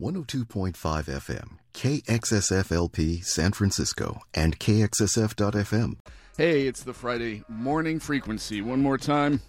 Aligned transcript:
102.5 0.00 0.74
FM, 0.74 1.56
KXSFLP 1.72 3.24
San 3.24 3.52
Francisco, 3.52 4.20
and 4.34 4.58
KXSF.FM. 4.58 5.96
Hey, 6.36 6.66
it's 6.66 6.82
the 6.82 6.92
Friday 6.92 7.42
morning 7.48 7.98
frequency. 7.98 8.60
One 8.60 8.82
more 8.82 8.98
time, 8.98 9.40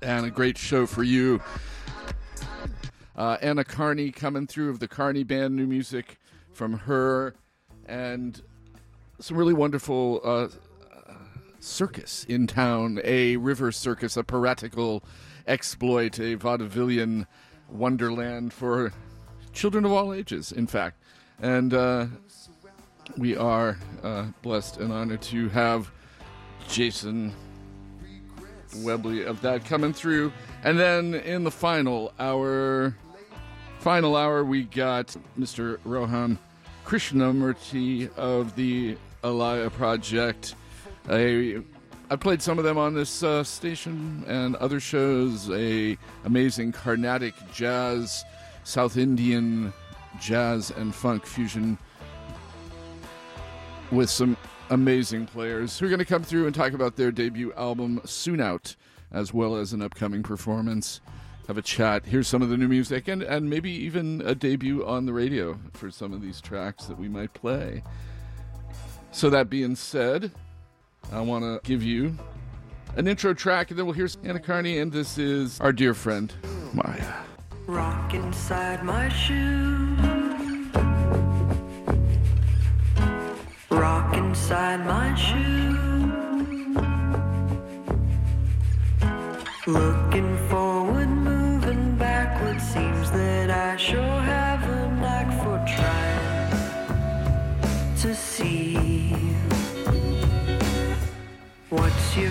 and 0.00 0.24
a 0.24 0.30
great 0.30 0.56
show 0.56 0.86
for 0.86 1.02
you. 1.02 1.42
Uh, 3.16 3.36
Anna 3.42 3.64
Karney 3.64 4.14
coming 4.14 4.46
through 4.46 4.70
of 4.70 4.78
the 4.78 4.88
Karney 4.88 5.26
Band, 5.26 5.54
new 5.54 5.66
music 5.66 6.18
from 6.52 6.72
her, 6.78 7.34
and 7.84 8.40
some 9.20 9.36
really 9.36 9.52
wonderful 9.52 10.22
uh, 10.24 10.48
circus 11.60 12.24
in 12.24 12.46
town 12.46 12.98
a 13.04 13.36
river 13.36 13.70
circus, 13.70 14.16
a 14.16 14.24
piratical 14.24 15.04
exploit, 15.46 16.18
a 16.18 16.36
vaudevillian 16.38 17.26
wonderland 17.68 18.54
for 18.54 18.90
children 19.54 19.84
of 19.84 19.92
all 19.92 20.12
ages, 20.12 20.52
in 20.52 20.66
fact. 20.66 20.98
And 21.40 21.72
uh, 21.72 22.06
we 23.16 23.36
are 23.36 23.78
uh, 24.02 24.26
blessed 24.42 24.78
and 24.78 24.92
honored 24.92 25.22
to 25.22 25.48
have 25.50 25.90
Jason 26.68 27.32
Webley 28.78 29.24
of 29.24 29.40
that 29.42 29.64
coming 29.64 29.92
through. 29.92 30.32
And 30.62 30.78
then 30.78 31.14
in 31.14 31.44
the 31.44 31.50
final 31.50 32.12
hour, 32.18 32.96
final 33.78 34.16
hour, 34.16 34.44
we 34.44 34.64
got 34.64 35.16
Mr. 35.38 35.78
Rohan 35.84 36.38
Krishnamurthy 36.84 38.12
of 38.16 38.54
the 38.56 38.96
Alaya 39.22 39.72
Project. 39.72 40.54
I, 41.08 41.62
I 42.10 42.16
played 42.16 42.42
some 42.42 42.58
of 42.58 42.64
them 42.64 42.78
on 42.78 42.94
this 42.94 43.22
uh, 43.22 43.44
station 43.44 44.24
and 44.26 44.56
other 44.56 44.80
shows. 44.80 45.50
A 45.50 45.96
amazing 46.24 46.72
Carnatic 46.72 47.34
jazz 47.52 48.24
South 48.64 48.96
Indian 48.96 49.72
jazz 50.20 50.70
and 50.70 50.94
funk 50.94 51.26
fusion 51.26 51.78
with 53.90 54.10
some 54.10 54.36
amazing 54.70 55.26
players 55.26 55.78
who 55.78 55.86
are 55.86 55.88
going 55.88 55.98
to 55.98 56.04
come 56.04 56.22
through 56.22 56.46
and 56.46 56.54
talk 56.54 56.72
about 56.72 56.96
their 56.96 57.12
debut 57.12 57.52
album 57.52 58.00
soon 58.04 58.40
out, 58.40 58.74
as 59.12 59.32
well 59.32 59.56
as 59.56 59.72
an 59.72 59.82
upcoming 59.82 60.22
performance. 60.22 61.00
Have 61.46 61.58
a 61.58 61.62
chat, 61.62 62.06
hear 62.06 62.22
some 62.22 62.40
of 62.40 62.48
the 62.48 62.56
new 62.56 62.68
music, 62.68 63.06
and, 63.06 63.22
and 63.22 63.50
maybe 63.50 63.70
even 63.70 64.22
a 64.24 64.34
debut 64.34 64.84
on 64.86 65.04
the 65.04 65.12
radio 65.12 65.58
for 65.74 65.90
some 65.90 66.14
of 66.14 66.22
these 66.22 66.40
tracks 66.40 66.86
that 66.86 66.98
we 66.98 67.06
might 67.06 67.34
play. 67.34 67.82
So, 69.12 69.28
that 69.30 69.50
being 69.50 69.76
said, 69.76 70.32
I 71.12 71.20
want 71.20 71.44
to 71.44 71.60
give 71.68 71.82
you 71.82 72.16
an 72.96 73.06
intro 73.06 73.34
track, 73.34 73.70
and 73.70 73.78
then 73.78 73.84
we'll 73.84 73.94
hear 73.94 74.08
Anna 74.24 74.40
Karney, 74.40 74.80
and 74.80 74.90
this 74.90 75.18
is 75.18 75.60
our 75.60 75.72
dear 75.72 75.92
friend, 75.92 76.32
Maya. 76.72 77.24
Rock 77.66 78.12
inside 78.12 78.84
my 78.84 79.08
shoe. 79.08 79.96
Rock 83.70 84.14
inside 84.16 84.84
my 84.84 85.14
shoe. 85.14 86.12
Looking 89.66 90.36
forward, 90.50 91.08
moving 91.08 91.96
backward. 91.96 92.60
Seems 92.60 93.10
that 93.12 93.48
I 93.50 93.76
sure 93.78 94.20
have 94.20 94.62
a 94.68 94.90
knack 95.00 95.28
for 95.42 95.58
trying 95.74 96.50
to 97.96 98.14
see. 98.14 99.16
What's 101.70 102.16
your 102.16 102.30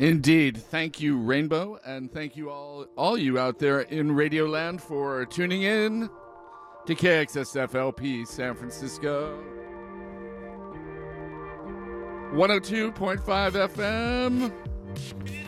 Indeed. 0.00 0.56
Thank 0.56 0.98
you, 1.02 1.18
Rainbow, 1.18 1.78
and 1.84 2.10
thank 2.10 2.34
you 2.34 2.48
all, 2.48 2.86
all 2.96 3.18
you 3.18 3.38
out 3.38 3.58
there 3.58 3.82
in 3.82 4.12
Radioland 4.12 4.80
for 4.80 5.26
tuning 5.26 5.64
in 5.64 6.08
to 6.86 6.94
KXSFLP 6.94 8.26
San 8.26 8.54
Francisco. 8.54 9.38
102.5 12.32 13.20
FM. 13.52 15.39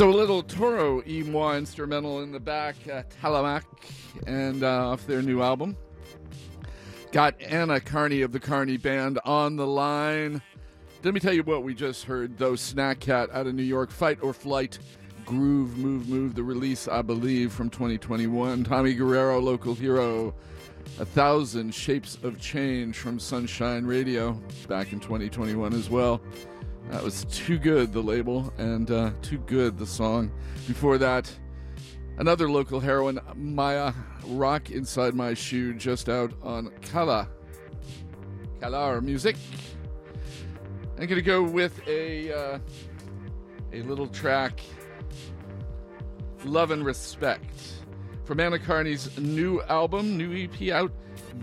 So 0.00 0.08
a 0.08 0.16
little 0.16 0.42
Toro 0.42 1.02
y 1.06 1.22
Moi 1.26 1.58
instrumental 1.58 2.22
in 2.22 2.32
the 2.32 2.40
back, 2.40 2.74
uh, 2.90 3.02
and 4.26 4.64
uh, 4.64 4.88
off 4.88 5.06
their 5.06 5.20
new 5.20 5.42
album. 5.42 5.76
Got 7.12 7.38
Anna 7.42 7.80
Karney 7.80 8.24
of 8.24 8.32
the 8.32 8.40
Karney 8.40 8.80
Band 8.80 9.18
on 9.26 9.56
the 9.56 9.66
line. 9.66 10.40
Let 11.04 11.12
me 11.12 11.20
tell 11.20 11.34
you 11.34 11.42
what 11.42 11.64
we 11.64 11.74
just 11.74 12.04
heard, 12.04 12.38
though. 12.38 12.56
Snack 12.56 13.00
Cat 13.00 13.28
out 13.34 13.46
of 13.46 13.54
New 13.54 13.62
York, 13.62 13.90
Fight 13.90 14.16
or 14.22 14.32
Flight, 14.32 14.78
Groove, 15.26 15.76
Move, 15.76 16.08
Move, 16.08 16.34
the 16.34 16.44
release, 16.44 16.88
I 16.88 17.02
believe, 17.02 17.52
from 17.52 17.68
2021. 17.68 18.64
Tommy 18.64 18.94
Guerrero, 18.94 19.38
local 19.38 19.74
hero. 19.74 20.34
A 20.98 21.04
Thousand 21.04 21.74
Shapes 21.74 22.16
of 22.22 22.40
Change 22.40 22.96
from 22.96 23.18
Sunshine 23.18 23.84
Radio 23.84 24.32
back 24.66 24.94
in 24.94 25.00
2021 25.00 25.74
as 25.74 25.90
well. 25.90 26.22
That 26.88 27.04
was 27.04 27.24
Too 27.26 27.58
Good, 27.58 27.92
the 27.92 28.02
label, 28.02 28.52
and 28.58 28.90
uh, 28.90 29.12
Too 29.22 29.38
Good, 29.38 29.78
the 29.78 29.86
song. 29.86 30.32
Before 30.66 30.98
that, 30.98 31.32
another 32.18 32.50
local 32.50 32.80
heroine, 32.80 33.20
Maya 33.36 33.92
Rock 34.26 34.70
Inside 34.70 35.14
My 35.14 35.34
Shoe, 35.34 35.74
just 35.74 36.08
out 36.08 36.32
on 36.42 36.72
Kala. 36.82 37.28
Kalar 38.60 39.02
music. 39.02 39.36
I'm 40.98 41.06
going 41.06 41.16
to 41.16 41.22
go 41.22 41.42
with 41.42 41.80
a, 41.86 42.32
uh, 42.32 42.58
a 43.72 43.82
little 43.82 44.06
track, 44.06 44.60
Love 46.44 46.72
and 46.72 46.84
Respect, 46.84 47.54
from 48.24 48.40
Anna 48.40 48.58
Karney's 48.58 49.16
new 49.18 49.62
album, 49.62 50.16
new 50.18 50.44
EP 50.44 50.72
out, 50.72 50.92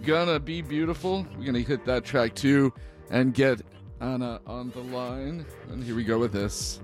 Gonna 0.04 0.40
Be 0.40 0.62
Beautiful. 0.62 1.26
We're 1.38 1.46
going 1.46 1.54
to 1.54 1.64
hit 1.64 1.86
that 1.86 2.06
track 2.06 2.36
too 2.36 2.72
and 3.10 3.34
get 3.34 3.62
Anna 4.00 4.40
on 4.46 4.72
the 4.72 4.82
line. 4.82 5.46
And 5.72 5.84
here 5.84 5.96
we 5.96 6.04
go 6.04 6.20
with 6.20 6.32
this. 6.32 6.80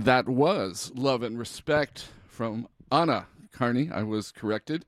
And 0.00 0.06
that 0.06 0.30
was 0.30 0.90
Love 0.94 1.22
and 1.22 1.38
Respect 1.38 2.08
from 2.26 2.68
Anna 2.90 3.26
Karney. 3.54 3.92
I 3.92 4.02
was 4.02 4.32
corrected. 4.32 4.86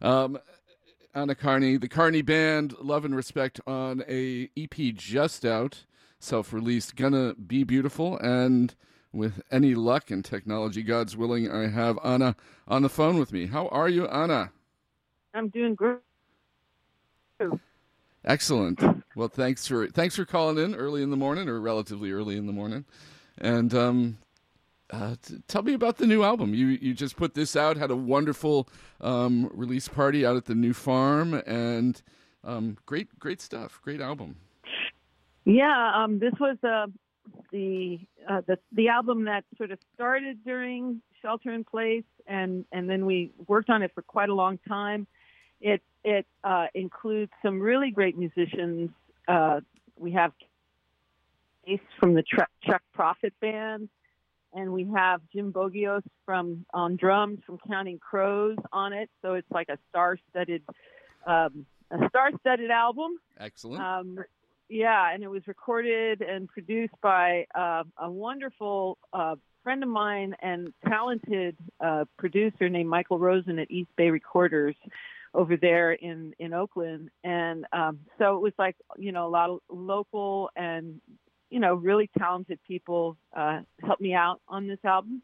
Um, 0.00 0.38
Anna 1.14 1.34
Karney, 1.34 1.78
the 1.78 1.86
Karney 1.86 2.24
Band, 2.24 2.74
Love 2.80 3.04
and 3.04 3.14
Respect 3.14 3.60
on 3.66 4.02
a 4.08 4.48
EP 4.56 4.94
just 4.94 5.44
out, 5.44 5.84
self-released, 6.18 6.96
Gonna 6.96 7.34
Be 7.34 7.62
Beautiful. 7.62 8.16
And 8.20 8.74
with 9.12 9.42
any 9.50 9.74
luck 9.74 10.10
and 10.10 10.24
technology, 10.24 10.82
God's 10.82 11.14
willing, 11.14 11.50
I 11.50 11.68
have 11.68 11.98
Anna 12.02 12.34
on 12.66 12.80
the 12.80 12.88
phone 12.88 13.18
with 13.18 13.34
me. 13.34 13.44
How 13.44 13.68
are 13.68 13.90
you, 13.90 14.06
Anna? 14.06 14.50
I'm 15.34 15.48
doing 15.48 15.74
great. 15.74 15.98
Excellent. 18.24 18.82
Well, 19.14 19.28
thanks 19.28 19.66
for 19.66 19.88
thanks 19.88 20.16
for 20.16 20.24
calling 20.24 20.56
in 20.56 20.74
early 20.74 21.02
in 21.02 21.10
the 21.10 21.18
morning 21.18 21.50
or 21.50 21.60
relatively 21.60 22.12
early 22.12 22.38
in 22.38 22.46
the 22.46 22.54
morning, 22.54 22.86
and 23.36 23.74
um, 23.74 24.16
uh, 24.90 25.16
t- 25.22 25.38
tell 25.48 25.62
me 25.62 25.74
about 25.74 25.96
the 25.98 26.06
new 26.06 26.22
album. 26.22 26.54
You 26.54 26.66
you 26.66 26.94
just 26.94 27.16
put 27.16 27.34
this 27.34 27.56
out, 27.56 27.76
had 27.76 27.90
a 27.90 27.96
wonderful 27.96 28.68
um, 29.00 29.50
release 29.54 29.88
party 29.88 30.24
out 30.26 30.36
at 30.36 30.44
the 30.44 30.54
new 30.54 30.72
farm, 30.72 31.34
and 31.46 32.00
um, 32.42 32.76
great 32.86 33.18
great 33.18 33.40
stuff. 33.40 33.80
Great 33.82 34.00
album. 34.00 34.36
Yeah, 35.44 35.92
um, 35.94 36.18
this 36.18 36.32
was 36.40 36.56
uh, 36.62 36.86
the, 37.52 37.98
uh, 38.28 38.42
the 38.46 38.58
the 38.72 38.88
album 38.88 39.24
that 39.24 39.44
sort 39.56 39.70
of 39.70 39.78
started 39.94 40.44
during 40.44 41.02
Shelter 41.22 41.52
in 41.52 41.64
Place, 41.64 42.04
and 42.26 42.64
and 42.72 42.88
then 42.88 43.06
we 43.06 43.32
worked 43.46 43.70
on 43.70 43.82
it 43.82 43.92
for 43.94 44.02
quite 44.02 44.28
a 44.28 44.34
long 44.34 44.58
time. 44.68 45.06
It 45.60 45.82
it 46.04 46.26
uh, 46.42 46.66
includes 46.74 47.32
some 47.42 47.60
really 47.60 47.90
great 47.90 48.16
musicians. 48.16 48.90
Uh, 49.26 49.60
we 49.98 50.12
have 50.12 50.32
Ace 51.66 51.80
from 51.98 52.14
the 52.14 52.22
Chuck 52.22 52.82
Prophet 52.92 53.32
Band, 53.40 53.88
and 54.54 54.72
we 54.72 54.88
have 54.94 55.20
Jim 55.32 55.52
Bogios 55.52 56.02
from 56.24 56.64
on 56.72 56.96
drums 56.96 57.40
from 57.44 57.58
Counting 57.66 57.98
Crows 57.98 58.56
on 58.72 58.92
it. 58.92 59.10
So 59.22 59.34
it's 59.34 59.50
like 59.50 59.68
a 59.68 59.78
star-studded 59.90 60.62
um, 61.26 61.66
a 61.90 62.08
star-studded 62.08 62.70
album. 62.70 63.18
Excellent. 63.38 63.82
Um, 63.82 64.18
yeah, 64.68 65.12
and 65.12 65.22
it 65.22 65.28
was 65.28 65.42
recorded 65.46 66.22
and 66.22 66.48
produced 66.48 66.94
by 67.02 67.46
uh, 67.54 67.84
a 67.98 68.10
wonderful 68.10 68.98
uh, 69.12 69.36
friend 69.62 69.82
of 69.82 69.88
mine 69.88 70.34
and 70.40 70.72
talented 70.86 71.56
uh, 71.80 72.04
producer 72.18 72.68
named 72.68 72.88
Michael 72.88 73.18
Rosen 73.18 73.58
at 73.58 73.70
East 73.70 73.90
Bay 73.96 74.10
Recorders 74.10 74.76
over 75.34 75.56
there 75.56 75.92
in 75.92 76.34
in 76.38 76.52
Oakland. 76.52 77.10
And 77.22 77.66
um, 77.72 78.00
so 78.18 78.36
it 78.36 78.40
was 78.40 78.52
like 78.58 78.76
you 78.96 79.12
know 79.12 79.26
a 79.26 79.28
lot 79.28 79.50
of 79.50 79.60
local 79.68 80.50
and 80.56 81.00
you 81.54 81.60
know 81.60 81.74
really 81.76 82.10
talented 82.18 82.58
people 82.66 83.16
uh, 83.32 83.60
helped 83.80 84.02
me 84.02 84.12
out 84.12 84.40
on 84.48 84.66
this 84.66 84.80
album. 84.84 85.22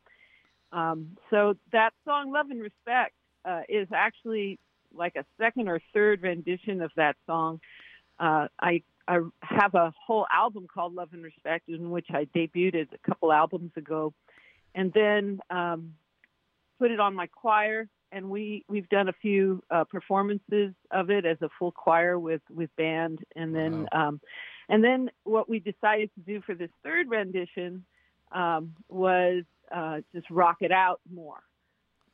Um, 0.70 1.16
so 1.28 1.56
that 1.72 1.90
song 2.04 2.30
"Love 2.30 2.50
and 2.50 2.62
Respect" 2.62 3.14
uh, 3.44 3.62
is 3.68 3.88
actually 3.92 4.60
like 4.94 5.16
a 5.16 5.24
second 5.40 5.68
or 5.68 5.80
third 5.92 6.22
rendition 6.22 6.82
of 6.82 6.92
that 6.94 7.16
song. 7.26 7.58
Uh, 8.20 8.46
I 8.60 8.84
I 9.08 9.18
have 9.42 9.74
a 9.74 9.92
whole 10.06 10.24
album 10.32 10.68
called 10.72 10.94
Love 10.94 11.08
and 11.12 11.24
Respect, 11.24 11.68
in 11.68 11.90
which 11.90 12.06
I 12.10 12.26
debuted 12.26 12.86
a 12.94 12.98
couple 12.98 13.32
albums 13.32 13.72
ago, 13.74 14.14
and 14.72 14.92
then 14.92 15.40
um, 15.50 15.94
put 16.78 16.92
it 16.92 17.00
on 17.00 17.12
my 17.12 17.26
choir. 17.26 17.88
And 18.12 18.30
we 18.30 18.64
we've 18.68 18.88
done 18.88 19.08
a 19.08 19.14
few 19.14 19.64
uh, 19.68 19.82
performances 19.82 20.74
of 20.92 21.10
it 21.10 21.26
as 21.26 21.38
a 21.42 21.48
full 21.58 21.72
choir 21.72 22.20
with 22.20 22.42
with 22.54 22.70
band, 22.76 23.18
and 23.34 23.52
then 23.52 23.88
um, 23.90 24.20
and 24.70 24.82
then 24.84 25.10
what 25.24 25.48
we 25.48 25.58
decided 25.58 26.10
to 26.14 26.20
do 26.20 26.40
for 26.40 26.54
this 26.54 26.70
third 26.84 27.10
rendition 27.10 27.84
um, 28.32 28.74
was 28.88 29.42
uh, 29.74 29.98
just 30.14 30.30
rock 30.30 30.58
it 30.60 30.72
out 30.72 31.00
more. 31.12 31.42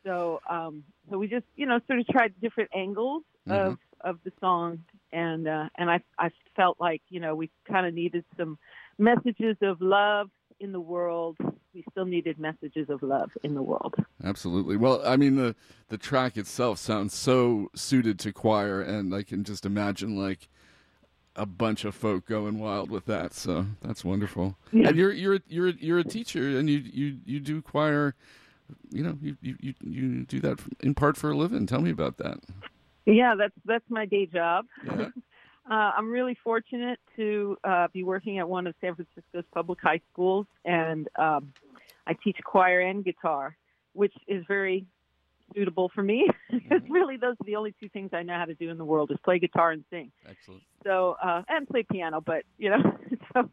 So 0.04 0.40
um, 0.48 0.84
so 1.10 1.18
we 1.18 1.28
just 1.28 1.44
you 1.56 1.66
know 1.66 1.80
sort 1.86 2.00
of 2.00 2.06
tried 2.08 2.34
different 2.40 2.70
angles 2.74 3.22
of 3.48 3.78
of 4.00 4.18
the 4.24 4.32
song, 4.40 4.84
and 5.12 5.46
uh, 5.46 5.68
and 5.76 5.90
I 5.90 6.00
I 6.18 6.30
felt 6.54 6.78
like 6.80 7.02
you 7.08 7.20
know 7.20 7.34
we 7.34 7.50
kind 7.68 7.86
of 7.86 7.94
needed 7.94 8.24
some 8.36 8.58
messages 8.98 9.56
of 9.62 9.80
love 9.80 10.30
in 10.60 10.72
the 10.72 10.80
world. 10.80 11.36
We 11.74 11.84
still 11.90 12.06
needed 12.06 12.38
messages 12.38 12.88
of 12.88 13.02
love 13.02 13.30
in 13.42 13.54
the 13.54 13.62
world. 13.62 13.94
Absolutely. 14.24 14.76
Well, 14.76 15.02
I 15.04 15.16
mean 15.16 15.36
the 15.36 15.54
the 15.88 15.98
track 15.98 16.36
itself 16.36 16.78
sounds 16.78 17.14
so 17.14 17.68
suited 17.74 18.18
to 18.20 18.32
choir, 18.32 18.80
and 18.80 19.14
I 19.14 19.22
can 19.22 19.44
just 19.44 19.66
imagine 19.66 20.16
like 20.16 20.48
a 21.36 21.46
bunch 21.46 21.84
of 21.84 21.94
folk 21.94 22.26
going 22.26 22.58
wild 22.58 22.90
with 22.90 23.06
that. 23.06 23.34
So 23.34 23.66
that's 23.82 24.04
wonderful. 24.04 24.56
Yeah. 24.72 24.88
And 24.88 24.96
you're 24.96 25.12
you're 25.12 25.38
you're 25.48 25.68
you're 25.68 25.98
a 25.98 26.04
teacher, 26.04 26.58
and 26.58 26.68
you 26.68 26.78
you 26.78 27.18
you 27.24 27.40
do 27.40 27.62
choir. 27.62 28.14
You 28.90 29.04
know, 29.04 29.18
you 29.20 29.36
you 29.40 29.74
you, 29.80 30.24
do 30.24 30.40
that 30.40 30.58
in 30.80 30.94
part 30.94 31.16
for 31.16 31.30
a 31.30 31.36
living. 31.36 31.66
Tell 31.66 31.80
me 31.80 31.90
about 31.90 32.16
that. 32.18 32.40
Yeah, 33.04 33.34
that's 33.38 33.54
that's 33.64 33.84
my 33.88 34.06
day 34.06 34.26
job. 34.26 34.66
Yeah. 34.84 35.08
Uh, 35.68 35.90
I'm 35.96 36.12
really 36.12 36.38
fortunate 36.44 37.00
to 37.16 37.56
uh, 37.64 37.88
be 37.92 38.04
working 38.04 38.38
at 38.38 38.48
one 38.48 38.68
of 38.68 38.76
San 38.80 38.94
Francisco's 38.94 39.42
public 39.52 39.80
high 39.82 40.00
schools, 40.12 40.46
and 40.64 41.08
um, 41.18 41.52
I 42.06 42.12
teach 42.22 42.36
choir 42.44 42.82
and 42.82 43.04
guitar, 43.04 43.56
which 43.92 44.14
is 44.28 44.44
very 44.46 44.86
suitable 45.54 45.90
for 45.94 46.02
me 46.02 46.28
because 46.50 46.82
really 46.88 47.16
those 47.16 47.34
are 47.40 47.44
the 47.44 47.56
only 47.56 47.74
two 47.80 47.88
things 47.88 48.10
I 48.12 48.22
know 48.22 48.34
how 48.34 48.44
to 48.44 48.54
do 48.54 48.70
in 48.70 48.78
the 48.78 48.84
world 48.84 49.10
is 49.10 49.18
play 49.24 49.38
guitar 49.38 49.70
and 49.70 49.84
sing. 49.90 50.12
Excellent. 50.28 50.62
So 50.84 51.16
uh, 51.22 51.42
and 51.48 51.68
play 51.68 51.84
piano, 51.90 52.20
but 52.20 52.44
you 52.58 52.70
know, 52.70 52.78
so 53.34 53.50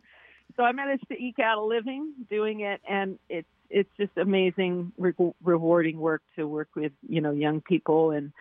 so 0.56 0.64
I 0.64 0.72
managed 0.72 1.08
to 1.10 1.16
eke 1.16 1.40
out 1.40 1.58
a 1.58 1.64
living 1.64 2.14
doing 2.30 2.62
it, 2.62 2.82
and 2.88 3.18
it's 3.30 3.48
it's 3.70 3.90
just 3.98 4.12
amazing, 4.18 4.92
re- 4.98 5.14
rewarding 5.44 6.00
work 6.00 6.22
to 6.36 6.48
work 6.48 6.70
with 6.76 6.92
you 7.08 7.22
know 7.22 7.32
young 7.32 7.62
people 7.62 8.12
and 8.12 8.32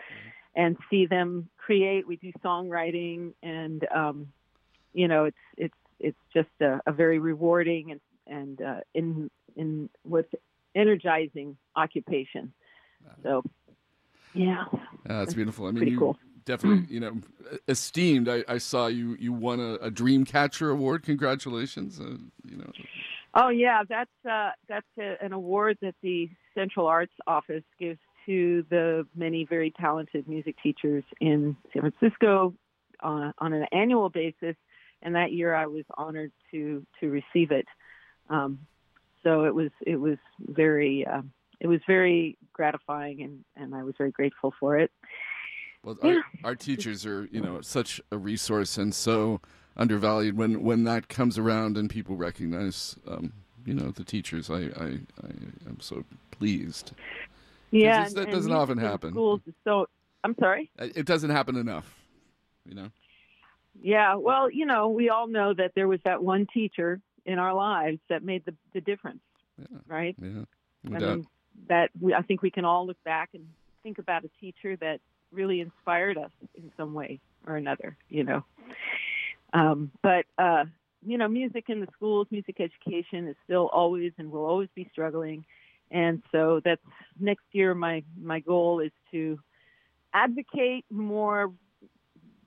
and 0.54 0.76
see 0.90 1.06
them 1.06 1.48
create. 1.56 2.06
We 2.06 2.16
do 2.16 2.32
songwriting, 2.44 3.32
and 3.42 3.86
um, 3.94 4.28
you 4.92 5.08
know, 5.08 5.24
it's 5.24 5.36
it's 5.56 5.74
it's 5.98 6.18
just 6.34 6.50
a, 6.60 6.80
a 6.86 6.92
very 6.92 7.18
rewarding 7.18 7.92
and 7.92 8.00
and 8.26 8.62
uh, 8.62 8.80
in 8.94 9.30
in 9.56 9.88
what's 10.02 10.32
energizing 10.74 11.56
occupation. 11.76 12.52
So, 13.22 13.42
yeah, 14.34 14.64
Yeah, 14.72 14.78
that's 15.06 15.34
beautiful. 15.34 15.66
I 15.66 15.70
mean, 15.70 15.76
Pretty 15.78 15.92
you 15.92 15.98
cool. 15.98 16.16
definitely, 16.44 16.92
you 16.92 17.00
know, 17.00 17.20
esteemed. 17.68 18.28
I, 18.28 18.44
I 18.48 18.58
saw 18.58 18.86
you 18.86 19.16
you 19.18 19.32
won 19.32 19.60
a, 19.60 19.74
a 19.74 19.90
Dreamcatcher 19.90 20.70
award. 20.72 21.02
Congratulations. 21.02 22.00
Uh, 22.00 22.16
you 22.44 22.56
know, 22.56 22.70
Oh 23.34 23.48
yeah, 23.48 23.82
that's 23.88 24.10
uh, 24.28 24.50
that's 24.68 24.86
a, 24.98 25.16
an 25.24 25.32
award 25.32 25.78
that 25.80 25.94
the 26.02 26.28
Central 26.54 26.86
Arts 26.86 27.14
Office 27.26 27.64
gives 27.78 27.98
to 28.26 28.64
the 28.70 29.06
many 29.16 29.44
very 29.44 29.72
talented 29.80 30.28
music 30.28 30.56
teachers 30.62 31.04
in 31.20 31.56
San 31.72 31.82
Francisco 31.90 32.54
uh, 33.02 33.32
on 33.38 33.52
an 33.52 33.66
annual 33.72 34.10
basis. 34.10 34.56
And 35.00 35.16
that 35.16 35.32
year, 35.32 35.54
I 35.54 35.66
was 35.66 35.84
honored 35.96 36.32
to 36.50 36.86
to 37.00 37.10
receive 37.10 37.50
it. 37.50 37.66
Um, 38.28 38.60
so 39.22 39.44
it 39.44 39.54
was 39.54 39.70
it 39.86 39.96
was 39.96 40.18
very 40.40 41.06
uh, 41.06 41.22
it 41.62 41.68
was 41.68 41.80
very 41.86 42.36
gratifying, 42.52 43.22
and 43.22 43.44
and 43.56 43.74
I 43.74 43.82
was 43.84 43.94
very 43.96 44.10
grateful 44.10 44.52
for 44.60 44.76
it. 44.78 44.90
well, 45.84 45.96
our, 46.02 46.22
our 46.44 46.54
teachers 46.56 47.06
are 47.06 47.28
you 47.30 47.40
know 47.40 47.60
such 47.62 48.00
a 48.10 48.18
resource 48.18 48.76
and 48.76 48.92
so 48.94 49.40
undervalued. 49.76 50.36
When 50.36 50.62
when 50.62 50.84
that 50.84 51.08
comes 51.08 51.38
around 51.38 51.76
and 51.78 51.88
people 51.88 52.16
recognize, 52.16 52.96
um, 53.06 53.32
you 53.64 53.74
know, 53.74 53.90
the 53.92 54.04
teachers, 54.04 54.50
I 54.50 54.62
I, 54.86 54.88
I 55.22 55.30
am 55.70 55.78
so 55.80 56.04
pleased. 56.32 56.92
Yeah, 57.70 58.02
that 58.02 58.08
and- 58.08 58.18
and 58.18 58.32
doesn't 58.32 58.52
often 58.52 58.78
happen. 58.78 59.10
Schools 59.12 59.40
is 59.46 59.54
so. 59.64 59.86
I'm 60.24 60.34
sorry. 60.38 60.70
Uh, 60.78 60.88
It 60.94 61.06
doesn't 61.06 61.30
happen 61.30 61.56
enough. 61.56 61.88
You 62.68 62.74
know. 62.74 62.88
Yeah, 63.80 64.14
well, 64.16 64.50
you 64.50 64.66
know, 64.66 64.88
we 64.90 65.08
all 65.08 65.26
know 65.26 65.54
that 65.54 65.72
there 65.74 65.88
was 65.88 66.00
that 66.04 66.22
one 66.22 66.46
teacher 66.52 67.00
in 67.24 67.38
our 67.38 67.54
lives 67.54 67.98
that 68.08 68.22
made 68.22 68.44
the, 68.44 68.54
the 68.74 68.80
difference, 68.80 69.22
Yeah. 69.58 69.78
right? 69.88 70.14
Yeah. 70.20 70.44
No 70.84 70.98
mean, 71.16 71.26
that 71.68 71.90
we, 72.00 72.14
I 72.14 72.22
think 72.22 72.42
we 72.42 72.50
can 72.50 72.64
all 72.64 72.86
look 72.86 73.02
back 73.04 73.30
and 73.34 73.46
think 73.82 73.98
about 73.98 74.24
a 74.24 74.30
teacher 74.40 74.76
that 74.76 75.00
really 75.32 75.60
inspired 75.60 76.18
us 76.18 76.30
in 76.54 76.70
some 76.76 76.94
way 76.94 77.20
or 77.46 77.56
another, 77.56 77.96
you 78.08 78.24
know. 78.24 78.44
Um, 79.52 79.90
but 80.02 80.24
uh, 80.38 80.64
you 81.04 81.18
know, 81.18 81.28
music 81.28 81.64
in 81.68 81.80
the 81.80 81.88
schools, 81.94 82.26
music 82.30 82.60
education 82.60 83.28
is 83.28 83.36
still 83.44 83.68
always 83.72 84.12
and 84.18 84.30
will 84.30 84.44
always 84.44 84.68
be 84.74 84.88
struggling, 84.92 85.44
and 85.90 86.22
so 86.32 86.60
that's 86.64 86.82
next 87.18 87.44
year. 87.52 87.74
My 87.74 88.02
my 88.20 88.40
goal 88.40 88.80
is 88.80 88.92
to 89.10 89.38
advocate 90.14 90.84
more 90.90 91.52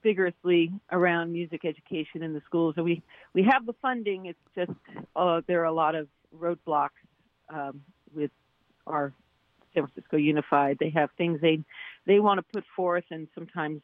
vigorously 0.05 0.71
around 0.91 1.33
music 1.33 1.65
education 1.65 2.21
in 2.21 2.33
the 2.33 2.41
schools. 2.45 2.75
And 2.77 2.85
we 2.85 3.01
we 3.33 3.43
have 3.43 3.65
the 3.65 3.73
funding. 3.81 4.27
It's 4.27 4.39
just 4.55 4.79
uh, 5.15 5.41
there 5.47 5.61
are 5.61 5.65
a 5.65 5.73
lot 5.73 5.95
of 5.95 6.07
roadblocks 6.39 6.89
um, 7.49 7.81
with 8.13 8.31
our 8.87 9.13
San 9.73 9.83
Francisco 9.83 10.17
Unified. 10.17 10.77
They 10.79 10.89
have 10.91 11.09
things 11.17 11.41
they 11.41 11.59
they 12.05 12.19
want 12.19 12.39
to 12.39 12.43
put 12.53 12.63
forth, 12.75 13.05
and 13.11 13.27
sometimes 13.35 13.81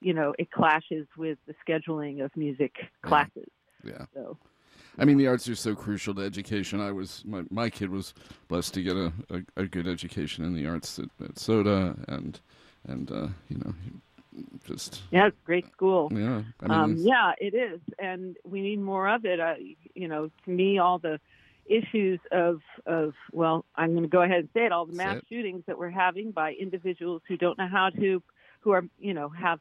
you 0.00 0.12
know 0.14 0.34
it 0.38 0.50
clashes 0.50 1.06
with 1.16 1.38
the 1.46 1.54
scheduling 1.66 2.24
of 2.24 2.36
music 2.36 2.74
classes. 3.02 3.48
Yeah. 3.84 4.06
So 4.14 4.36
I 4.98 5.04
mean, 5.04 5.16
the 5.16 5.28
arts 5.28 5.48
are 5.48 5.54
so 5.54 5.74
crucial 5.74 6.14
to 6.14 6.22
education. 6.22 6.80
I 6.80 6.92
was 6.92 7.22
my 7.24 7.44
my 7.50 7.70
kid 7.70 7.90
was 7.90 8.12
blessed 8.48 8.74
to 8.74 8.82
get 8.82 8.96
a, 8.96 9.12
a, 9.30 9.62
a 9.62 9.66
good 9.66 9.86
education 9.86 10.44
in 10.44 10.54
the 10.54 10.66
arts 10.66 10.98
at, 10.98 11.08
at 11.22 11.38
SOTA, 11.38 11.96
and 12.08 12.40
and 12.86 13.10
uh, 13.10 13.28
you 13.48 13.58
know, 13.58 13.74
just 14.66 15.02
Yeah, 15.10 15.26
it's 15.28 15.36
great 15.44 15.70
school. 15.72 16.10
yeah. 16.12 16.42
I 16.60 16.68
mean, 16.68 16.70
um, 16.70 16.96
yeah, 16.98 17.32
it 17.38 17.54
is, 17.54 17.80
and 17.98 18.36
we 18.44 18.60
need 18.62 18.80
more 18.80 19.08
of 19.08 19.24
it. 19.24 19.40
Uh, 19.40 19.54
you 19.94 20.08
know, 20.08 20.30
to 20.44 20.50
me, 20.50 20.78
all 20.78 20.98
the 20.98 21.20
issues 21.70 22.20
of 22.32 22.60
of 22.86 23.14
well, 23.32 23.64
I'm 23.76 23.92
going 23.92 24.02
to 24.02 24.08
go 24.08 24.22
ahead 24.22 24.38
and 24.40 24.48
say 24.54 24.66
it. 24.66 24.72
All 24.72 24.86
the 24.86 24.94
mass 24.94 25.22
shootings 25.28 25.64
that 25.66 25.78
we're 25.78 25.90
having 25.90 26.32
by 26.32 26.52
individuals 26.52 27.22
who 27.28 27.36
don't 27.36 27.58
know 27.58 27.68
how 27.68 27.90
to, 27.90 28.22
who 28.60 28.70
are 28.72 28.84
you 28.98 29.14
know 29.14 29.28
have 29.28 29.60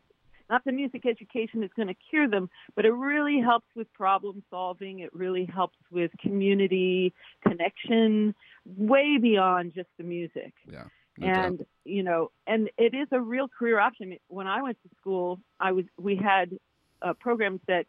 not 0.49 0.65
the 0.65 0.71
music 0.71 1.05
education 1.05 1.63
is 1.63 1.69
going 1.75 1.89
to 1.89 1.95
cure 2.09 2.27
them, 2.27 2.49
but 2.75 2.83
it 2.83 2.91
really 2.91 3.39
helps 3.39 3.67
with 3.75 3.91
problem 3.93 4.41
solving. 4.49 4.99
It 4.99 5.13
really 5.13 5.45
helps 5.45 5.77
with 5.91 6.09
community 6.19 7.13
connection, 7.47 8.33
way 8.65 9.17
beyond 9.17 9.73
just 9.75 9.89
the 9.97 10.03
music 10.03 10.53
yeah. 10.67 10.83
no 11.17 11.27
doubt. 11.27 11.45
and 11.45 11.65
you 11.85 12.03
know 12.03 12.31
and 12.47 12.69
it 12.77 12.93
is 12.93 13.07
a 13.11 13.19
real 13.19 13.47
career 13.47 13.79
option 13.79 14.17
when 14.27 14.47
i 14.47 14.61
went 14.61 14.77
to 14.83 14.89
school 14.99 15.39
i 15.59 15.71
was 15.71 15.85
we 15.97 16.15
had 16.15 16.57
uh, 17.01 17.13
programs 17.13 17.61
that 17.67 17.85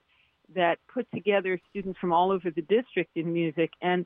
that 0.54 0.78
put 0.92 1.06
together 1.14 1.58
students 1.70 1.98
from 2.00 2.12
all 2.12 2.30
over 2.32 2.50
the 2.50 2.62
district 2.62 3.10
in 3.16 3.32
music 3.32 3.70
and 3.82 4.04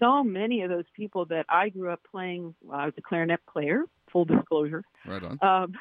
so 0.00 0.24
many 0.24 0.62
of 0.62 0.70
those 0.70 0.84
people 0.94 1.24
that 1.26 1.46
i 1.48 1.68
grew 1.68 1.90
up 1.90 2.00
playing 2.10 2.54
well, 2.62 2.78
i 2.80 2.84
was 2.84 2.94
a 2.98 3.02
clarinet 3.02 3.40
player 3.52 3.84
full 4.10 4.24
disclosure 4.24 4.82
right 5.06 5.22
on. 5.22 5.38
um, 5.42 5.72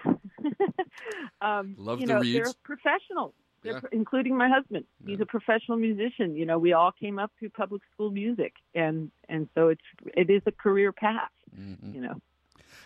um, 1.41 1.76
Love 1.78 1.99
you 1.99 2.08
the 2.08 2.13
know 2.13 2.19
reeds. 2.21 2.34
they're 2.34 2.54
professionals 2.63 3.34
they're 3.62 3.73
Yeah. 3.73 3.80
pro- 3.80 3.89
including 3.91 4.36
my 4.38 4.49
husband 4.49 4.86
he's 5.06 5.19
a 5.21 5.26
professional 5.26 5.78
musician 5.78 6.36
you 6.36 6.45
know 6.45 6.58
we 6.60 6.73
all 6.73 6.91
came 6.91 7.17
up 7.19 7.32
through 7.39 7.49
public 7.52 7.82
school 7.93 8.12
music 8.12 8.54
and 8.76 9.12
and 9.30 9.47
so 9.56 9.69
it's 9.69 9.82
it 10.15 10.30
is 10.30 10.41
a 10.45 10.52
career 10.52 10.91
path 10.91 11.32
Mhm. 11.58 11.93
you 11.95 12.02
know 12.02 12.15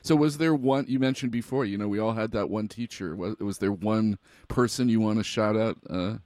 So 0.01 0.15
was 0.15 0.37
there 0.37 0.53
one 0.53 0.85
you 0.87 0.99
mentioned 0.99 1.31
before? 1.31 1.65
You 1.65 1.77
know, 1.77 1.87
we 1.87 1.99
all 1.99 2.13
had 2.13 2.31
that 2.31 2.49
one 2.49 2.67
teacher. 2.67 3.15
Was, 3.15 3.35
was 3.39 3.57
there 3.57 3.71
one 3.71 4.17
person 4.47 4.89
you 4.89 4.99
want 5.01 5.17
to 5.17 5.23
shout 5.23 5.55
out 5.57 5.77
uh, 5.89 6.17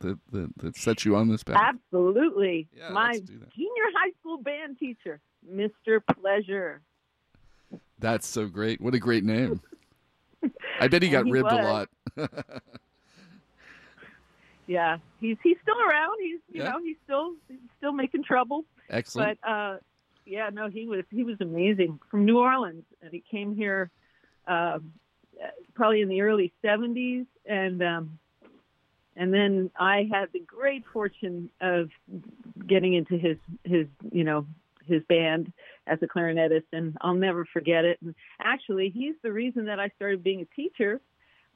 that, 0.00 0.18
that 0.32 0.50
that 0.58 0.76
set 0.76 1.04
you 1.04 1.16
on 1.16 1.28
this 1.28 1.42
path? 1.42 1.56
Absolutely. 1.60 2.68
Yeah, 2.76 2.90
My 2.90 3.08
let's 3.12 3.20
do 3.20 3.38
that. 3.38 3.50
junior 3.50 3.84
high 3.96 4.12
school 4.20 4.38
band 4.38 4.78
teacher, 4.78 5.20
Mr. 5.50 6.00
Pleasure. 6.20 6.80
That's 7.98 8.26
so 8.26 8.46
great. 8.46 8.80
What 8.80 8.94
a 8.94 8.98
great 8.98 9.24
name. 9.24 9.60
I 10.80 10.88
bet 10.88 11.02
he 11.02 11.08
got 11.08 11.26
He 11.26 11.32
ribbed 11.32 11.50
a 11.52 11.56
lot. 11.56 11.88
Yeah, 14.66 14.98
he's 15.20 15.38
he's 15.42 15.56
still 15.62 15.80
around. 15.80 16.18
He's 16.20 16.40
you 16.52 16.62
Yeah. 16.62 16.72
know 16.72 16.78
he's 16.82 16.96
still 17.04 17.32
he's 17.48 17.58
still 17.78 17.92
making 17.92 18.22
trouble. 18.24 18.64
Excellent. 18.90 19.38
But 19.42 19.48
uh, 19.50 19.78
yeah, 20.26 20.50
no, 20.52 20.68
he 20.68 20.86
was 20.86 21.04
he 21.10 21.24
was 21.24 21.36
amazing 21.40 21.98
from 22.10 22.26
New 22.26 22.38
Orleans, 22.38 22.84
and 23.00 23.10
he 23.10 23.22
came 23.30 23.56
here 23.56 23.90
uh, 24.46 24.78
probably 25.74 26.02
in 26.02 26.08
the 26.08 26.20
early 26.20 26.52
'70s, 26.62 27.24
and 27.46 27.82
um, 27.82 28.18
and 29.18 29.34
then 29.34 29.70
I 29.78 30.08
had 30.10 30.28
the 30.32 30.40
great 30.40 30.84
fortune 30.92 31.50
of 31.60 31.90
getting 32.66 32.94
into 32.94 33.18
his 33.18 33.36
his 33.64 33.86
you 34.10 34.24
know 34.24 34.46
his 34.86 35.02
band 35.08 35.52
as 35.86 35.98
a 36.02 36.06
clarinetist, 36.06 36.64
and 36.72 36.96
I'll 37.02 37.14
never 37.14 37.44
forget 37.44 37.84
it. 37.84 37.98
And 38.00 38.14
actually, 38.40 38.88
he's 38.88 39.14
the 39.22 39.32
reason 39.32 39.66
that 39.66 39.78
I 39.78 39.90
started 39.96 40.24
being 40.24 40.40
a 40.40 40.54
teacher. 40.54 41.00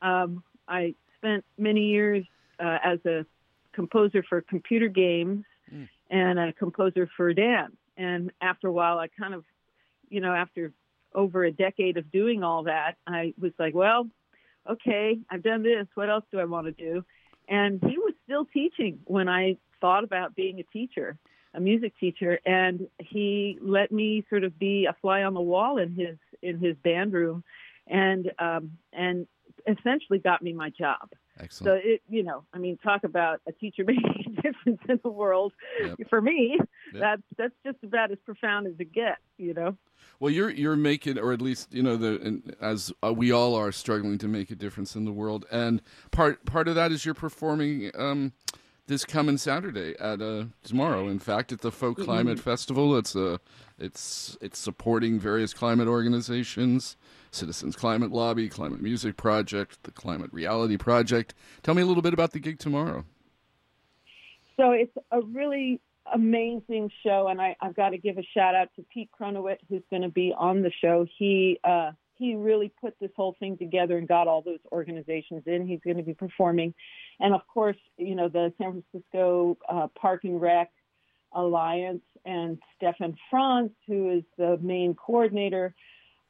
Um, 0.03 0.43
I 0.69 0.95
spent 1.17 1.45
many 1.57 1.87
years 1.87 2.27
uh, 2.61 2.79
as 2.85 2.99
a 3.07 3.25
composer 3.73 4.23
for 4.29 4.43
computer 4.43 4.89
games 4.89 5.45
Mm. 5.73 5.89
and 6.11 6.39
a 6.39 6.53
composer 6.53 7.09
for 7.17 7.33
dance. 7.33 7.77
And 7.97 8.31
after 8.41 8.69
a 8.69 8.73
while, 8.73 8.99
I 8.99 9.09
kind 9.09 9.35
of, 9.35 9.45
you 10.11 10.21
know, 10.21 10.35
after 10.35 10.73
over 11.15 11.45
a 11.45 11.53
decade 11.53 11.97
of 11.97 12.11
doing 12.11 12.43
all 12.43 12.65
that, 12.65 12.97
I 13.07 13.35
was 13.41 13.53
like, 13.59 13.75
well, 13.75 14.09
okay, 14.69 15.19
I've 15.31 15.43
done 15.43 15.63
this. 15.63 15.87
What 15.95 16.11
else 16.11 16.25
do 16.31 16.39
I 16.39 16.45
want 16.45 16.67
to 16.67 16.73
do? 16.73 17.05
And 17.49 17.81
he 17.83 17.99
was 17.99 18.15
still 18.25 18.47
teaching 18.47 19.01
when 19.05 19.29
I 19.29 19.57
thought 19.81 20.05
about 20.05 20.35
being 20.35 20.61
a 20.61 20.63
teacher, 20.65 21.19
a 21.55 21.61
music 21.61 21.93
teacher, 21.99 22.39
and 22.47 22.89
he 22.99 23.59
let 23.61 23.93
me 23.93 24.25
sort 24.31 24.45
of 24.45 24.59
be 24.59 24.87
a 24.87 24.97
fly 25.01 25.23
on 25.23 25.35
the 25.35 25.41
wall 25.41 25.79
in 25.79 25.93
his 25.93 26.17
in 26.41 26.59
his 26.59 26.77
band 26.83 27.13
room, 27.13 27.45
and 27.87 28.31
um, 28.39 28.73
and 28.93 29.27
essentially 29.67 30.19
got 30.19 30.43
me 30.43 30.53
my 30.53 30.71
job. 30.71 31.11
So 31.39 31.45
Excellent. 31.45 31.85
it, 31.85 32.03
you 32.09 32.23
know, 32.23 32.45
I 32.53 32.59
mean, 32.59 32.77
talk 32.79 33.05
about 33.05 33.41
a 33.49 33.53
teacher 33.53 33.85
making 33.87 34.37
a 34.39 34.43
difference 34.43 34.81
in 34.89 35.01
the 35.03 35.11
world. 35.11 35.53
Yep. 35.83 36.09
For 36.11 36.21
me, 36.21 36.59
Yep. 36.93 37.01
that's 37.01 37.23
that's 37.39 37.55
just 37.65 37.83
about 37.83 38.11
as 38.11 38.19
profound 38.25 38.67
as 38.67 38.75
it 38.79 38.93
gets. 38.93 39.21
You 39.39 39.55
know. 39.55 39.77
Well, 40.21 40.31
you're 40.31 40.51
you're 40.51 40.77
making, 40.77 41.19
or 41.19 41.33
at 41.33 41.41
least 41.41 41.73
you 41.73 41.83
know, 41.83 41.97
the 41.97 42.21
and 42.21 42.55
as 42.61 42.93
uh, 43.05 43.13
we 43.13 43.33
all 43.33 43.55
are 43.55 43.73
struggling 43.73 44.19
to 44.19 44.29
make 44.29 44.51
a 44.51 44.55
difference 44.55 44.95
in 44.95 45.05
the 45.05 45.13
world, 45.13 45.47
and 45.51 45.81
part 46.11 46.45
part 46.45 46.69
of 46.69 46.75
that 46.75 46.93
is 46.93 47.05
you're 47.05 47.15
performing 47.15 47.91
um, 47.97 48.33
this 48.87 49.05
coming 49.05 49.39
Saturday 49.39 49.95
at 49.99 50.21
uh, 50.21 50.45
tomorrow. 50.63 51.09
In 51.09 51.19
fact, 51.19 51.51
at 51.53 51.61
the 51.63 51.73
Folk 51.73 51.99
Climate 51.99 52.39
Festival. 52.39 52.97
It's 52.97 53.15
a 53.17 53.41
it's 53.83 54.39
it's 54.41 54.59
supporting 54.59 55.19
various 55.19 55.53
climate 55.53 55.89
organizations, 55.89 56.97
Citizens 57.31 57.77
Climate 57.77 58.13
Lobby, 58.13 58.49
Climate 58.49 58.81
Music 58.81 59.17
Project, 59.17 59.83
the 59.83 59.91
Climate 59.91 60.31
Reality 60.33 60.77
Project. 60.77 61.35
Tell 61.63 61.75
me 61.75 61.83
a 61.83 61.87
little 61.87 62.03
bit 62.03 62.15
about 62.15 62.33
the 62.33 62.39
gig 62.39 62.59
tomorrow. 62.59 63.05
So 64.57 64.71
it's 64.71 64.97
a 65.11 65.21
really 65.21 65.81
amazing 66.15 66.91
show, 67.03 67.29
and 67.29 67.41
I, 67.41 67.57
I've 67.61 67.75
got 67.75 67.91
to 67.91 67.99
give 67.99 68.19
a 68.19 68.23
shout 68.35 68.55
out 68.55 68.69
to 68.77 68.85
Pete 68.93 69.11
Cronowit, 69.19 69.59
who's 69.69 69.83
going 69.91 70.03
to 70.03 70.09
be 70.09 70.33
on 70.37 70.63
the 70.63 70.71
show. 70.81 71.07
He 71.19 71.59
uh, 71.65 71.93
he 72.15 72.35
really 72.37 72.73
put 72.81 72.95
this 73.01 73.11
whole 73.17 73.35
thing 73.41 73.59
together 73.59 73.99
and 73.99 74.07
got 74.07 74.29
all 74.29 74.43
those 74.43 74.61
organizations 74.71 75.43
in. 75.47 75.67
He's 75.67 75.81
going 75.85 75.97
to 75.97 76.05
be 76.05 76.15
performing, 76.15 76.73
and 77.19 77.35
of 77.35 77.41
course, 77.53 77.79
you 77.97 78.15
know 78.15 78.29
the 78.29 78.53
San 78.59 78.83
Francisco 78.83 79.59
uh, 79.69 79.89
Park 80.01 80.25
and 80.25 80.41
Rec 80.41 80.71
Alliance 81.35 82.03
and 82.25 82.59
Stefan 82.77 83.17
Franz, 83.31 83.71
who 83.87 84.11
is 84.11 84.23
the 84.39 84.59
main 84.59 84.95
coordinator, 84.95 85.75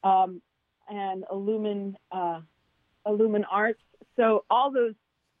um, 0.03 0.41
and 0.89 1.23
Illumin 1.31 1.95
uh, 2.11 2.41
Illumin 3.05 3.43
Arts. 3.49 3.81
So 4.15 4.43
all 4.49 4.71
those 4.71 4.93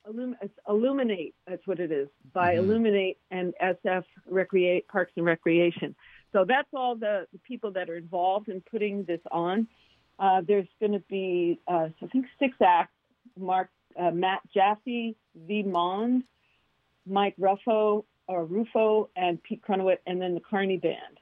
Illum- 0.07 0.35
Illuminate, 0.67 1.33
that's 1.47 1.65
what 1.65 1.79
it 1.79 1.91
is, 1.91 2.09
by 2.33 2.55
Mhm. 2.55 2.57
Illuminate 2.59 3.17
and 3.31 3.53
SF 3.59 4.05
Recreate 4.27 4.87
Parks 4.87 5.13
and 5.15 5.25
Recreation. 5.25 5.95
So 6.33 6.45
that's 6.45 6.67
all 6.73 6.95
the, 6.95 7.27
the 7.31 7.39
people 7.39 7.71
that 7.71 7.89
are 7.89 7.95
involved 7.97 8.49
in 8.49 8.61
putting 8.61 9.03
this 9.05 9.21
on. 9.31 9.67
Uh, 10.19 10.41
there's 10.41 10.67
going 10.79 10.91
to 10.93 10.99
be, 11.09 11.59
uh, 11.67 11.89
I 12.01 12.07
think, 12.07 12.25
six 12.39 12.55
acts. 12.61 12.91
Mark, 13.37 13.69
uh, 13.97 14.11
Matt 14.11 14.41
Jaffe, 14.53 15.15
V. 15.35 15.63
Mond, 15.63 16.23
Mike 17.05 17.35
Ruffo, 17.39 18.05
or 18.27 18.45
Rufo, 18.45 19.09
and 19.15 19.41
Pete 19.41 19.61
Cronowit, 19.61 19.97
and 20.07 20.21
then 20.21 20.33
the 20.33 20.41
Karney 20.41 20.81
Band. 20.81 21.19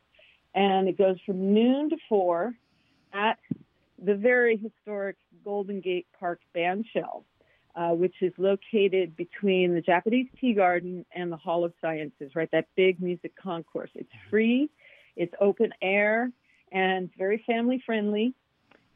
And 0.53 0.87
it 0.87 0.97
goes 0.97 1.17
from 1.25 1.53
noon 1.53 1.89
to 1.89 1.97
four 2.09 2.53
at 3.13 3.39
the 4.03 4.15
very 4.15 4.57
historic 4.57 5.17
Golden 5.43 5.81
Gate 5.81 6.07
Park 6.19 6.39
Band 6.53 6.85
Shell 6.93 7.25
uh, 7.75 7.89
which 7.91 8.15
is 8.21 8.33
located 8.37 9.15
between 9.15 9.73
the 9.73 9.81
Japanese 9.81 10.27
Tea 10.39 10.53
Garden 10.53 11.05
and 11.13 11.31
the 11.31 11.37
Hall 11.37 11.63
of 11.63 11.73
Sciences, 11.81 12.31
right? 12.35 12.49
That 12.51 12.67
big 12.75 13.01
music 13.01 13.33
concourse. 13.35 13.89
It's 13.95 14.11
free, 14.29 14.69
it's 15.15 15.33
open 15.39 15.73
air, 15.81 16.31
and 16.71 17.09
very 17.17 17.43
family 17.47 17.81
friendly. 17.85 18.33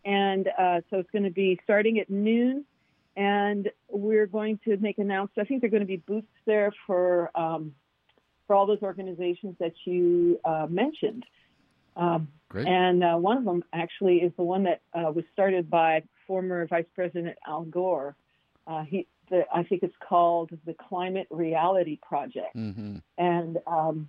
And 0.03 0.47
uh, 0.47 0.81
so 0.89 0.97
it's 0.99 1.09
going 1.11 1.23
to 1.23 1.31
be 1.31 1.59
starting 1.63 1.99
at 1.99 2.09
noon. 2.09 2.65
And 3.17 3.71
we're 3.89 4.27
going 4.27 4.59
to 4.65 4.75
make 4.77 4.97
announcements. 4.97 5.37
I 5.39 5.47
think 5.47 5.61
there 5.61 5.69
are 5.69 5.71
going 5.71 5.81
to 5.81 5.87
be 5.87 5.97
booths 5.97 6.27
there 6.45 6.73
for 6.85 7.31
um, 7.33 7.73
for 8.47 8.55
all 8.55 8.65
those 8.65 8.81
organizations 8.81 9.55
that 9.59 9.73
you 9.85 10.39
uh, 10.45 10.67
mentioned. 10.69 11.25
Um, 11.95 12.27
and 12.53 13.03
uh, 13.03 13.15
one 13.15 13.37
of 13.37 13.45
them 13.45 13.63
actually 13.73 14.17
is 14.17 14.31
the 14.37 14.43
one 14.43 14.63
that 14.63 14.81
uh, 14.93 15.11
was 15.11 15.25
started 15.33 15.69
by 15.69 16.03
former 16.27 16.65
Vice 16.67 16.85
President 16.93 17.37
Al 17.47 17.63
Gore. 17.63 18.15
Uh, 18.67 18.83
he, 18.83 19.07
the, 19.29 19.43
I 19.53 19.63
think 19.63 19.83
it's 19.83 19.95
called 20.07 20.51
the 20.65 20.73
Climate 20.73 21.27
Reality 21.29 21.99
Project, 22.01 22.53
hmm 22.53 22.97
and 23.17 23.57
um, 23.67 24.07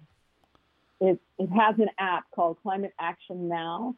it 1.00 1.20
it 1.38 1.48
has 1.48 1.78
an 1.78 1.88
app 1.98 2.24
called 2.34 2.58
Climate 2.62 2.92
Action 2.98 3.48
Now, 3.48 3.94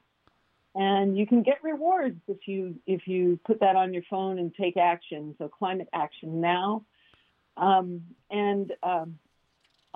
and 0.74 1.16
you 1.16 1.26
can 1.26 1.42
get 1.42 1.62
rewards 1.62 2.20
if 2.28 2.46
you 2.46 2.76
if 2.86 3.06
you 3.06 3.38
put 3.44 3.60
that 3.60 3.76
on 3.76 3.92
your 3.92 4.02
phone 4.08 4.38
and 4.38 4.54
take 4.54 4.76
action. 4.76 5.34
So 5.38 5.48
Climate 5.48 5.88
Action 5.92 6.40
Now, 6.40 6.84
um, 7.56 8.02
and 8.30 8.72
um, 8.82 9.18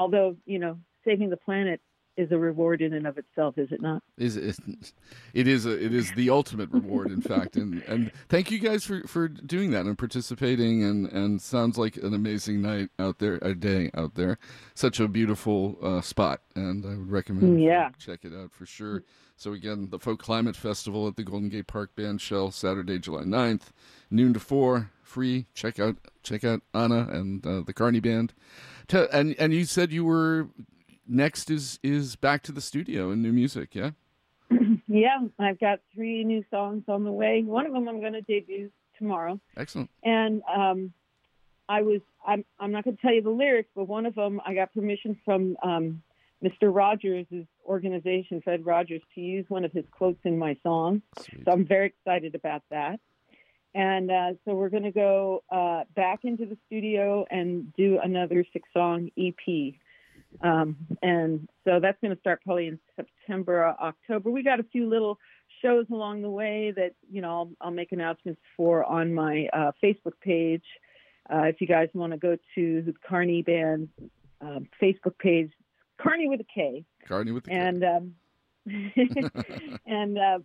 although 0.02 0.36
you 0.44 0.58
know 0.58 0.78
saving 1.04 1.30
the 1.30 1.36
planet 1.36 1.80
is 2.16 2.30
a 2.30 2.38
reward 2.38 2.82
in 2.82 2.92
and 2.92 3.06
of 3.06 3.16
itself, 3.18 3.56
is 3.58 3.72
it 3.72 3.80
not? 3.80 4.02
is 4.18 4.36
is 4.36 4.58
it 5.32 5.48
is 5.48 5.64
a, 5.66 5.84
it 5.84 5.94
is 5.94 6.12
the 6.12 6.28
ultimate 6.30 6.70
reward 6.70 7.10
in 7.10 7.20
fact. 7.22 7.56
And 7.56 7.82
and 7.84 8.12
thank 8.28 8.50
you 8.50 8.58
guys 8.58 8.84
for 8.84 9.02
for 9.06 9.28
doing 9.28 9.70
that 9.70 9.86
and 9.86 9.96
participating. 9.96 10.82
And 10.84 11.06
and 11.10 11.40
sounds 11.40 11.78
like 11.78 11.96
an 11.96 12.12
amazing 12.14 12.60
night 12.62 12.90
out 12.98 13.18
there 13.18 13.38
a 13.42 13.54
day 13.54 13.90
out 13.94 14.14
there. 14.14 14.38
Such 14.74 15.00
a 15.00 15.08
beautiful 15.08 15.78
uh, 15.82 16.00
spot. 16.02 16.40
And 16.54 16.84
i 16.84 16.90
would 16.90 17.10
recommend 17.10 17.62
Yeah. 17.62 17.90
check 17.98 18.20
it 18.24 18.32
out 18.34 18.52
for 18.52 18.66
sure. 18.66 19.04
So 19.36 19.52
again 19.52 19.88
the 19.90 19.98
folk 19.98 20.20
climate 20.22 20.54
festival 20.56 21.08
at 21.08 21.16
the 21.16 21.24
golden 21.24 21.48
gate 21.48 21.66
park 21.66 21.96
band 21.96 22.20
shell 22.20 22.50
saturday 22.50 22.98
july 22.98 23.22
9th 23.22 23.70
noon 24.10 24.34
to 24.34 24.40
4 24.40 24.90
free. 25.02 25.46
Check 25.54 25.78
out 25.80 25.96
check 26.22 26.44
out 26.44 26.60
anna 26.74 27.08
and 27.10 27.44
uh, 27.46 27.62
the 27.62 27.72
karney 27.74 28.00
band. 28.02 28.34
And 29.12 29.34
and 29.38 29.54
you 29.54 29.64
said 29.64 29.90
you 29.92 30.04
were 30.04 30.48
next 31.06 31.50
is 31.50 31.78
is 31.82 32.16
back 32.16 32.42
to 32.42 32.52
the 32.52 32.60
studio 32.60 33.10
and 33.10 33.22
new 33.22 33.32
music 33.32 33.74
yeah 33.74 33.90
Yeah, 34.92 35.20
I've 35.38 35.58
got 35.58 35.80
three 35.94 36.22
new 36.22 36.44
songs 36.50 36.84
on 36.86 37.04
the 37.04 37.10
way. 37.10 37.42
One 37.42 37.64
of 37.64 37.72
them 37.72 37.88
I'm 37.88 38.00
going 38.00 38.12
to 38.12 38.20
debut 38.20 38.70
tomorrow, 38.98 39.40
excellent 39.56 39.88
and 40.02 40.42
um, 40.54 40.92
I 41.66 41.80
was 41.80 42.00
I'm 42.26 42.44
I'm 42.60 42.72
not 42.72 42.84
going 42.84 42.96
to 42.96 43.02
tell 43.02 43.14
you 43.14 43.22
the 43.22 43.30
lyrics, 43.30 43.70
but 43.74 43.84
one 43.88 44.04
of 44.04 44.14
them 44.14 44.40
I 44.46 44.54
got 44.54 44.74
permission 44.74 45.18
from 45.24 45.56
um, 45.62 46.02
Mr. 46.44 46.74
Rogers' 46.74 47.26
organization, 47.64 48.42
Fred 48.42 48.66
Rogers, 48.66 49.00
to 49.14 49.20
use 49.22 49.46
one 49.48 49.64
of 49.64 49.72
his 49.72 49.84
quotes 49.90 50.20
in 50.24 50.38
my 50.38 50.56
song. 50.62 51.00
Sweet. 51.18 51.44
So 51.46 51.52
I'm 51.52 51.66
very 51.66 51.86
excited 51.86 52.34
about 52.34 52.62
that. 52.70 53.00
And 53.74 54.10
uh, 54.10 54.32
so 54.44 54.54
we're 54.54 54.68
going 54.68 54.82
to 54.82 54.92
go 54.92 55.42
uh, 55.50 55.84
back 55.96 56.20
into 56.24 56.44
the 56.44 56.58
studio 56.66 57.24
and 57.30 57.72
do 57.74 57.98
another 58.02 58.44
six 58.52 58.68
song 58.74 59.08
EP. 59.16 59.74
Um, 60.40 60.76
and 61.02 61.48
so 61.64 61.78
that's 61.80 61.98
going 62.00 62.14
to 62.14 62.20
start 62.20 62.40
probably 62.44 62.68
in 62.68 62.78
September, 62.96 63.64
or 63.64 63.80
October. 63.80 64.30
We 64.30 64.42
got 64.42 64.60
a 64.60 64.64
few 64.64 64.88
little 64.88 65.18
shows 65.60 65.86
along 65.90 66.22
the 66.22 66.30
way 66.30 66.72
that, 66.74 66.92
you 67.10 67.22
know, 67.22 67.28
I'll, 67.28 67.50
I'll 67.60 67.70
make 67.70 67.92
announcements 67.92 68.40
for 68.56 68.84
on 68.84 69.14
my 69.14 69.48
uh, 69.52 69.72
Facebook 69.82 70.18
page. 70.20 70.64
Uh, 71.32 71.44
if 71.44 71.60
you 71.60 71.66
guys 71.66 71.88
want 71.94 72.12
to 72.12 72.18
go 72.18 72.36
to 72.54 72.82
the 72.82 72.94
Karney 73.08 73.44
Band 73.44 73.88
um, 74.40 74.68
Facebook 74.80 75.16
page, 75.18 75.52
Karney 76.00 76.28
with 76.28 76.40
a 76.40 76.46
K 76.52 76.84
Karney 77.08 77.32
with 77.32 77.44
the 77.44 77.50
K. 77.50 77.56
and 77.56 77.84
um, 77.84 78.14
and 79.86 80.18
uh, 80.18 80.38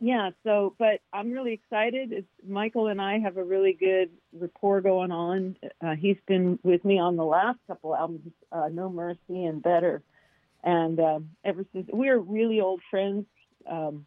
yeah. 0.00 0.30
So, 0.44 0.74
but 0.78 1.00
I'm 1.12 1.30
really 1.30 1.52
excited. 1.52 2.12
It's, 2.12 2.28
Michael 2.46 2.88
and 2.88 3.00
I 3.00 3.18
have 3.18 3.36
a 3.36 3.44
really 3.44 3.72
good 3.72 4.10
rapport 4.32 4.80
going 4.80 5.10
on. 5.10 5.56
Uh, 5.84 5.94
he's 5.94 6.16
been 6.26 6.58
with 6.62 6.84
me 6.84 6.98
on 6.98 7.16
the 7.16 7.24
last 7.24 7.58
couple 7.66 7.94
albums, 7.94 8.32
uh, 8.52 8.68
No 8.70 8.88
Mercy 8.88 9.44
and 9.44 9.62
Better, 9.62 10.02
and 10.62 10.98
um, 11.00 11.30
ever 11.44 11.64
since 11.72 11.88
we're 11.92 12.18
really 12.18 12.60
old 12.60 12.80
friends 12.90 13.26
um, 13.68 14.06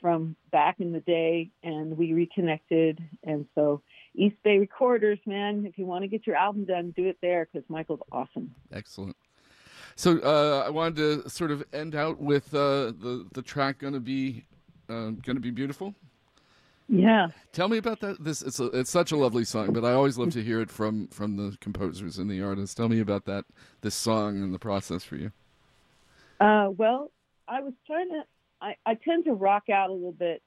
from 0.00 0.36
back 0.50 0.80
in 0.80 0.92
the 0.92 1.00
day, 1.00 1.50
and 1.62 1.96
we 1.96 2.12
reconnected. 2.12 3.02
And 3.22 3.46
so, 3.54 3.82
East 4.14 4.36
Bay 4.42 4.58
Recorders, 4.58 5.18
man, 5.26 5.66
if 5.66 5.78
you 5.78 5.86
want 5.86 6.02
to 6.02 6.08
get 6.08 6.26
your 6.26 6.36
album 6.36 6.64
done, 6.64 6.92
do 6.96 7.06
it 7.06 7.18
there 7.20 7.48
because 7.52 7.68
Michael's 7.68 8.00
awesome. 8.10 8.54
Excellent. 8.72 9.16
So 9.96 10.18
uh, 10.20 10.64
I 10.66 10.70
wanted 10.70 10.96
to 11.24 11.28
sort 11.28 11.50
of 11.50 11.62
end 11.72 11.94
out 11.94 12.18
with 12.18 12.54
uh, 12.54 12.86
the 12.86 13.26
the 13.32 13.42
track 13.42 13.78
"Gonna 13.80 14.00
Be 14.00 14.44
uh, 14.90 15.10
Gonna 15.22 15.40
Be 15.40 15.50
Beautiful." 15.50 15.94
Yeah. 16.88 17.28
Tell 17.52 17.68
me 17.68 17.78
about 17.78 18.00
that. 18.00 18.22
This 18.24 18.42
it's 18.42 18.58
a, 18.58 18.66
it's 18.66 18.90
such 18.90 19.12
a 19.12 19.16
lovely 19.16 19.44
song, 19.44 19.72
but 19.72 19.84
I 19.84 19.92
always 19.92 20.18
love 20.18 20.30
to 20.32 20.42
hear 20.42 20.60
it 20.60 20.70
from 20.70 21.06
from 21.08 21.36
the 21.36 21.56
composers 21.60 22.18
and 22.18 22.28
the 22.28 22.42
artists. 22.42 22.74
Tell 22.74 22.88
me 22.88 22.98
about 23.00 23.26
that 23.26 23.44
this 23.82 23.94
song 23.94 24.42
and 24.42 24.52
the 24.52 24.58
process 24.58 25.04
for 25.04 25.16
you. 25.16 25.30
Uh, 26.40 26.70
well, 26.76 27.10
I 27.46 27.60
was 27.60 27.74
trying 27.86 28.08
to. 28.08 28.22
I, 28.62 28.74
I 28.84 28.94
tend 28.94 29.24
to 29.26 29.32
rock 29.32 29.70
out 29.70 29.90
a 29.90 29.92
little 29.92 30.12
bit, 30.12 30.42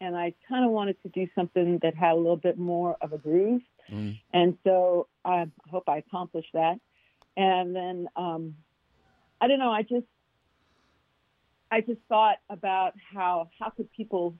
and 0.00 0.16
I 0.16 0.32
kind 0.48 0.64
of 0.64 0.70
wanted 0.70 0.96
to 1.02 1.08
do 1.10 1.28
something 1.34 1.78
that 1.82 1.94
had 1.94 2.12
a 2.12 2.16
little 2.16 2.36
bit 2.36 2.58
more 2.58 2.96
of 3.00 3.12
a 3.12 3.18
groove, 3.18 3.62
Mm. 3.92 4.18
and 4.32 4.56
so 4.64 5.08
I 5.26 5.46
hope 5.70 5.90
I 5.90 5.98
accomplished 5.98 6.54
that. 6.54 6.80
And 7.36 7.76
then 7.76 8.08
um, 8.16 8.54
I 9.40 9.46
don't 9.48 9.58
know. 9.58 9.70
I 9.70 9.82
just 9.82 10.06
I 11.74 11.80
just 11.80 11.98
thought 12.08 12.36
about 12.48 12.94
how 13.12 13.48
how 13.58 13.70
could 13.70 13.90
people 13.90 14.36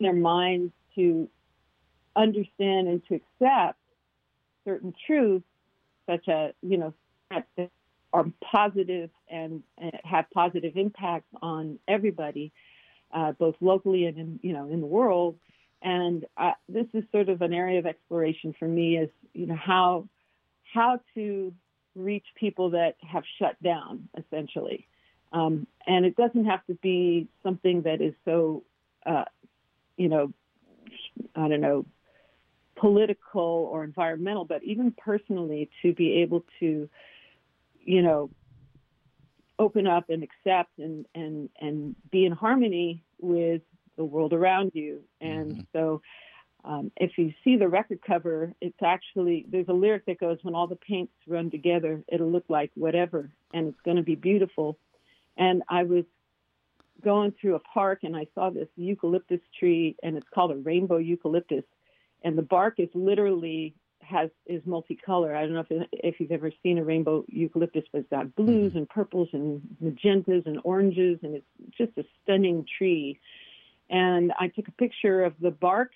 their 0.00 0.14
minds 0.14 0.72
to 0.94 1.28
understand 2.14 2.88
and 2.88 3.02
to 3.08 3.16
accept 3.16 3.78
certain 4.64 4.94
truths, 5.06 5.44
such 6.08 6.26
as 6.30 6.52
you 6.62 6.78
know 6.78 6.94
that 7.30 7.70
are 8.14 8.24
positive 8.50 9.10
and, 9.28 9.62
and 9.76 9.92
have 10.04 10.24
positive 10.32 10.74
impacts 10.74 11.28
on 11.42 11.78
everybody, 11.86 12.50
uh, 13.12 13.32
both 13.32 13.56
locally 13.60 14.06
and 14.06 14.16
in 14.16 14.40
you 14.42 14.54
know 14.54 14.70
in 14.70 14.80
the 14.80 14.86
world. 14.86 15.36
And 15.82 16.24
uh, 16.38 16.52
this 16.66 16.86
is 16.94 17.04
sort 17.12 17.28
of 17.28 17.42
an 17.42 17.52
area 17.52 17.78
of 17.78 17.84
exploration 17.84 18.54
for 18.58 18.66
me, 18.66 18.96
is 18.96 19.10
you 19.34 19.44
know 19.44 19.54
how 19.62 20.08
how 20.72 21.00
to 21.14 21.52
reach 21.94 22.24
people 22.40 22.70
that 22.70 22.96
have 23.06 23.24
shut 23.38 23.62
down, 23.62 24.08
essentially. 24.16 24.88
Um, 25.32 25.66
and 25.86 26.06
it 26.06 26.16
doesn't 26.16 26.46
have 26.46 26.64
to 26.66 26.74
be 26.74 27.28
something 27.42 27.82
that 27.82 28.00
is 28.00 28.14
so, 28.24 28.62
uh, 29.04 29.24
you 29.96 30.08
know, 30.08 30.32
I 31.34 31.48
don't 31.48 31.60
know, 31.60 31.86
political 32.76 33.68
or 33.72 33.84
environmental, 33.84 34.44
but 34.44 34.62
even 34.62 34.92
personally 34.92 35.70
to 35.82 35.92
be 35.94 36.22
able 36.22 36.44
to, 36.60 36.88
you 37.84 38.02
know, 38.02 38.30
open 39.58 39.86
up 39.86 40.10
and 40.10 40.22
accept 40.22 40.78
and, 40.78 41.06
and, 41.14 41.48
and 41.60 41.96
be 42.10 42.26
in 42.26 42.32
harmony 42.32 43.02
with 43.18 43.62
the 43.96 44.04
world 44.04 44.32
around 44.32 44.72
you. 44.74 45.00
And 45.20 45.66
so 45.72 46.02
um, 46.64 46.90
if 46.96 47.16
you 47.16 47.32
see 47.42 47.56
the 47.56 47.68
record 47.68 48.00
cover, 48.06 48.52
it's 48.60 48.82
actually, 48.84 49.46
there's 49.48 49.68
a 49.68 49.72
lyric 49.72 50.04
that 50.06 50.18
goes, 50.18 50.38
when 50.42 50.54
all 50.54 50.66
the 50.66 50.76
paints 50.76 51.12
run 51.26 51.50
together, 51.50 52.04
it'll 52.08 52.30
look 52.30 52.44
like 52.48 52.70
whatever, 52.74 53.30
and 53.54 53.68
it's 53.68 53.80
going 53.84 53.96
to 53.96 54.02
be 54.02 54.16
beautiful. 54.16 54.78
And 55.36 55.62
I 55.68 55.82
was 55.84 56.04
going 57.02 57.32
through 57.40 57.54
a 57.56 57.60
park 57.60 58.00
and 58.02 58.16
I 58.16 58.26
saw 58.34 58.50
this 58.50 58.68
eucalyptus 58.76 59.40
tree, 59.58 59.96
and 60.02 60.16
it's 60.16 60.28
called 60.34 60.50
a 60.50 60.56
rainbow 60.56 60.98
eucalyptus, 60.98 61.64
and 62.22 62.36
the 62.36 62.42
bark 62.42 62.78
is 62.78 62.88
literally 62.94 63.74
has 64.00 64.30
is 64.46 64.62
multicolor. 64.62 65.34
I 65.34 65.42
don't 65.42 65.54
know 65.54 65.64
if 65.68 65.88
if 65.92 66.20
you've 66.20 66.32
ever 66.32 66.50
seen 66.62 66.78
a 66.78 66.84
rainbow 66.84 67.24
eucalyptus, 67.28 67.84
but 67.92 68.00
it's 68.00 68.10
got 68.10 68.34
blues 68.34 68.70
mm-hmm. 68.70 68.78
and 68.78 68.88
purples 68.88 69.28
and 69.32 69.60
magentas 69.82 70.46
and 70.46 70.60
oranges, 70.64 71.18
and 71.22 71.34
it's 71.36 71.46
just 71.76 71.92
a 71.98 72.04
stunning 72.22 72.66
tree. 72.78 73.18
And 73.90 74.32
I 74.38 74.48
took 74.48 74.68
a 74.68 74.72
picture 74.72 75.24
of 75.24 75.34
the 75.40 75.50
bark, 75.50 75.92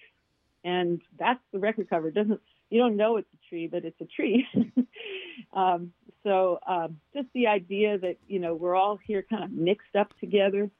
and 0.64 1.00
that's 1.18 1.40
the 1.52 1.58
record 1.58 1.88
cover. 1.88 2.08
It 2.08 2.14
doesn't 2.14 2.40
you 2.70 2.78
don't 2.78 2.96
know 2.96 3.16
it's 3.16 3.28
a 3.34 3.48
tree, 3.48 3.66
but 3.66 3.84
it's 3.84 4.00
a 4.00 4.06
tree. 4.06 4.46
um, 5.52 5.92
so 6.22 6.58
um, 6.66 7.00
just 7.14 7.28
the 7.34 7.48
idea 7.48 7.98
that 7.98 8.16
you 8.28 8.38
know 8.38 8.54
we're 8.54 8.76
all 8.76 8.98
here 9.04 9.24
kind 9.28 9.44
of 9.44 9.50
mixed 9.50 9.96
up 9.98 10.12
together, 10.20 10.70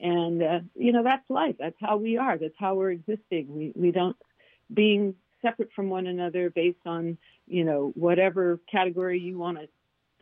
and 0.00 0.42
uh, 0.42 0.60
you 0.74 0.92
know 0.92 1.02
that's 1.02 1.28
life. 1.28 1.56
That's 1.58 1.76
how 1.80 1.96
we 1.96 2.16
are. 2.16 2.38
That's 2.38 2.54
how 2.58 2.76
we're 2.76 2.92
existing. 2.92 3.54
We 3.54 3.72
we 3.74 3.90
don't 3.90 4.16
being 4.72 5.14
separate 5.42 5.70
from 5.74 5.90
one 5.90 6.06
another 6.06 6.50
based 6.50 6.86
on 6.86 7.18
you 7.46 7.64
know 7.64 7.92
whatever 7.94 8.60
category 8.70 9.20
you 9.20 9.38
want 9.38 9.58
to 9.58 9.68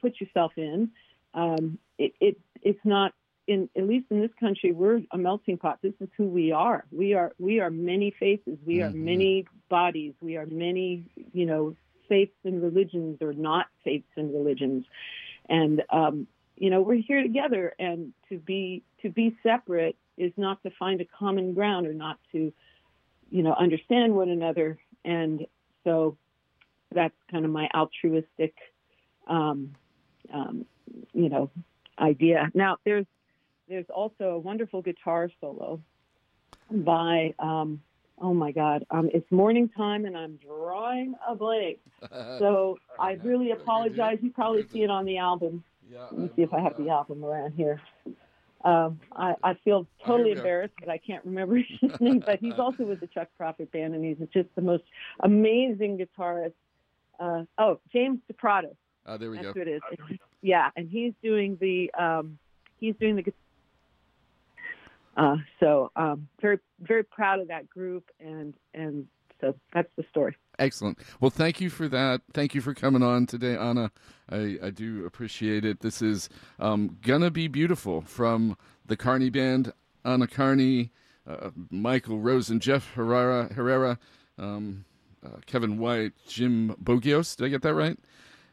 put 0.00 0.20
yourself 0.20 0.52
in. 0.56 0.90
Um, 1.34 1.78
it, 1.98 2.12
it 2.20 2.40
it's 2.62 2.84
not 2.84 3.12
in 3.46 3.68
at 3.76 3.86
least 3.88 4.06
in 4.10 4.20
this 4.20 4.30
country 4.38 4.72
we're 4.72 5.02
a 5.10 5.18
melting 5.18 5.58
pot. 5.58 5.78
This 5.82 5.94
is 6.00 6.08
who 6.16 6.26
we 6.26 6.52
are. 6.52 6.84
We 6.90 7.14
are 7.14 7.32
we 7.38 7.60
are 7.60 7.70
many 7.70 8.10
faces. 8.10 8.58
We 8.64 8.82
are 8.82 8.90
Mhm. 8.90 8.94
many 8.94 9.46
bodies. 9.68 10.14
We 10.20 10.36
are 10.36 10.46
many 10.46 11.04
you 11.32 11.46
know 11.46 11.76
faiths 12.08 12.36
and 12.44 12.62
religions 12.62 13.18
or 13.20 13.32
not 13.32 13.68
faiths 13.84 14.10
and 14.16 14.32
religions, 14.32 14.84
and 15.48 15.82
um, 15.90 16.26
you 16.56 16.70
know 16.70 16.82
we're 16.82 17.02
here 17.02 17.22
together. 17.22 17.74
And 17.78 18.12
to 18.28 18.38
be 18.38 18.82
to 19.02 19.10
be 19.10 19.36
separate 19.42 19.96
is 20.16 20.32
not 20.36 20.62
to 20.62 20.70
find 20.70 21.00
a 21.00 21.04
common 21.04 21.54
ground 21.54 21.86
or 21.86 21.94
not 21.94 22.18
to 22.32 22.52
you 23.30 23.42
know 23.42 23.54
understand 23.54 24.14
one 24.14 24.28
another. 24.28 24.78
And 25.04 25.46
so 25.84 26.16
that's 26.92 27.14
kind 27.30 27.44
of 27.44 27.50
my 27.50 27.68
altruistic 27.74 28.54
um, 29.26 29.74
um, 30.32 30.64
you 31.12 31.28
know 31.28 31.50
idea. 31.98 32.50
Now 32.54 32.76
there's 32.84 33.06
there's 33.68 33.86
also 33.94 34.24
a 34.30 34.38
wonderful 34.38 34.82
guitar 34.82 35.30
solo 35.40 35.80
by 36.70 37.34
um, 37.38 37.80
oh 38.20 38.32
my 38.34 38.52
god 38.52 38.84
um, 38.90 39.10
it's 39.12 39.30
morning 39.30 39.68
time 39.76 40.04
and 40.04 40.16
I'm 40.16 40.38
drawing 40.44 41.14
a 41.28 41.34
blank. 41.34 41.78
So 42.38 42.78
I 42.98 43.12
really 43.22 43.52
apologize. 43.52 44.18
You 44.22 44.30
probably 44.32 44.66
see 44.72 44.82
it 44.82 44.90
on 44.90 45.04
the 45.04 45.18
album. 45.18 45.62
Yeah, 45.90 46.06
Let 46.10 46.18
me 46.18 46.30
see 46.34 46.42
if 46.42 46.52
I 46.52 46.60
have 46.60 46.76
the 46.76 46.88
album 46.90 47.24
around 47.24 47.52
here. 47.52 47.80
Um, 48.64 49.00
I, 49.14 49.34
I 49.42 49.54
feel 49.64 49.86
Oh, 50.02 50.06
totally 50.06 50.30
go. 50.34 50.38
embarrassed, 50.40 50.74
but 50.80 50.88
I 50.88 50.98
can't 50.98 51.24
remember 51.24 51.56
his 51.56 51.90
name. 52.00 52.22
But 52.24 52.38
he's 52.40 52.58
also 52.58 52.84
with 52.84 53.00
the 53.00 53.06
Chuck 53.08 53.28
Prophet 53.36 53.70
Band, 53.72 53.94
and 53.94 54.04
he's 54.04 54.16
just 54.32 54.48
the 54.56 54.62
most 54.62 54.84
amazing 55.20 55.98
guitarist. 55.98 56.52
Uh, 57.20 57.44
oh, 57.58 57.78
James 57.92 58.18
DePrato. 58.32 58.74
Ah, 59.06 59.16
there 59.16 59.30
we 59.30 59.36
That's 59.36 59.48
go. 59.48 59.52
who 59.54 59.60
it 59.62 59.68
is. 59.68 59.82
yeah, 60.42 60.70
and 60.76 60.88
he's 60.88 61.12
doing 61.22 61.56
the 61.60 61.92
um, 61.94 62.38
he's 62.78 62.94
doing 63.00 63.16
the. 63.16 63.24
Uh, 65.16 65.36
so 65.60 65.90
um, 65.96 66.28
very 66.40 66.58
very 66.80 67.04
proud 67.04 67.40
of 67.40 67.48
that 67.48 67.68
group, 67.68 68.04
and 68.20 68.54
and 68.74 69.06
so 69.40 69.54
that's 69.74 69.90
the 69.96 70.04
story. 70.10 70.36
Excellent. 70.58 70.98
Well, 71.20 71.30
thank 71.30 71.60
you 71.60 71.70
for 71.70 71.88
that. 71.88 72.22
Thank 72.32 72.54
you 72.54 72.60
for 72.60 72.74
coming 72.74 73.02
on 73.02 73.26
today, 73.26 73.56
Anna. 73.56 73.90
I, 74.30 74.58
I 74.62 74.70
do 74.70 75.04
appreciate 75.04 75.64
it. 75.64 75.80
This 75.80 76.00
is 76.00 76.28
um, 76.58 76.98
Gonna 77.02 77.30
Be 77.30 77.48
Beautiful 77.48 78.02
from 78.02 78.56
the 78.86 78.96
Karney 78.96 79.32
Band, 79.32 79.72
Anna 80.04 80.26
Karney, 80.26 80.90
uh, 81.26 81.50
Michael 81.70 82.26
and 82.26 82.60
Jeff 82.60 82.92
Herrera, 82.94 83.52
Herrera 83.52 83.98
um, 84.38 84.84
uh, 85.24 85.38
Kevin 85.46 85.78
White, 85.78 86.12
Jim 86.28 86.74
Bogios. 86.82 87.36
Did 87.36 87.46
I 87.46 87.48
get 87.48 87.62
that 87.62 87.74
right? 87.74 87.98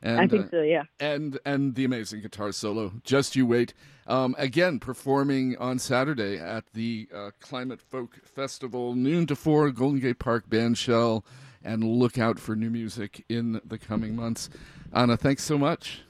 And, 0.01 0.19
I 0.19 0.27
think 0.27 0.45
uh, 0.45 0.49
so. 0.51 0.61
Yeah. 0.61 0.83
and 0.99 1.39
and 1.45 1.75
the 1.75 1.83
amazing 1.83 2.21
guitar 2.21 2.51
solo. 2.51 2.93
Just 3.03 3.35
you 3.35 3.45
wait. 3.45 3.73
Um, 4.07 4.33
again, 4.37 4.79
performing 4.79 5.57
on 5.57 5.77
Saturday 5.77 6.37
at 6.37 6.63
the 6.73 7.07
uh, 7.13 7.31
Climate 7.39 7.81
Folk 7.81 8.15
Festival, 8.25 8.95
noon 8.95 9.27
to 9.27 9.35
four, 9.35 9.69
Golden 9.71 9.99
Gate 9.99 10.17
Park 10.17 10.49
Bandshell, 10.49 11.23
and 11.63 11.83
look 11.83 12.17
out 12.17 12.39
for 12.39 12.55
new 12.55 12.69
music 12.69 13.23
in 13.29 13.61
the 13.63 13.77
coming 13.77 14.15
months. 14.15 14.49
Anna, 14.93 15.17
thanks 15.17 15.43
so 15.43 15.57
much. 15.57 16.01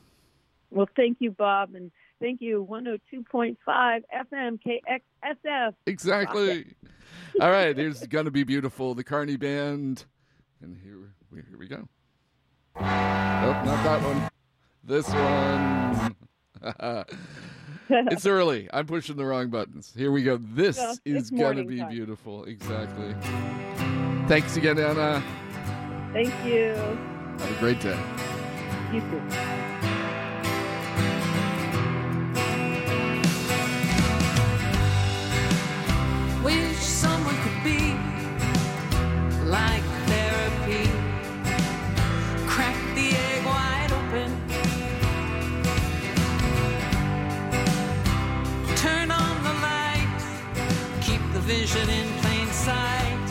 Well, 0.72 0.88
thank 0.96 1.18
you, 1.20 1.32
Bob, 1.32 1.74
and 1.74 1.92
thank 2.22 2.42
you 2.42 2.66
102.5 2.70 3.58
FM 3.68 4.60
KXSF. 4.64 5.74
Exactly. 5.88 6.76
All 7.42 7.52
right, 7.52 7.76
here's 7.76 8.06
gonna 8.08 8.32
be 8.32 8.44
beautiful. 8.44 8.94
The 8.94 9.04
Karney 9.04 9.38
Band, 9.38 10.06
and 10.62 10.78
here 10.78 11.14
here 11.34 11.58
we 11.58 11.68
go. 11.68 11.88
Not 13.66 13.84
that 13.84 14.02
one. 14.04 14.30
This 14.84 15.08
one. 15.10 17.06
it's 18.12 18.26
early. 18.26 18.70
I'm 18.74 18.86
pushing 18.88 19.16
the 19.18 19.26
wrong 19.26 19.50
buttons. 19.50 19.94
Here 19.96 20.12
we 20.12 20.24
go. 20.24 20.38
This 20.38 20.78
Well, 20.78 20.98
is 21.06 21.30
gonna 21.30 21.64
be 21.64 21.80
time. 21.80 21.90
beautiful. 21.90 22.46
Exactly. 22.46 23.16
Thanks 24.28 24.58
again, 24.58 24.80
Anna. 24.80 25.24
Thank 26.14 26.34
you. 26.46 26.74
Have 27.40 27.52
a 27.58 27.60
great 27.60 27.80
day. 27.80 28.00
You 28.94 29.02
too. 29.02 29.22
Vision 51.70 51.90
in 51.90 52.08
plain 52.22 52.48
sight. 52.52 53.28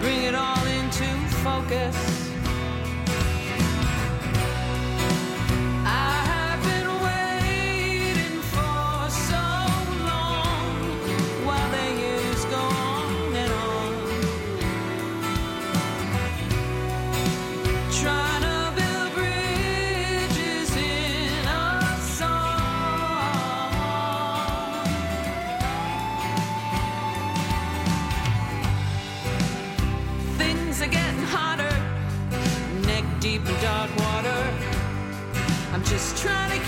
Bring 0.00 0.24
it 0.24 0.34
all 0.34 0.64
into 0.66 1.06
focus. 1.44 2.07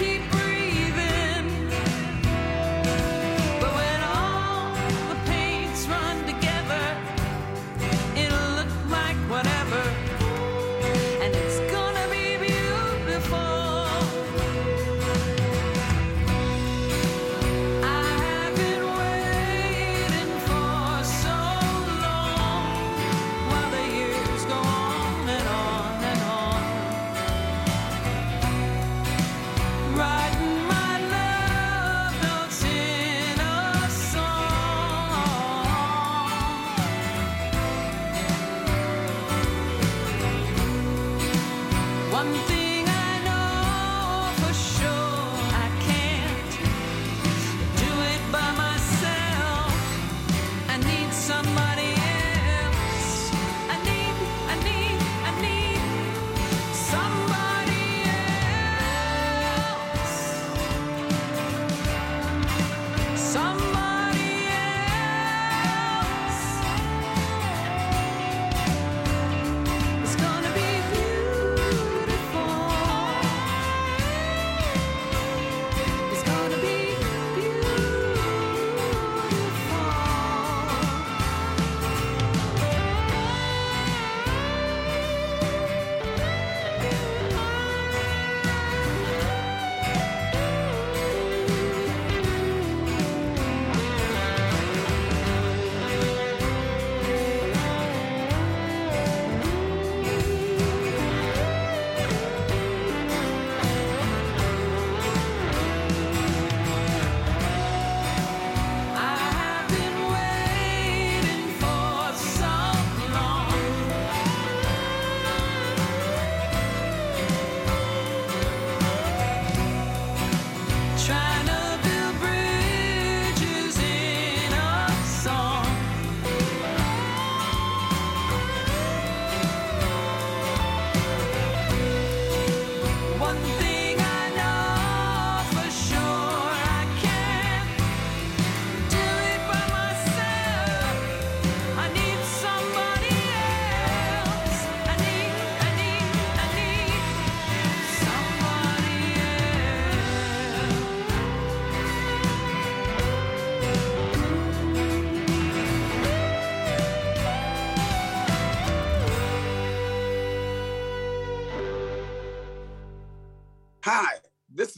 Keep 0.01 0.30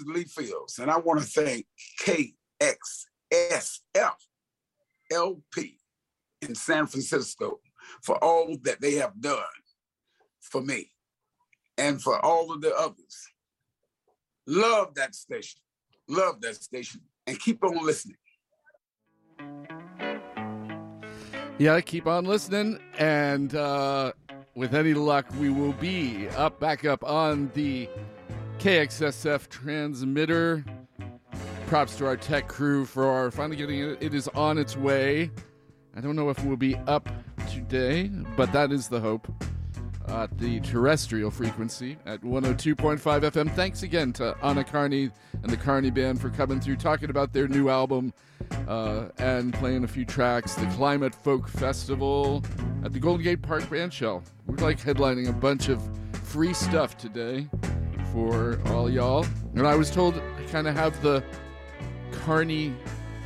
is 0.02 0.08
Lee 0.14 0.24
Fields, 0.24 0.78
and 0.78 0.90
I 0.90 0.98
want 0.98 1.20
to 1.20 1.26
thank 1.26 1.66
KXSF 2.00 2.34
LP 5.12 5.78
in 6.40 6.54
San 6.54 6.86
Francisco 6.86 7.60
for 8.02 8.22
all 8.22 8.56
that 8.62 8.80
they 8.80 8.94
have 8.94 9.20
done 9.20 9.42
for 10.40 10.62
me 10.62 10.90
and 11.78 12.00
for 12.00 12.24
all 12.24 12.52
of 12.52 12.60
the 12.60 12.74
others. 12.74 13.28
Love 14.46 14.94
that 14.94 15.14
station. 15.14 15.60
Love 16.08 16.40
that 16.40 16.56
station. 16.56 17.00
And 17.26 17.38
keep 17.38 17.62
on 17.62 17.84
listening. 17.84 18.16
Yeah, 21.58 21.80
keep 21.80 22.06
on 22.06 22.24
listening, 22.24 22.78
and 22.98 23.54
uh, 23.54 24.12
with 24.56 24.74
any 24.74 24.94
luck, 24.94 25.26
we 25.38 25.48
will 25.48 25.74
be 25.74 26.28
up 26.30 26.58
back 26.58 26.84
up 26.84 27.04
on 27.04 27.50
the 27.54 27.88
KXSF 28.62 29.48
transmitter. 29.48 30.64
Props 31.66 31.96
to 31.96 32.06
our 32.06 32.16
tech 32.16 32.46
crew 32.46 32.86
for 32.86 33.28
finally 33.32 33.56
getting 33.56 33.80
it. 33.80 33.98
It 34.00 34.14
is 34.14 34.28
on 34.28 34.56
its 34.56 34.76
way. 34.76 35.32
I 35.96 36.00
don't 36.00 36.14
know 36.14 36.30
if 36.30 36.38
it 36.38 36.44
will 36.44 36.56
be 36.56 36.76
up 36.86 37.08
today, 37.50 38.06
but 38.36 38.52
that 38.52 38.70
is 38.70 38.86
the 38.86 39.00
hope 39.00 39.26
at 40.06 40.38
the 40.38 40.60
terrestrial 40.60 41.32
frequency 41.32 41.98
at 42.06 42.20
102.5 42.20 43.00
FM. 43.00 43.50
Thanks 43.56 43.82
again 43.82 44.12
to 44.12 44.36
Anna 44.44 44.62
Karney 44.62 45.10
and 45.42 45.50
the 45.50 45.56
Karney 45.56 45.92
Band 45.92 46.20
for 46.20 46.30
coming 46.30 46.60
through, 46.60 46.76
talking 46.76 47.10
about 47.10 47.32
their 47.32 47.48
new 47.48 47.68
album 47.68 48.14
uh, 48.68 49.06
and 49.18 49.52
playing 49.54 49.82
a 49.82 49.88
few 49.88 50.04
tracks. 50.04 50.54
The 50.54 50.66
Climate 50.66 51.16
Folk 51.16 51.48
Festival 51.48 52.44
at 52.84 52.92
the 52.92 53.00
Golden 53.00 53.24
Gate 53.24 53.42
Park 53.42 53.68
Band 53.68 53.92
Shell. 53.92 54.22
We're 54.46 54.58
like 54.58 54.78
headlining 54.78 55.28
a 55.28 55.32
bunch 55.32 55.68
of 55.68 55.82
free 56.22 56.54
stuff 56.54 56.96
today 56.96 57.48
for 58.12 58.58
all 58.66 58.90
y'all. 58.90 59.26
And 59.54 59.66
I 59.66 59.74
was 59.74 59.90
told 59.90 60.16
I 60.16 60.42
kind 60.50 60.68
of 60.68 60.76
have 60.76 61.00
the 61.02 61.24
Carney 62.24 62.74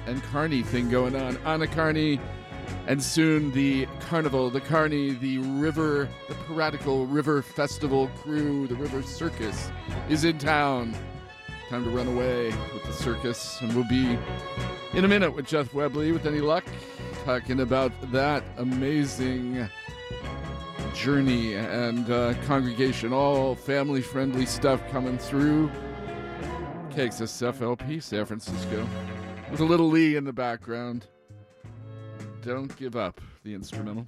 and 0.06 0.22
Carney 0.24 0.62
thing 0.62 0.88
going 0.88 1.16
on. 1.16 1.36
Anna 1.38 1.66
Karney 1.66 2.20
and 2.86 3.02
soon 3.02 3.52
the 3.52 3.86
carnival, 4.00 4.50
the 4.50 4.60
Carney, 4.60 5.10
the 5.10 5.38
river, 5.38 6.08
the 6.28 6.34
piratical 6.34 7.06
river 7.06 7.42
festival 7.42 8.08
crew, 8.22 8.66
the 8.66 8.76
river 8.76 9.02
circus 9.02 9.70
is 10.08 10.24
in 10.24 10.38
town. 10.38 10.94
Time 11.68 11.82
to 11.82 11.90
run 11.90 12.06
away 12.06 12.46
with 12.72 12.84
the 12.84 12.92
circus, 12.92 13.60
and 13.60 13.74
we'll 13.74 13.88
be 13.88 14.16
in 14.92 15.04
a 15.04 15.08
minute 15.08 15.34
with 15.34 15.46
Jeff 15.46 15.74
Webley, 15.74 16.12
with 16.12 16.24
any 16.24 16.40
luck, 16.40 16.64
talking 17.24 17.58
about 17.60 17.90
that 18.12 18.44
amazing 18.56 19.68
journey 20.96 21.54
and 21.54 22.10
uh, 22.10 22.34
congregation, 22.46 23.12
all 23.12 23.54
family 23.54 24.00
friendly 24.00 24.46
stuff 24.46 24.80
coming 24.90 25.18
through. 25.18 25.70
KXSFLP, 26.90 28.02
San 28.02 28.24
Francisco, 28.24 28.88
with 29.50 29.60
a 29.60 29.64
little 29.64 29.88
Lee 29.88 30.16
in 30.16 30.24
the 30.24 30.32
background. 30.32 31.06
Don't 32.40 32.74
give 32.76 32.96
up, 32.96 33.20
the 33.44 33.52
instrumental. 33.52 34.06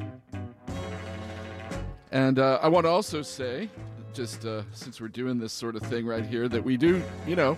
And 2.10 2.38
uh, 2.38 2.58
I 2.62 2.68
want 2.68 2.86
to 2.86 2.90
also 2.90 3.20
say, 3.20 3.68
just 4.12 4.44
uh, 4.44 4.62
since 4.72 5.00
we're 5.00 5.08
doing 5.08 5.38
this 5.38 5.52
sort 5.52 5.76
of 5.76 5.82
thing 5.82 6.06
right 6.06 6.24
here, 6.24 6.48
that 6.48 6.62
we 6.62 6.76
do, 6.76 7.02
you 7.26 7.36
know, 7.36 7.56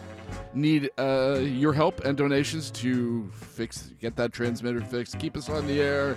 need 0.55 0.91
uh, 0.99 1.39
your 1.41 1.73
help 1.73 2.05
and 2.05 2.17
donations 2.17 2.71
to 2.73 3.31
fix, 3.33 3.93
get 4.01 4.17
that 4.17 4.33
transmitter 4.33 4.81
fixed, 4.81 5.19
keep 5.19 5.37
us 5.37 5.49
on 5.49 5.67
the 5.67 5.81
air. 5.81 6.17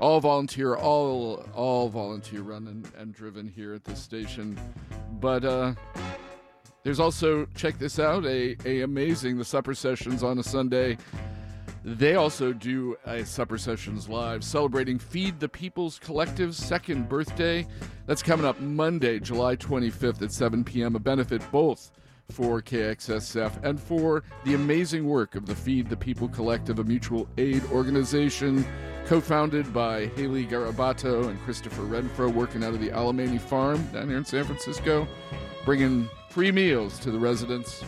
All 0.00 0.20
volunteer, 0.20 0.74
all 0.74 1.46
all 1.54 1.88
volunteer 1.88 2.42
run 2.42 2.68
and, 2.68 2.90
and 2.96 3.14
driven 3.14 3.48
here 3.48 3.74
at 3.74 3.84
this 3.84 4.00
station. 4.00 4.58
But 5.20 5.44
uh, 5.44 5.74
there's 6.82 7.00
also 7.00 7.46
check 7.54 7.78
this 7.78 7.98
out, 7.98 8.24
a, 8.26 8.56
a 8.66 8.82
amazing 8.82 9.38
the 9.38 9.44
supper 9.44 9.74
sessions 9.74 10.22
on 10.22 10.38
a 10.38 10.42
Sunday. 10.42 10.98
They 11.86 12.14
also 12.14 12.54
do 12.54 12.96
a 13.04 13.26
Supper 13.26 13.58
Sessions 13.58 14.08
Live 14.08 14.42
celebrating 14.42 14.98
Feed 14.98 15.38
the 15.38 15.50
People's 15.50 15.98
Collective's 15.98 16.56
second 16.56 17.10
birthday. 17.10 17.66
That's 18.06 18.22
coming 18.22 18.46
up 18.46 18.58
Monday, 18.58 19.20
July 19.20 19.56
25th 19.56 20.22
at 20.22 20.32
7 20.32 20.64
p.m. 20.64 20.96
A 20.96 20.98
benefit 20.98 21.42
both 21.52 21.92
for 22.30 22.62
KXSF 22.62 23.62
and 23.64 23.78
for 23.78 24.24
the 24.44 24.54
amazing 24.54 25.06
work 25.06 25.34
of 25.34 25.44
the 25.44 25.54
Feed 25.54 25.90
the 25.90 25.96
People 25.96 26.26
Collective, 26.26 26.78
a 26.78 26.84
mutual 26.84 27.28
aid 27.36 27.62
organization 27.70 28.64
co 29.04 29.20
founded 29.20 29.70
by 29.74 30.06
Haley 30.16 30.46
Garabato 30.46 31.28
and 31.28 31.38
Christopher 31.40 31.82
Renfro, 31.82 32.32
working 32.32 32.64
out 32.64 32.72
of 32.72 32.80
the 32.80 32.88
Alemany 32.88 33.38
Farm 33.38 33.86
down 33.88 34.08
here 34.08 34.16
in 34.16 34.24
San 34.24 34.44
Francisco, 34.44 35.06
bringing 35.66 36.08
free 36.30 36.50
meals 36.50 36.98
to 37.00 37.10
the 37.10 37.18
residents 37.18 37.84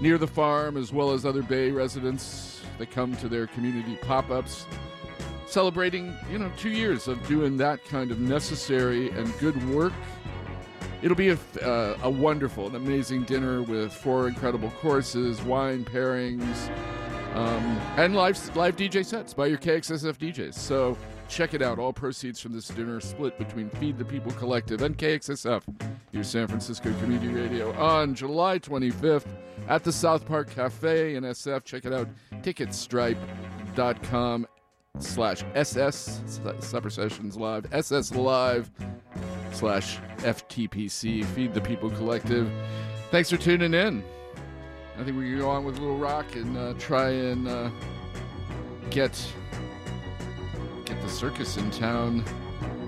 near 0.00 0.18
the 0.18 0.26
farm 0.26 0.76
as 0.76 0.92
well 0.92 1.10
as 1.10 1.26
other 1.26 1.42
Bay 1.42 1.72
residents 1.72 2.61
that 2.82 2.90
come 2.90 3.16
to 3.16 3.28
their 3.28 3.46
community 3.46 3.96
pop 4.02 4.28
ups, 4.30 4.66
celebrating, 5.46 6.16
you 6.32 6.38
know, 6.38 6.50
two 6.56 6.70
years 6.70 7.06
of 7.06 7.24
doing 7.28 7.56
that 7.56 7.84
kind 7.84 8.10
of 8.10 8.18
necessary 8.18 9.08
and 9.10 9.32
good 9.38 9.56
work. 9.70 9.92
It'll 11.00 11.16
be 11.16 11.28
a, 11.28 11.38
uh, 11.62 11.96
a 12.02 12.10
wonderful 12.10 12.66
and 12.66 12.74
amazing 12.74 13.22
dinner 13.22 13.62
with 13.62 13.92
four 13.92 14.26
incredible 14.26 14.70
courses, 14.80 15.40
wine 15.42 15.84
pairings, 15.84 16.70
um, 17.36 17.80
and 17.96 18.16
live, 18.16 18.56
live 18.56 18.74
DJ 18.74 19.04
sets 19.04 19.32
by 19.32 19.46
your 19.46 19.58
KXSF 19.58 20.16
DJs. 20.16 20.54
So 20.54 20.98
check 21.28 21.54
it 21.54 21.62
out. 21.62 21.78
All 21.78 21.92
proceeds 21.92 22.40
from 22.40 22.52
this 22.52 22.66
dinner 22.66 23.00
split 23.00 23.38
between 23.38 23.70
Feed 23.70 23.96
the 23.96 24.04
People 24.04 24.32
Collective 24.32 24.82
and 24.82 24.98
KXSF, 24.98 25.62
your 26.10 26.24
San 26.24 26.48
Francisco 26.48 26.92
Community 26.94 27.32
Radio, 27.32 27.72
on 27.74 28.14
July 28.16 28.58
25th 28.58 29.26
at 29.68 29.84
the 29.84 29.92
South 29.92 30.26
Park 30.26 30.50
Cafe 30.50 31.14
in 31.14 31.24
SF. 31.24 31.64
Check 31.64 31.84
it 31.84 31.92
out, 31.92 32.08
ticketstripe.com 32.42 34.46
slash 34.98 35.44
SS, 35.54 36.40
Supper 36.60 36.90
Sessions 36.90 37.36
Live, 37.36 37.66
SS 37.72 38.14
Live 38.14 38.70
slash 39.52 39.98
FTPC, 40.18 41.24
Feed 41.24 41.54
the 41.54 41.60
People 41.60 41.90
Collective. 41.90 42.50
Thanks 43.10 43.30
for 43.30 43.36
tuning 43.36 43.74
in. 43.74 44.04
I 44.98 45.04
think 45.04 45.16
we 45.16 45.30
can 45.30 45.38
go 45.38 45.50
on 45.50 45.64
with 45.64 45.78
a 45.78 45.80
little 45.80 45.98
rock 45.98 46.36
and 46.36 46.56
uh, 46.56 46.74
try 46.74 47.10
and 47.10 47.48
uh, 47.48 47.70
get 48.90 49.26
get 50.84 51.00
the 51.00 51.08
circus 51.08 51.56
in 51.56 51.70
town. 51.70 52.24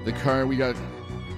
The 0.05 0.13
car 0.13 0.47
we 0.47 0.57
got 0.57 0.77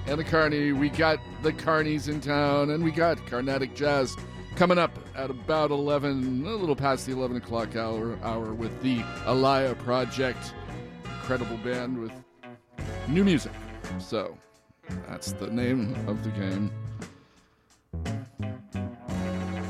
and 0.07 0.19
the 0.19 0.23
Carney, 0.23 0.71
we 0.71 0.89
got 0.89 1.19
the 1.41 1.51
Carneys 1.51 2.07
in 2.07 2.21
town, 2.21 2.69
and 2.69 2.83
we 2.83 2.91
got 2.91 3.25
Carnatic 3.27 3.75
Jazz 3.75 4.15
coming 4.57 4.79
up 4.79 4.97
at 5.15 5.29
about 5.29 5.69
11, 5.69 6.43
a 6.43 6.55
little 6.55 6.75
past 6.75 7.05
the 7.05 7.11
11 7.11 7.37
o'clock 7.37 7.75
hour, 7.75 8.17
hour 8.23 8.55
with 8.55 8.81
the 8.81 8.97
Alaya 9.25 9.77
Project. 9.77 10.51
Incredible 11.05 11.57
band 11.57 11.99
with 11.99 12.11
new 13.07 13.23
music. 13.23 13.51
So 13.99 14.35
that's 15.07 15.33
the 15.33 15.45
name 15.45 15.95
of 16.07 16.23
the 16.23 16.31
game. 16.31 16.71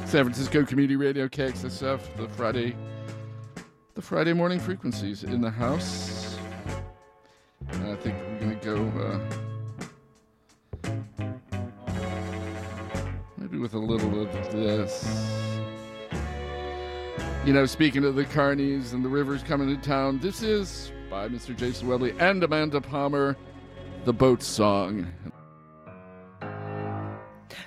San 0.05 0.23
Francisco 0.23 0.63
Community 0.63 0.95
Radio 0.95 1.27
KXSF, 1.27 1.99
the 2.15 2.29
Friday, 2.29 2.73
the 3.95 4.01
Friday 4.01 4.31
morning 4.31 4.57
frequencies 4.57 5.25
in 5.25 5.41
the 5.41 5.51
house. 5.51 6.37
And 7.71 7.87
I 7.87 7.95
think 7.97 8.15
we're 8.29 8.39
gonna 8.39 8.55
go 8.55 8.85
uh, 9.01 9.36
with 13.67 13.73
a 13.73 13.85
little 13.85 14.21
of 14.21 14.31
this. 14.53 15.05
You 17.45 17.51
know, 17.51 17.65
speaking 17.65 18.05
of 18.05 18.15
the 18.15 18.23
Carnies 18.23 18.93
and 18.93 19.03
the 19.03 19.09
rivers 19.09 19.43
coming 19.43 19.67
to 19.67 19.75
town, 19.81 20.19
this 20.19 20.41
is 20.41 20.93
by 21.09 21.27
Mr. 21.27 21.53
Jason 21.53 21.89
Webley 21.89 22.13
and 22.17 22.41
Amanda 22.43 22.79
Palmer, 22.79 23.35
the 24.05 24.13
boat 24.13 24.41
song. 24.41 25.11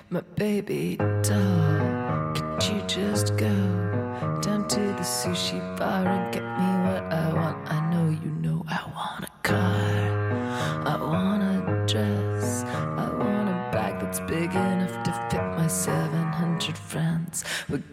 My 0.09 0.21
baby 0.35 0.97
doll, 0.97 2.33
could 2.33 2.63
you 2.63 2.81
just 2.87 3.37
go 3.37 3.53
down 4.41 4.67
to 4.69 4.79
the 4.79 5.03
sushi 5.03 5.59
bar 5.77 6.07
and 6.07 6.33
get 6.33 6.41
me 6.41 6.65
what 6.89 7.13
I 7.13 7.33
want? 7.33 7.70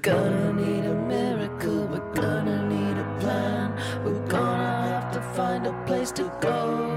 Gonna 0.08 0.52
need 0.54 0.86
a 0.86 0.94
miracle, 0.94 1.86
we're 1.86 2.14
gonna 2.14 2.66
need 2.66 2.96
a 2.96 3.20
plan, 3.20 3.76
we're 4.02 4.26
gonna 4.26 4.88
have 4.88 5.12
to 5.12 5.20
find 5.36 5.66
a 5.66 5.72
place 5.84 6.10
to 6.12 6.22
go. 6.40 6.96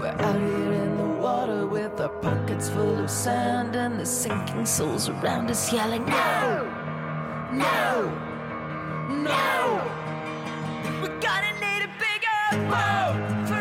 We're 0.00 0.16
out 0.26 0.40
here 0.40 0.72
in 0.72 0.96
the 0.96 1.10
water 1.20 1.66
with 1.66 2.00
our 2.00 2.08
pockets 2.08 2.70
full 2.70 2.98
of 3.04 3.10
sand 3.10 3.76
and 3.76 4.00
the 4.00 4.06
sinking 4.06 4.64
souls 4.64 5.10
around 5.10 5.50
us 5.50 5.72
yelling, 5.72 6.06
No! 6.06 6.64
No! 7.52 7.86
No! 9.10 9.54
We're 11.02 11.20
gonna 11.20 11.52
need 11.64 11.82
a 11.88 11.92
bigger 12.04 12.40
boat 12.70 13.53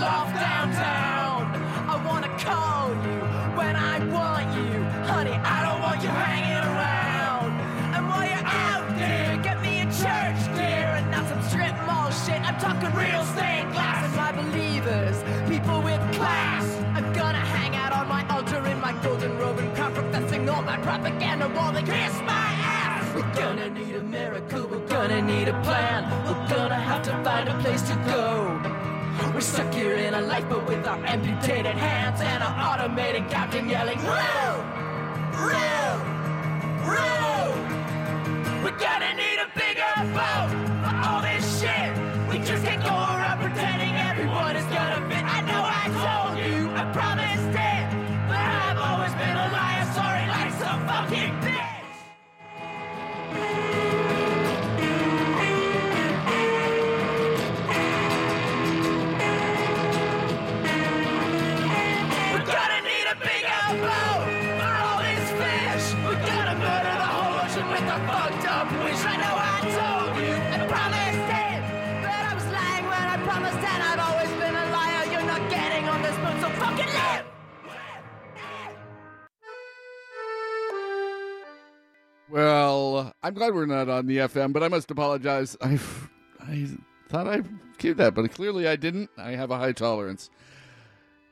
loft 0.00 0.34
downtown. 0.34 1.40
I 1.88 1.96
wanna 2.06 2.32
call 2.38 2.90
you 3.06 3.18
when 3.58 3.76
I 3.76 3.98
want 4.16 4.48
you. 4.56 4.72
Honey, 5.10 5.32
I 5.32 5.58
don't 5.66 5.80
want 5.80 6.02
you 6.02 6.08
hanging 6.08 6.64
around. 6.72 7.52
And 7.94 8.08
while 8.08 8.26
you're 8.26 8.46
out 8.46 8.88
there, 8.96 9.36
get 9.38 9.60
me 9.62 9.82
a 9.82 9.86
church 9.86 10.40
gear 10.56 10.88
and 10.98 11.10
not 11.10 11.28
some 11.28 11.42
strip 11.42 11.76
mall 11.86 12.10
shit. 12.10 12.40
I'm 12.48 12.58
talking 12.58 12.92
real 12.96 13.24
stained 13.34 13.72
glass 13.72 14.04
and 14.06 14.16
my 14.16 14.32
believers, 14.32 15.16
people 15.48 15.80
with 15.82 16.00
class. 16.16 16.64
I'm 16.96 17.12
gonna 17.12 17.44
hang 17.56 17.74
out 17.76 17.92
on 17.92 18.08
my 18.08 18.26
altar 18.34 18.64
in 18.66 18.80
my 18.80 18.92
golden 19.02 19.38
robe 19.38 19.58
and 19.58 19.74
crown, 19.74 19.94
professing 19.94 20.48
all 20.48 20.62
my 20.62 20.78
propaganda 20.78 21.48
while 21.48 21.72
they 21.72 21.82
kiss 21.82 22.14
my 22.22 22.48
ass. 22.78 23.14
We're 23.14 23.34
gonna 23.34 23.68
need 23.70 23.96
a 23.96 24.02
miracle, 24.02 24.66
we're 24.66 24.86
gonna 24.86 25.20
need 25.20 25.48
a 25.48 25.60
plan. 25.62 26.00
We're 26.24 26.48
gonna 26.48 26.80
have 26.80 27.02
to 27.02 27.12
find 27.24 27.48
a 27.48 27.58
place 27.60 27.82
to 27.82 27.94
go. 28.06 28.71
We're 29.30 29.40
stuck 29.40 29.72
here 29.72 29.94
in 29.94 30.14
a 30.14 30.20
lifeboat 30.20 30.66
with 30.66 30.86
our 30.86 30.98
amputated 31.06 31.76
hands 31.76 32.20
and 32.20 32.42
our 32.42 32.74
automated 32.74 33.30
captain 33.30 33.68
yelling, 33.68 33.98
Row! 33.98 34.64
Row! 35.38 35.92
Row! 36.84 37.31
I'm 83.22 83.34
glad 83.34 83.54
we're 83.54 83.66
not 83.66 83.88
on 83.88 84.06
the 84.06 84.18
FM, 84.18 84.52
but 84.52 84.62
I 84.62 84.68
must 84.68 84.90
apologize. 84.90 85.56
I, 85.60 85.78
I 86.40 86.68
thought 87.08 87.28
I 87.28 87.42
gave 87.78 87.96
that, 87.98 88.14
but 88.14 88.30
clearly 88.32 88.66
I 88.66 88.76
didn't. 88.76 89.10
I 89.16 89.32
have 89.32 89.50
a 89.50 89.58
high 89.58 89.72
tolerance. 89.72 90.28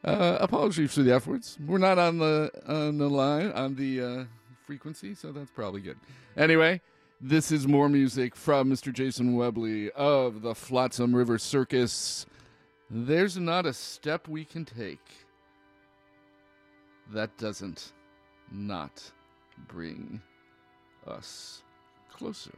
Uh, 0.04 0.38
apologies 0.40 0.94
for 0.94 1.02
the 1.02 1.12
F 1.12 1.26
words. 1.26 1.58
We're 1.66 1.78
not 1.78 1.98
on 1.98 2.18
the 2.18 2.50
on 2.66 2.98
the 2.98 3.10
line 3.10 3.52
on 3.52 3.74
the 3.74 4.00
uh, 4.00 4.24
frequency, 4.64 5.14
so 5.14 5.32
that's 5.32 5.50
probably 5.50 5.80
good. 5.80 5.98
Anyway, 6.36 6.80
this 7.20 7.50
is 7.50 7.66
more 7.66 7.88
music 7.88 8.36
from 8.36 8.70
Mr. 8.70 8.92
Jason 8.92 9.34
Webley 9.36 9.90
of 9.92 10.42
the 10.42 10.54
Flotsam 10.54 11.14
River 11.14 11.38
Circus. 11.38 12.24
There's 12.88 13.36
not 13.36 13.66
a 13.66 13.72
step 13.72 14.26
we 14.28 14.44
can 14.44 14.64
take 14.64 15.06
that 17.12 17.36
doesn't 17.36 17.92
not 18.50 19.02
bring 19.68 20.22
us 21.06 21.62
closer. 22.20 22.50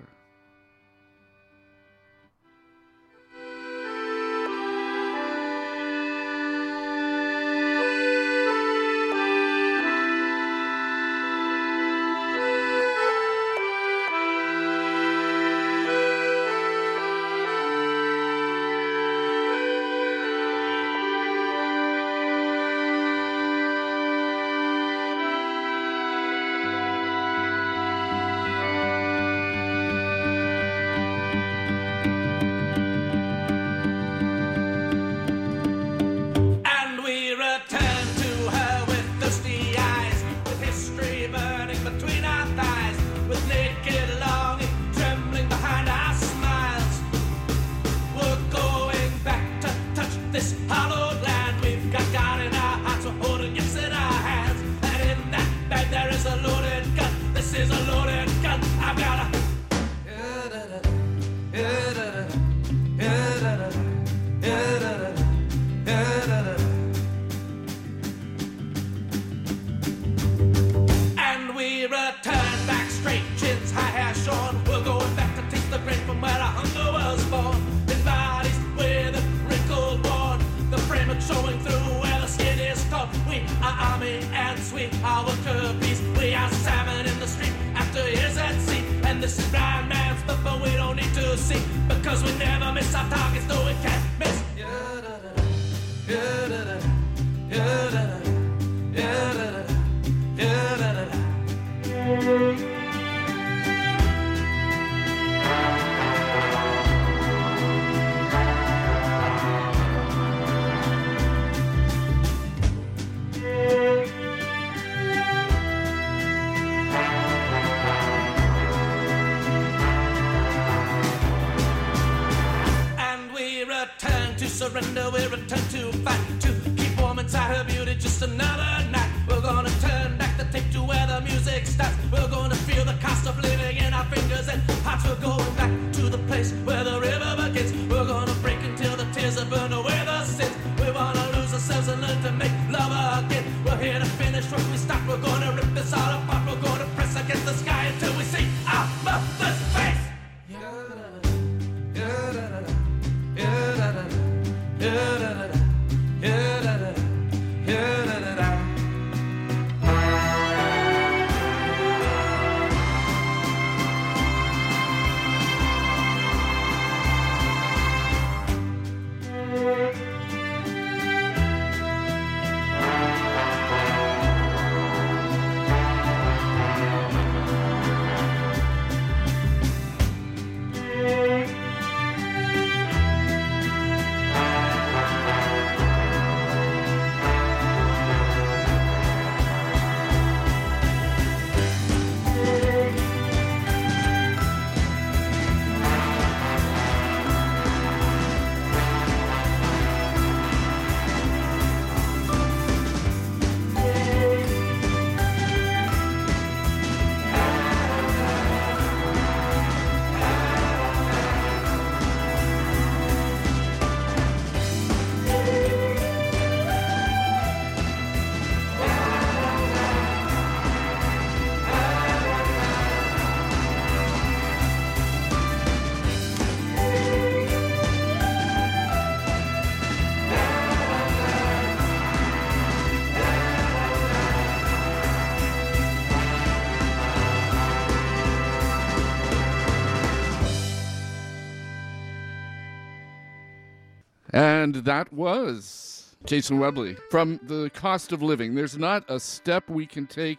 And 244.32 244.76
that 244.76 245.12
was 245.12 246.16
Jason 246.24 246.58
Webley 246.58 246.96
from 247.10 247.38
the 247.42 247.70
cost 247.74 248.12
of 248.12 248.22
living. 248.22 248.54
There's 248.54 248.78
not 248.78 249.04
a 249.08 249.20
step 249.20 249.68
we 249.68 249.86
can 249.86 250.06
take 250.06 250.38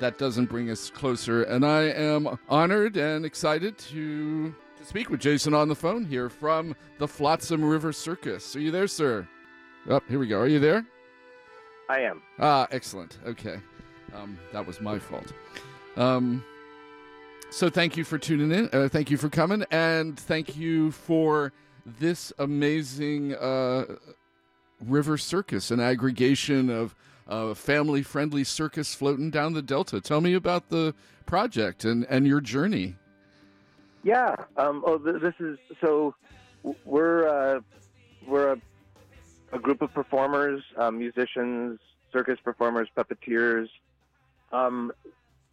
that 0.00 0.18
doesn't 0.18 0.46
bring 0.46 0.70
us 0.70 0.90
closer. 0.90 1.44
And 1.44 1.64
I 1.64 1.82
am 1.82 2.38
honored 2.48 2.96
and 2.96 3.24
excited 3.24 3.78
to, 3.78 4.54
to 4.78 4.84
speak 4.84 5.10
with 5.10 5.20
Jason 5.20 5.54
on 5.54 5.68
the 5.68 5.74
phone 5.74 6.04
here 6.04 6.28
from 6.28 6.74
the 6.98 7.06
Flotsam 7.06 7.64
River 7.64 7.92
Circus. 7.92 8.56
Are 8.56 8.60
you 8.60 8.70
there, 8.70 8.88
sir? 8.88 9.28
Oh, 9.88 10.00
here 10.08 10.18
we 10.18 10.26
go. 10.26 10.40
Are 10.40 10.48
you 10.48 10.58
there? 10.58 10.84
I 11.88 12.00
am. 12.00 12.22
Ah, 12.40 12.66
excellent. 12.70 13.18
Okay. 13.26 13.60
Um, 14.14 14.38
that 14.52 14.66
was 14.66 14.80
my 14.80 14.98
fault. 14.98 15.32
Um, 15.96 16.42
so 17.50 17.68
thank 17.70 17.96
you 17.96 18.04
for 18.04 18.18
tuning 18.18 18.50
in. 18.50 18.68
Uh, 18.72 18.88
thank 18.88 19.10
you 19.10 19.16
for 19.16 19.28
coming. 19.28 19.64
And 19.70 20.18
thank 20.18 20.56
you 20.56 20.90
for 20.90 21.52
this 21.86 22.32
amazing 22.38 23.34
uh, 23.34 23.84
river 24.80 25.18
circus, 25.18 25.70
an 25.70 25.80
aggregation 25.80 26.70
of 26.70 26.94
uh, 27.28 27.54
family 27.54 28.02
friendly 28.02 28.44
circus 28.44 28.94
floating 28.94 29.30
down 29.30 29.52
the 29.52 29.62
Delta. 29.62 30.00
Tell 30.00 30.20
me 30.20 30.34
about 30.34 30.68
the 30.68 30.94
project 31.26 31.84
and, 31.84 32.06
and 32.08 32.26
your 32.26 32.40
journey. 32.40 32.96
Yeah. 34.02 34.36
Um, 34.56 34.82
oh, 34.86 34.98
th- 34.98 35.22
this 35.22 35.34
is 35.40 35.58
so. 35.80 36.14
We're 36.84 37.28
uh, 37.28 37.60
we're 38.26 38.52
a, 38.52 38.60
a 39.52 39.58
group 39.58 39.82
of 39.82 39.92
performers, 39.92 40.62
um, 40.76 40.98
musicians, 40.98 41.78
circus 42.12 42.38
performers, 42.42 42.88
puppeteers. 42.96 43.68
Um, 44.52 44.92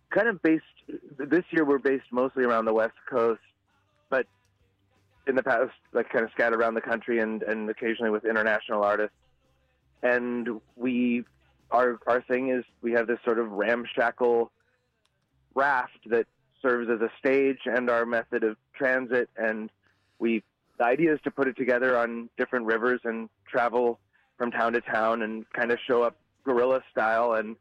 kind 0.10 0.28
of 0.28 0.42
based 0.42 0.64
this 1.18 1.44
year. 1.52 1.66
We're 1.66 1.80
based 1.80 2.12
mostly 2.12 2.44
around 2.44 2.66
the 2.66 2.74
West 2.74 2.96
Coast, 3.10 3.42
but 4.10 4.26
in 5.28 5.36
the 5.36 5.44
past, 5.44 5.72
like 5.94 6.10
kind 6.10 6.26
of 6.26 6.32
scattered 6.32 6.60
around 6.60 6.74
the 6.74 6.82
country 6.82 7.20
and, 7.20 7.44
and 7.44 7.70
occasionally 7.70 8.10
with 8.10 8.26
international 8.26 8.84
artists. 8.84 9.16
And 10.04 10.62
we, 10.76 11.24
our 11.70 12.00
our 12.08 12.22
thing 12.22 12.50
is 12.50 12.64
we 12.82 12.92
have 12.94 13.08
this 13.08 13.20
sort 13.24 13.40
of 13.40 13.52
ramshackle 13.52 14.52
raft 15.54 16.00
that 16.08 16.26
serves 16.62 16.90
as 16.90 17.02
a 17.02 17.10
stage 17.20 17.60
and 17.66 17.90
our 17.90 18.06
method 18.06 18.44
of 18.44 18.58
transit. 18.74 19.30
And 19.38 19.70
we, 20.20 20.44
the 20.78 20.86
idea 20.86 21.14
is 21.14 21.20
to 21.24 21.32
put 21.32 21.48
it 21.48 21.58
together 21.58 21.98
on 21.98 22.30
different 22.38 22.66
rivers 22.66 23.02
and 23.04 23.30
travel 23.48 24.00
from 24.38 24.52
town 24.52 24.74
to 24.74 24.82
town 24.82 25.22
and 25.22 25.48
kind 25.54 25.72
of 25.72 25.80
show 25.86 26.02
up 26.04 26.16
guerrilla 26.44 26.82
style 26.92 27.34
and 27.34 27.56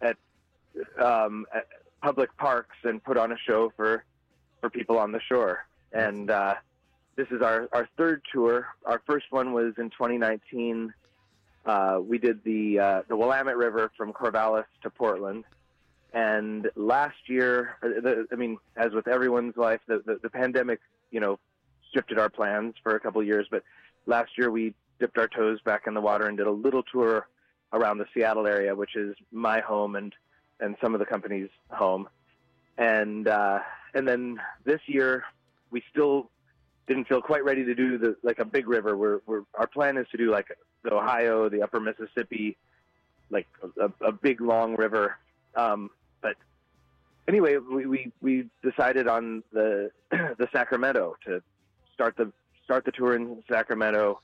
at, 0.00 0.16
um, 1.02 1.44
at 1.54 1.66
public 2.02 2.34
parks 2.36 2.76
and 2.84 3.02
put 3.02 3.16
on 3.16 3.32
a 3.32 3.36
show 3.46 3.72
for 3.76 4.04
for 4.60 4.70
people 4.70 4.98
on 4.98 5.12
the 5.12 5.20
shore. 5.20 5.66
And 5.92 6.30
uh, 6.30 6.54
this 7.16 7.28
is 7.30 7.42
our, 7.42 7.68
our 7.72 7.88
third 7.96 8.22
tour. 8.32 8.66
Our 8.84 9.00
first 9.06 9.26
one 9.30 9.52
was 9.52 9.74
in 9.78 9.90
2019. 9.90 10.92
Uh, 11.66 12.00
we 12.02 12.18
did 12.18 12.44
the 12.44 12.78
uh, 12.78 13.02
the 13.08 13.16
Willamette 13.16 13.56
River 13.56 13.90
from 13.96 14.12
Corvallis 14.12 14.66
to 14.82 14.90
Portland, 14.90 15.44
and 16.12 16.70
last 16.76 17.16
year, 17.26 17.76
uh, 17.82 17.88
the, 18.02 18.26
I 18.30 18.36
mean, 18.36 18.58
as 18.76 18.92
with 18.92 19.08
everyone's 19.08 19.56
life, 19.56 19.80
the, 19.86 20.02
the, 20.04 20.20
the 20.22 20.30
pandemic, 20.30 20.80
you 21.10 21.20
know, 21.20 21.38
shifted 21.94 22.18
our 22.18 22.28
plans 22.28 22.74
for 22.82 22.94
a 22.94 23.00
couple 23.00 23.20
of 23.20 23.26
years. 23.26 23.46
But 23.50 23.64
last 24.06 24.32
year, 24.36 24.50
we 24.50 24.74
dipped 25.00 25.16
our 25.16 25.28
toes 25.28 25.60
back 25.64 25.82
in 25.86 25.94
the 25.94 26.00
water 26.00 26.26
and 26.26 26.36
did 26.36 26.46
a 26.46 26.52
little 26.52 26.82
tour 26.82 27.26
around 27.72 27.98
the 27.98 28.06
Seattle 28.14 28.46
area, 28.46 28.74
which 28.74 28.94
is 28.94 29.16
my 29.32 29.60
home 29.60 29.96
and 29.96 30.14
and 30.60 30.76
some 30.82 30.94
of 30.94 31.00
the 31.00 31.06
company's 31.06 31.50
home. 31.70 32.08
And 32.76 33.26
uh, 33.26 33.60
and 33.94 34.06
then 34.06 34.38
this 34.64 34.80
year, 34.86 35.24
we 35.70 35.82
still 35.90 36.30
didn't 36.86 37.08
feel 37.08 37.22
quite 37.22 37.44
ready 37.44 37.64
to 37.64 37.74
do 37.74 37.98
the 37.98 38.16
like 38.22 38.38
a 38.38 38.44
big 38.44 38.68
river. 38.68 38.96
We're, 38.96 39.20
we're 39.26 39.42
our 39.54 39.66
plan 39.66 39.96
is 39.96 40.06
to 40.10 40.16
do 40.16 40.30
like 40.30 40.48
the 40.82 40.92
Ohio, 40.92 41.48
the 41.48 41.62
Upper 41.62 41.80
Mississippi, 41.80 42.56
like 43.30 43.46
a, 43.80 43.90
a 44.04 44.12
big 44.12 44.40
long 44.40 44.76
river. 44.76 45.16
Um, 45.56 45.90
but 46.20 46.36
anyway, 47.28 47.56
we, 47.56 47.86
we 47.86 48.12
we 48.20 48.48
decided 48.62 49.08
on 49.08 49.42
the 49.52 49.90
the 50.10 50.48
Sacramento 50.52 51.16
to 51.26 51.42
start 51.92 52.16
the 52.16 52.32
start 52.64 52.84
the 52.84 52.92
tour 52.92 53.14
in 53.16 53.42
Sacramento. 53.48 54.20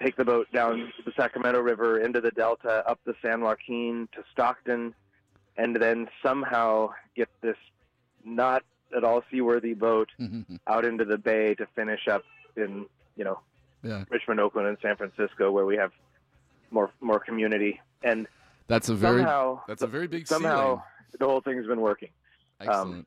Take 0.00 0.16
the 0.16 0.24
boat 0.24 0.46
down 0.52 0.92
the 1.04 1.12
Sacramento 1.16 1.60
River 1.60 1.98
into 2.00 2.20
the 2.20 2.30
Delta, 2.30 2.88
up 2.88 3.00
the 3.04 3.14
San 3.20 3.40
Joaquin 3.40 4.08
to 4.12 4.22
Stockton, 4.30 4.94
and 5.56 5.74
then 5.74 6.08
somehow 6.22 6.90
get 7.16 7.28
this 7.40 7.56
not 8.24 8.62
at 8.96 9.04
all 9.04 9.22
seaworthy 9.30 9.74
boat 9.74 10.08
out 10.66 10.84
into 10.84 11.04
the 11.04 11.18
bay 11.18 11.54
to 11.54 11.66
finish 11.74 12.08
up 12.08 12.22
in 12.56 12.86
you 13.16 13.24
know 13.24 13.38
yeah, 13.82 14.04
Richmond, 14.10 14.40
Oakland, 14.40 14.66
and 14.68 14.76
San 14.82 14.96
Francisco, 14.96 15.50
where 15.52 15.64
we 15.66 15.76
have 15.76 15.92
more 16.70 16.90
more 17.00 17.20
community. 17.20 17.80
And 18.02 18.26
that's 18.66 18.88
a 18.88 18.94
very 18.94 19.20
somehow 19.20 19.60
that's 19.68 19.82
a 19.82 19.86
very 19.86 20.06
big 20.08 20.26
somehow 20.26 20.64
ceiling. 20.66 20.82
the 21.20 21.26
whole 21.26 21.40
thing's 21.40 21.66
been 21.66 21.80
working. 21.80 22.08
Excellent. 22.60 23.06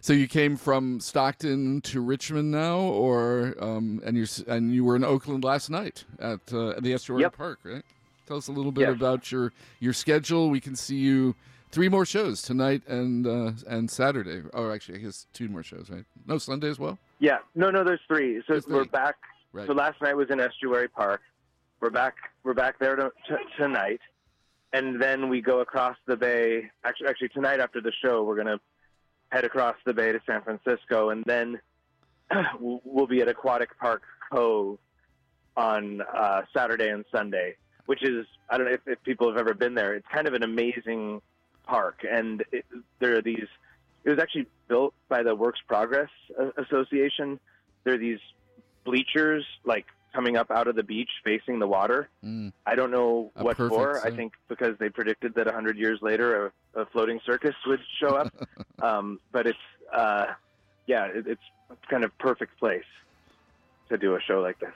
so 0.00 0.12
you 0.12 0.28
came 0.28 0.56
from 0.56 1.00
Stockton 1.00 1.80
to 1.82 2.00
Richmond 2.00 2.50
now, 2.50 2.78
or 2.78 3.54
um, 3.60 4.00
and 4.04 4.16
you 4.16 4.26
and 4.46 4.72
you 4.72 4.84
were 4.84 4.96
in 4.96 5.04
Oakland 5.04 5.44
last 5.44 5.68
night 5.68 6.04
at 6.18 6.40
uh, 6.52 6.74
the 6.80 6.92
Estuary 6.94 7.22
Yep. 7.22 7.36
Park, 7.36 7.58
right? 7.64 7.82
Tell 8.26 8.36
us 8.36 8.48
a 8.48 8.52
little 8.52 8.72
bit 8.72 8.82
Yes. 8.88 8.96
about 8.96 9.30
your 9.32 9.52
your 9.80 9.92
schedule. 9.92 10.48
We 10.48 10.60
can 10.60 10.76
see 10.76 10.96
you 10.96 11.34
three 11.70 11.88
more 11.88 12.04
shows 12.04 12.42
tonight 12.42 12.82
and 12.86 13.26
uh, 13.26 13.52
and 13.66 13.90
Saturday. 13.90 14.42
Oh, 14.54 14.70
actually, 14.70 14.98
I 14.98 15.02
guess 15.02 15.26
two 15.32 15.48
more 15.48 15.62
shows, 15.62 15.88
right? 15.90 16.04
No 16.26 16.38
Sunday 16.38 16.68
as 16.68 16.78
well. 16.78 16.98
Yeah, 17.18 17.38
no, 17.54 17.70
no, 17.70 17.84
there's 17.84 18.00
three. 18.08 18.38
So 18.46 18.54
There's 18.54 18.66
we're 18.66 18.84
three. 18.84 18.90
back. 18.90 19.16
Right. 19.52 19.66
So 19.66 19.72
last 19.72 20.00
night 20.00 20.16
was 20.16 20.30
in 20.30 20.40
Estuary 20.40 20.88
Park. 20.88 21.20
We're 21.80 21.90
back. 21.90 22.14
We're 22.44 22.54
back 22.54 22.78
there 22.78 22.96
to, 22.96 23.10
t- 23.28 23.34
tonight, 23.56 24.00
and 24.72 25.00
then 25.00 25.28
we 25.28 25.40
go 25.40 25.60
across 25.60 25.96
the 26.06 26.16
bay. 26.16 26.70
Actually, 26.84 27.08
actually 27.08 27.28
tonight 27.28 27.60
after 27.60 27.80
the 27.80 27.92
show, 28.02 28.22
we're 28.24 28.36
gonna 28.36 28.60
head 29.30 29.44
across 29.44 29.76
the 29.84 29.92
bay 29.94 30.12
to 30.12 30.20
San 30.26 30.42
Francisco, 30.42 31.10
and 31.10 31.24
then 31.26 31.60
we'll 32.60 32.80
we'll 32.84 33.06
be 33.06 33.20
at 33.20 33.28
Aquatic 33.28 33.76
Park 33.78 34.02
Cove 34.32 34.78
on 35.56 36.00
uh, 36.14 36.42
Saturday 36.54 36.88
and 36.88 37.04
Sunday, 37.12 37.56
which 37.86 38.02
is 38.02 38.26
I 38.48 38.56
don't 38.56 38.66
know 38.66 38.72
if, 38.74 38.80
if 38.86 39.02
people 39.02 39.28
have 39.28 39.38
ever 39.38 39.52
been 39.54 39.74
there. 39.74 39.94
It's 39.94 40.06
kind 40.12 40.26
of 40.28 40.34
an 40.34 40.42
amazing 40.42 41.20
park, 41.70 42.04
and 42.10 42.44
it, 42.50 42.64
there 42.98 43.16
are 43.16 43.22
these. 43.22 43.46
It 44.04 44.10
was 44.10 44.18
actually 44.18 44.46
built 44.68 44.94
by 45.08 45.22
the 45.22 45.34
Works 45.34 45.60
Progress 45.68 46.10
Association. 46.56 47.38
There 47.84 47.94
are 47.94 47.98
these 47.98 48.18
bleachers 48.84 49.44
like 49.64 49.86
coming 50.12 50.36
up 50.36 50.50
out 50.50 50.66
of 50.66 50.74
the 50.74 50.82
beach 50.82 51.10
facing 51.22 51.58
the 51.60 51.66
water. 51.66 52.08
Mm. 52.24 52.52
I 52.66 52.74
don't 52.74 52.90
know 52.90 53.30
A 53.36 53.44
what 53.44 53.56
perfect 53.56 53.74
for. 53.74 54.04
I 54.04 54.10
think 54.10 54.32
because 54.48 54.76
they 54.78 54.88
predicted 54.88 55.34
that 55.34 55.46
100 55.46 55.76
years 55.76 56.00
later 56.02 56.52
a, 56.74 56.80
a 56.80 56.86
floating 56.86 57.20
circus 57.24 57.54
would 57.66 57.80
show 58.00 58.16
up. 58.16 58.34
um, 58.82 59.20
but 59.30 59.46
it's, 59.46 59.58
uh, 59.94 60.26
yeah, 60.86 61.04
it, 61.04 61.26
it's 61.26 61.40
kind 61.88 62.02
of 62.02 62.16
perfect 62.18 62.58
place 62.58 62.90
to 63.90 63.98
do 63.98 64.16
a 64.16 64.20
show 64.20 64.40
like 64.40 64.58
this. 64.58 64.74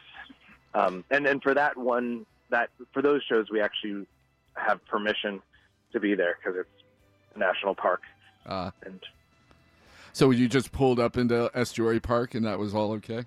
Um, 0.75 1.05
and 1.11 1.27
and 1.27 1.43
for 1.43 1.55
that 1.55 1.77
one, 1.77 2.27
that 2.51 2.69
for 2.93 3.01
those 3.01 3.23
shows, 3.29 3.47
we 3.51 3.61
actually 3.61 4.07
have 4.55 4.85
permission 4.87 5.41
to 5.93 6.01
be 6.01 6.15
there 6.15 6.37
because 6.39 6.59
it's 6.61 6.84
national 7.37 7.75
park. 7.75 8.03
Uh, 8.47 8.71
And 8.85 9.01
so 10.13 10.31
you 10.31 10.49
just 10.49 10.71
pulled 10.71 11.01
up 11.01 11.17
into 11.17 11.51
Estuary 11.55 11.99
Park, 11.99 12.35
and 12.35 12.47
that 12.47 12.59
was 12.59 12.75
all 12.75 12.93
okay. 12.93 13.25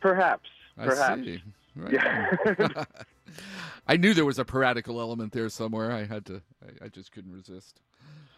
perhaps, 0.00 0.48
I 0.76 0.84
perhaps, 0.84 1.22
see. 1.22 1.42
Right 1.76 1.92
Yeah. 1.92 2.84
I 3.88 3.96
knew 3.96 4.14
there 4.14 4.24
was 4.24 4.38
a 4.38 4.44
piratical 4.44 5.00
element 5.00 5.32
there 5.32 5.48
somewhere. 5.48 5.92
I 5.92 6.04
had 6.04 6.26
to. 6.26 6.42
I, 6.62 6.86
I 6.86 6.88
just 6.88 7.12
couldn't 7.12 7.32
resist. 7.32 7.80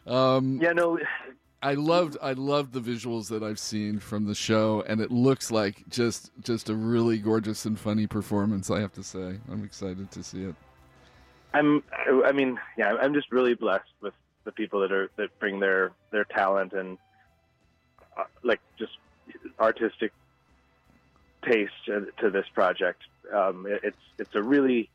Um, 0.06 0.58
yeah, 0.60 0.72
no, 0.72 0.98
I 1.62 1.74
loved. 1.74 2.16
I 2.22 2.32
loved 2.32 2.72
the 2.72 2.80
visuals 2.80 3.28
that 3.30 3.42
I've 3.42 3.58
seen 3.58 3.98
from 3.98 4.26
the 4.26 4.34
show, 4.34 4.84
and 4.86 5.00
it 5.00 5.10
looks 5.10 5.50
like 5.50 5.88
just 5.88 6.30
just 6.42 6.68
a 6.68 6.74
really 6.74 7.18
gorgeous 7.18 7.64
and 7.64 7.78
funny 7.78 8.06
performance. 8.06 8.70
I 8.70 8.80
have 8.80 8.92
to 8.92 9.02
say, 9.02 9.38
I'm 9.50 9.64
excited 9.64 10.10
to 10.10 10.22
see 10.22 10.44
it. 10.44 10.54
I'm. 11.54 11.82
I 12.24 12.32
mean, 12.32 12.58
yeah, 12.76 12.94
I'm 13.00 13.14
just 13.14 13.32
really 13.32 13.54
blessed 13.54 13.90
with 14.00 14.14
the 14.48 14.52
people 14.52 14.80
that 14.80 14.90
are 14.90 15.10
that 15.16 15.28
bring 15.38 15.60
their 15.60 15.92
their 16.10 16.24
talent 16.24 16.72
and 16.72 16.96
uh, 18.16 18.24
like 18.42 18.60
just 18.78 18.96
artistic 19.60 20.10
taste 21.44 21.74
to, 21.84 22.06
to 22.18 22.30
this 22.30 22.46
project. 22.54 23.02
Um, 23.30 23.66
it, 23.66 23.80
it's 23.84 24.04
it's 24.18 24.34
a 24.34 24.42
really 24.42 24.88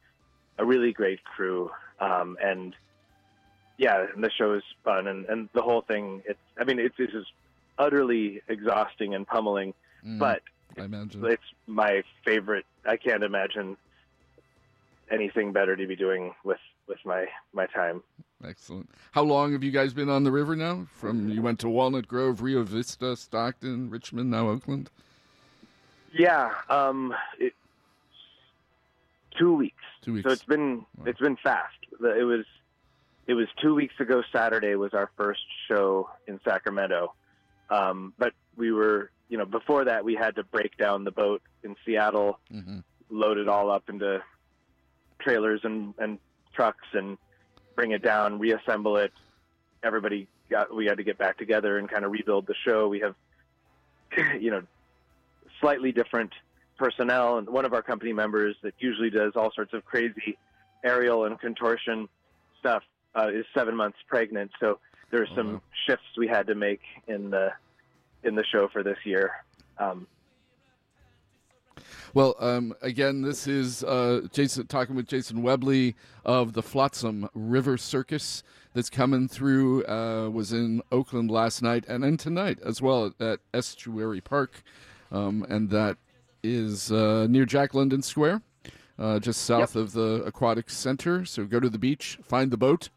a 0.58 0.66
really 0.66 0.92
great 0.92 1.24
crew, 1.24 1.70
um, 2.00 2.36
and 2.44 2.76
yeah, 3.78 4.08
and 4.16 4.24
the 4.24 4.32
show 4.32 4.54
is 4.54 4.64
fun, 4.84 5.06
and, 5.08 5.26
and 5.28 5.50
the 5.54 5.62
whole 5.62 5.82
thing. 5.82 6.24
It's 6.26 6.40
I 6.60 6.64
mean, 6.64 6.80
it's 6.80 6.96
it's 6.98 7.14
just 7.14 7.32
utterly 7.78 8.42
exhausting 8.48 9.14
and 9.16 9.26
pummeling, 9.28 9.74
Mm, 10.06 10.20
but 10.20 10.42
I 10.78 10.84
imagine. 10.86 11.24
it's 11.26 11.50
my 11.68 12.02
favorite. 12.26 12.66
I 12.86 12.98
can't 12.98 13.24
imagine 13.24 13.78
anything 15.12 15.54
better 15.54 15.76
to 15.76 15.86
be 15.88 15.96
doing 15.96 16.34
with 16.44 16.60
with 16.88 17.00
my 17.06 17.26
my 17.54 17.66
time. 17.68 18.02
Excellent. 18.46 18.90
How 19.12 19.24
long 19.24 19.54
have 19.54 19.64
you 19.64 19.72
guys 19.72 19.94
been 19.94 20.10
on 20.10 20.24
the 20.24 20.32
river 20.32 20.56
now? 20.56 20.86
From 20.94 21.30
you 21.30 21.42
went 21.42 21.60
to 21.62 21.70
Walnut 21.70 22.08
Grove, 22.08 22.42
Rio 22.42 22.64
Vista, 22.64 23.16
Stockton, 23.16 23.90
Richmond, 23.90 24.30
now 24.30 24.50
Oakland. 24.50 24.90
Yeah, 26.12 26.52
um, 26.70 27.14
it, 27.40 27.54
two 29.38 29.54
weeks. 29.56 29.84
Two 30.02 30.14
weeks. 30.14 30.26
So 30.26 30.32
it's 30.34 30.44
been 30.44 30.86
Wow. 30.98 31.06
it's 31.06 31.20
been 31.20 31.38
fast. 31.38 31.76
It 32.02 32.24
was 32.26 32.46
it 33.28 33.34
was 33.34 33.48
two 33.62 33.74
weeks 33.76 33.96
ago. 34.00 34.22
Saturday 34.32 34.76
was 34.76 34.94
our 34.94 35.10
first 35.18 35.42
show 35.68 36.10
in 36.28 36.40
Sacramento, 36.44 37.14
um, 37.70 38.14
but 38.18 38.34
we 38.58 38.72
were 38.72 39.10
you 39.30 39.38
know 39.38 39.46
before 39.46 39.86
that 39.86 40.04
we 40.04 40.16
had 40.16 40.36
to 40.36 40.44
break 40.44 40.78
down 40.78 41.04
the 41.06 41.12
boat 41.12 41.42
in 41.64 41.76
Seattle, 41.86 42.40
hmm 42.52 42.80
load 43.10 43.38
it 43.38 43.48
all 43.48 43.70
up 43.70 43.90
into 43.90 44.24
trailers 45.20 45.60
and, 45.64 45.94
and 46.00 46.18
trucks, 46.54 46.86
and 46.94 47.18
bring 47.76 47.92
it 47.92 48.02
down, 48.04 48.40
reassemble 48.40 48.98
it. 48.98 49.12
Everybody 49.84 50.28
got 50.50 50.74
we 50.76 50.86
had 50.86 50.98
to 50.98 51.04
get 51.04 51.18
back 51.18 51.38
together 51.38 51.78
and 51.78 51.90
kind 51.90 52.06
of 52.06 52.12
rebuild 52.12 52.48
the 52.48 52.56
show. 52.66 52.88
We 52.88 53.00
have 53.02 53.16
you 54.42 54.52
know 54.52 54.64
slightly 55.60 55.92
different 55.92 56.32
personnel 56.78 57.38
and 57.38 57.48
one 57.48 57.66
of 57.66 57.74
our 57.74 57.82
company 57.84 58.12
members 58.12 58.56
that 58.64 58.74
usually 58.80 59.10
does 59.10 59.34
all 59.36 59.52
sorts 59.54 59.74
of 59.74 59.86
crazy 59.86 60.38
aerial 60.84 61.26
and 61.26 61.40
contortion 61.40 62.10
stuff 62.60 62.84
uh, 63.16 63.30
is 63.32 63.46
seven 63.54 63.76
months 63.76 63.98
pregnant 64.08 64.52
so 64.60 64.80
there's 65.12 65.30
Oh, 65.34 65.36
some 65.36 65.54
wow. 65.54 65.62
shifts 65.88 66.06
we 66.18 66.28
had 66.28 66.48
to 66.48 66.56
make 66.56 66.82
in 67.08 67.30
the 67.30 67.52
in 68.24 68.36
the 68.36 68.44
show 68.44 68.68
for 68.68 68.82
this 68.84 68.98
year 69.06 69.32
um, 69.78 70.08
Well, 72.14 72.36
um, 72.40 72.74
again, 72.82 73.22
this 73.22 73.48
is 73.48 73.84
uh, 73.84 74.22
Jason 74.32 74.68
talking 74.68 74.96
with 74.96 75.08
Jason 75.08 75.42
Webley 75.42 75.96
of 76.24 76.54
the 76.54 76.62
Flotsam 76.62 77.30
River 77.34 77.78
Circus 77.78 78.44
that's 78.74 78.90
coming 78.90 79.28
through. 79.28 79.86
Uh, 79.86 80.30
was 80.30 80.54
in 80.54 80.82
Oakland 80.92 81.32
last 81.32 81.62
night 81.62 81.86
and 81.88 82.04
then 82.04 82.18
tonight 82.18 82.60
as 82.64 82.82
well 82.82 83.14
at 83.20 83.40
Estuary 83.54 84.22
Park, 84.22 84.64
um, 85.12 85.46
and 85.50 85.70
that 85.70 85.98
is 86.44 86.92
uh, 86.92 87.26
near 87.30 87.46
Jack 87.46 87.74
London 87.74 88.02
Square, 88.02 88.42
uh, 89.00 89.20
just 89.20 89.44
south 89.44 89.76
of 89.76 89.94
the 89.94 90.24
Aquatic 90.26 90.70
Center. 90.70 91.26
So 91.26 91.46
go 91.46 91.60
to 91.60 91.70
the 91.70 91.80
beach, 91.80 92.20
find 92.24 92.52
the 92.52 92.58
boat. 92.58 92.90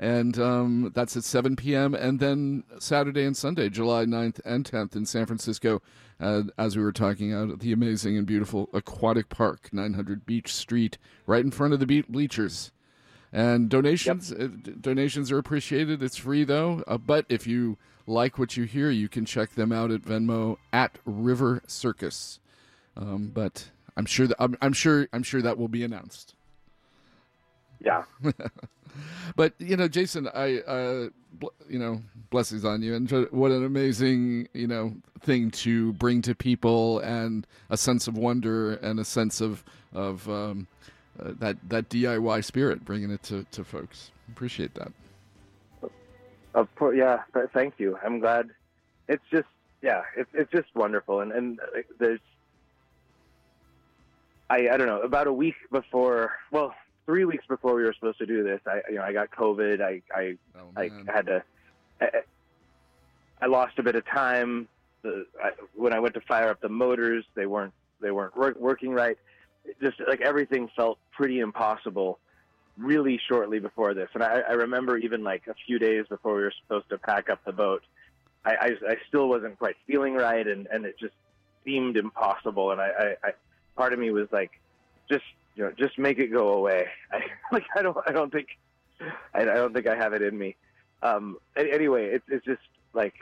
And 0.00 0.38
um, 0.38 0.92
that's 0.94 1.16
at 1.16 1.24
7 1.24 1.56
p.m. 1.56 1.92
And 1.92 2.20
then 2.20 2.62
Saturday 2.78 3.24
and 3.24 3.36
Sunday, 3.36 3.68
July 3.68 4.04
9th 4.04 4.40
and 4.44 4.64
10th 4.64 4.94
in 4.94 5.04
San 5.06 5.26
Francisco, 5.26 5.82
uh, 6.20 6.42
as 6.56 6.76
we 6.76 6.84
were 6.84 6.92
talking 6.92 7.32
out 7.34 7.50
at 7.50 7.58
the 7.58 7.72
amazing 7.72 8.16
and 8.16 8.24
beautiful 8.24 8.68
Aquatic 8.72 9.28
Park, 9.28 9.70
900 9.72 10.24
Beach 10.24 10.54
Street, 10.54 10.98
right 11.26 11.44
in 11.44 11.50
front 11.50 11.74
of 11.74 11.80
the 11.80 11.86
be- 11.86 12.02
bleachers. 12.02 12.70
And 13.32 13.68
donations 13.68 14.32
uh, 14.32 14.48
d- 14.62 14.74
donations 14.80 15.32
are 15.32 15.38
appreciated. 15.38 16.02
It's 16.02 16.16
free 16.16 16.44
though. 16.44 16.84
Uh, 16.86 16.96
but 16.96 17.26
if 17.28 17.46
you 17.46 17.76
like 18.06 18.38
what 18.38 18.56
you 18.56 18.64
hear, 18.64 18.90
you 18.90 19.08
can 19.08 19.24
check 19.24 19.50
them 19.50 19.72
out 19.72 19.90
at 19.90 20.02
Venmo 20.02 20.56
at 20.72 20.98
River 21.04 21.62
Circus. 21.66 22.38
Um, 22.96 23.30
but 23.34 23.70
I'm 23.96 24.06
sure 24.06 24.28
that 24.28 24.36
I'm, 24.38 24.56
I'm 24.62 24.72
sure 24.72 25.08
I'm 25.12 25.22
sure 25.24 25.42
that 25.42 25.58
will 25.58 25.68
be 25.68 25.82
announced. 25.82 26.34
yeah 27.80 28.04
But 29.36 29.54
you 29.58 29.76
know, 29.76 29.88
Jason, 29.88 30.28
I 30.34 30.58
uh, 30.60 31.08
bl- 31.32 31.46
you 31.68 31.78
know, 31.78 32.02
blessings 32.30 32.64
on 32.64 32.82
you, 32.82 32.94
and 32.94 33.10
what 33.30 33.50
an 33.50 33.64
amazing 33.64 34.48
you 34.52 34.66
know 34.66 34.94
thing 35.20 35.50
to 35.50 35.92
bring 35.94 36.22
to 36.22 36.34
people, 36.34 37.00
and 37.00 37.46
a 37.70 37.76
sense 37.76 38.08
of 38.08 38.16
wonder 38.16 38.74
and 38.74 39.00
a 39.00 39.04
sense 39.04 39.40
of 39.40 39.64
of 39.94 40.28
um, 40.28 40.66
uh, 41.20 41.32
that 41.38 41.56
that 41.68 41.88
DIY 41.88 42.44
spirit, 42.44 42.84
bringing 42.84 43.10
it 43.10 43.22
to 43.24 43.44
to 43.52 43.64
folks. 43.64 44.10
Appreciate 44.30 44.74
that. 44.74 44.92
Of 46.54 46.74
course, 46.74 46.96
yeah. 46.96 47.22
Thank 47.52 47.74
you. 47.78 47.98
I'm 48.04 48.20
glad. 48.20 48.50
It's 49.08 49.22
just, 49.30 49.46
yeah, 49.82 50.02
it's 50.16 50.30
it's 50.34 50.50
just 50.50 50.68
wonderful, 50.74 51.20
and 51.20 51.32
and 51.32 51.60
uh, 51.60 51.82
there's, 51.98 52.20
I 54.50 54.68
I 54.70 54.76
don't 54.76 54.86
know. 54.86 55.00
About 55.00 55.26
a 55.26 55.32
week 55.32 55.56
before, 55.70 56.32
well, 56.50 56.74
three 57.08 57.24
weeks 57.24 57.46
before 57.48 57.74
we 57.74 57.84
were 57.84 57.94
supposed 57.94 58.18
to 58.18 58.26
do 58.26 58.44
this, 58.44 58.60
I 58.66 58.82
you 58.90 58.96
know 58.96 59.02
I 59.02 59.14
got 59.14 59.30
COVID. 59.30 59.80
I 59.80 60.02
I 60.14 60.36
Oh 60.54 60.68
I 60.76 60.90
had 61.06 61.26
to. 61.26 61.42
I, 62.02 62.06
I 63.40 63.46
lost 63.46 63.78
a 63.78 63.82
bit 63.82 63.96
of 63.96 64.04
time. 64.06 64.68
The, 65.00 65.24
I, 65.42 65.50
when 65.74 65.94
I 65.94 66.00
went 66.00 66.14
to 66.14 66.20
fire 66.20 66.50
up 66.50 66.60
the 66.60 66.68
motors, 66.68 67.24
they 67.34 67.46
weren't 67.46 67.72
they 68.02 68.10
weren't 68.10 68.36
work, 68.36 68.56
working 68.58 68.92
right. 68.92 69.16
It 69.64 69.76
just 69.80 69.96
like 70.06 70.20
everything 70.20 70.68
felt 70.76 70.98
pretty 71.12 71.40
impossible. 71.40 72.18
Really 72.76 73.18
shortly 73.26 73.58
before 73.58 73.92
this, 73.92 74.08
and 74.14 74.22
I, 74.22 74.40
I 74.48 74.52
remember 74.52 74.96
even 74.98 75.24
like 75.24 75.48
a 75.48 75.54
few 75.66 75.80
days 75.80 76.04
before 76.08 76.36
we 76.36 76.42
were 76.42 76.52
supposed 76.62 76.88
to 76.90 76.98
pack 76.98 77.28
up 77.28 77.44
the 77.44 77.50
boat, 77.52 77.82
I, 78.44 78.50
I, 78.50 78.66
I 78.90 78.96
still 79.08 79.28
wasn't 79.28 79.58
quite 79.58 79.74
feeling 79.84 80.14
right, 80.14 80.46
and, 80.46 80.68
and 80.68 80.84
it 80.84 80.96
just 80.96 81.14
seemed 81.64 81.96
impossible. 81.96 82.70
And 82.70 82.80
I, 82.80 82.86
I, 82.86 83.04
I, 83.24 83.30
part 83.76 83.92
of 83.92 83.98
me 83.98 84.12
was 84.12 84.28
like, 84.30 84.52
just 85.10 85.24
you 85.58 85.64
know, 85.64 85.72
just 85.76 85.98
make 85.98 86.18
it 86.20 86.28
go 86.28 86.50
away. 86.50 86.86
I, 87.12 87.20
like 87.52 87.64
I 87.76 87.82
don't, 87.82 87.96
I 88.06 88.12
don't 88.12 88.32
think, 88.32 88.46
I, 89.34 89.42
I 89.42 89.44
don't 89.44 89.74
think 89.74 89.88
I 89.88 89.96
have 89.96 90.12
it 90.12 90.22
in 90.22 90.38
me. 90.38 90.56
Um 91.02 91.36
anyway 91.56 92.06
it's 92.06 92.24
it's 92.28 92.44
just 92.44 92.62
like 92.92 93.14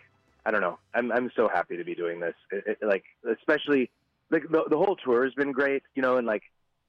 i 0.46 0.50
don't 0.50 0.62
know. 0.62 0.78
I'm 0.94 1.12
i'm 1.12 1.30
so 1.36 1.48
happy 1.48 1.76
to 1.76 1.84
be 1.84 1.94
doing 1.94 2.20
this. 2.20 2.34
It, 2.50 2.64
it, 2.66 2.86
like 2.86 3.04
especially 3.30 3.90
like 4.30 4.44
the, 4.50 4.64
the 4.70 4.78
whole 4.78 4.96
tour 4.96 5.24
has 5.24 5.34
been 5.34 5.52
great 5.52 5.82
you 5.94 6.00
know 6.00 6.16
and 6.16 6.26
like 6.26 6.42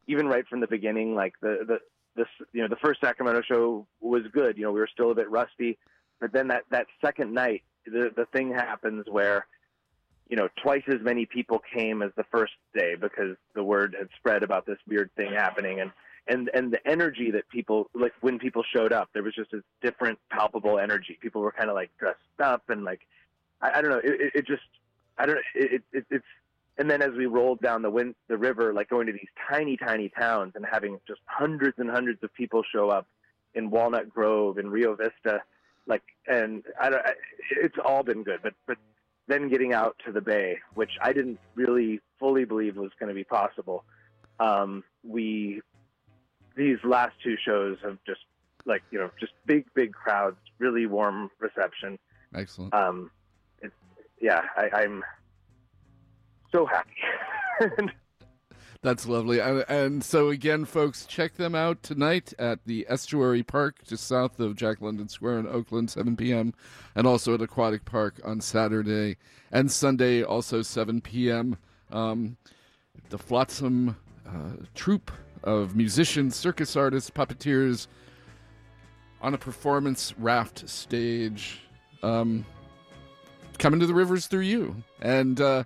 even 0.07 0.27
right 0.27 0.47
from 0.47 0.61
the 0.61 0.67
beginning 0.67 1.13
like 1.13 1.33
the 1.41 1.65
the 1.67 1.79
this 2.15 2.27
you 2.53 2.61
know 2.61 2.69
the 2.69 2.77
first 2.77 3.01
sacramento 3.01 3.41
show 3.41 3.85
was 3.99 4.23
good. 4.31 4.57
You 4.57 4.63
know 4.63 4.71
we 4.71 4.79
were 4.79 4.89
still 4.91 5.11
a 5.11 5.15
bit 5.15 5.29
rusty. 5.29 5.77
But 6.21 6.31
then 6.31 6.47
that 6.47 6.63
that 6.71 6.87
second 7.01 7.33
night 7.33 7.63
the 7.85 8.11
the 8.15 8.25
thing 8.31 8.53
happens 8.53 9.05
where 9.09 9.45
you 10.29 10.35
know 10.35 10.49
twice 10.61 10.83
as 10.87 11.01
many 11.01 11.25
people 11.25 11.61
came 11.73 12.01
as 12.01 12.11
the 12.15 12.25
first 12.31 12.53
day 12.73 12.95
because 12.95 13.35
the 13.53 13.63
word 13.63 13.95
had 13.97 14.09
spread 14.17 14.43
about 14.43 14.65
this 14.65 14.77
weird 14.87 15.09
thing 15.15 15.33
happening. 15.33 15.79
And 15.79 15.91
and 16.27 16.49
and 16.53 16.71
the 16.71 16.87
energy 16.87 17.31
that 17.31 17.47
people 17.49 17.89
like 17.93 18.13
when 18.21 18.39
people 18.39 18.63
showed 18.75 18.93
up 18.93 19.09
there 19.13 19.23
was 19.23 19.33
just 19.33 19.53
a 19.53 19.63
different 19.81 20.19
palpable 20.29 20.79
energy. 20.79 21.17
People 21.21 21.41
were 21.41 21.51
kind 21.51 21.69
of 21.69 21.75
like 21.75 21.89
dressed 21.97 22.19
up 22.39 22.69
and 22.69 22.83
like 22.83 23.01
i, 23.61 23.71
I 23.75 23.81
don't 23.81 23.91
know 23.91 24.01
it, 24.03 24.31
it, 24.35 24.47
just 24.47 24.63
i 25.17 25.25
don't 25.25 25.39
it, 25.55 25.83
it, 25.91 26.05
it's 26.09 26.25
and 26.77 26.89
then 26.89 27.01
as 27.01 27.11
we 27.17 27.25
rolled 27.25 27.61
down 27.61 27.81
the 27.81 27.89
wind 27.89 28.15
the 28.27 28.37
river 28.37 28.73
like 28.73 28.89
going 28.89 29.07
to 29.07 29.13
these 29.13 29.29
tiny 29.49 29.77
tiny 29.77 30.09
towns 30.09 30.53
and 30.55 30.65
having 30.69 30.99
just 31.07 31.21
hundreds 31.25 31.79
and 31.79 31.89
hundreds 31.89 32.23
of 32.23 32.33
people 32.33 32.63
show 32.71 32.89
up 32.89 33.07
in 33.55 33.69
walnut 33.69 34.09
grove 34.09 34.57
and 34.57 34.71
rio 34.71 34.95
vista 34.95 35.41
like 35.87 36.03
and 36.27 36.63
i 36.79 36.89
don't 36.89 37.05
I, 37.05 37.13
it's 37.51 37.77
all 37.83 38.03
been 38.03 38.23
good 38.23 38.39
but 38.43 38.53
but 38.67 38.77
then 39.27 39.49
getting 39.49 39.73
out 39.73 39.95
to 40.05 40.11
the 40.11 40.21
bay 40.21 40.57
which 40.73 40.91
i 41.01 41.11
didn't 41.13 41.39
really 41.55 41.99
fully 42.19 42.45
believe 42.45 42.75
was 42.75 42.91
going 42.99 43.09
to 43.09 43.15
be 43.15 43.23
possible. 43.23 43.83
Um, 44.39 44.83
we 45.03 45.61
these 46.55 46.77
last 46.83 47.15
two 47.23 47.35
shows 47.43 47.77
have 47.83 47.97
just 48.05 48.21
like 48.65 48.83
you 48.91 48.99
know 48.99 49.09
just 49.19 49.33
big 49.45 49.65
big 49.73 49.93
crowds 49.93 50.37
really 50.59 50.85
warm 50.85 51.29
reception. 51.39 51.97
Excellent. 52.35 52.73
um 52.73 53.09
it's 53.61 53.73
yeah 54.19 54.41
I, 54.57 54.69
i'm 54.73 55.01
so 56.51 56.65
happy 56.65 56.91
That's 58.81 59.07
lovely. 59.07 59.39
And, 59.39 59.65
and 59.67 60.03
so, 60.03 60.29
again, 60.29 60.65
folks, 60.65 61.05
check 61.05 61.35
them 61.35 61.55
out 61.55 61.81
tonight 61.81 62.33
at 62.37 62.59
the 62.65 62.85
Estuary 62.87 63.43
Park, 63.43 63.83
just 63.85 64.07
south 64.07 64.39
of 64.39 64.55
Jack 64.55 64.81
London 64.81 65.09
Square 65.09 65.39
in 65.39 65.47
Oakland, 65.47 65.89
7 65.89 66.15
p.m., 66.15 66.53
and 66.95 67.07
also 67.07 67.33
at 67.33 67.41
Aquatic 67.41 67.85
Park 67.85 68.19
on 68.23 68.39
Saturday 68.39 69.17
and 69.51 69.71
Sunday, 69.71 70.23
also 70.23 70.61
7 70.61 71.01
p.m. 71.01 71.57
Um, 71.91 72.37
the 73.09 73.17
Flotsam 73.17 73.97
uh, 74.27 74.63
troupe 74.75 75.11
of 75.43 75.75
musicians, 75.75 76.35
circus 76.35 76.75
artists, 76.75 77.09
puppeteers 77.09 77.87
on 79.21 79.33
a 79.33 79.37
performance 79.37 80.13
raft 80.17 80.69
stage. 80.69 81.61
Um, 82.03 82.45
coming 83.57 83.79
to 83.79 83.87
the 83.87 83.93
rivers 83.93 84.27
through 84.27 84.41
you. 84.41 84.83
And, 85.01 85.41
uh, 85.41 85.63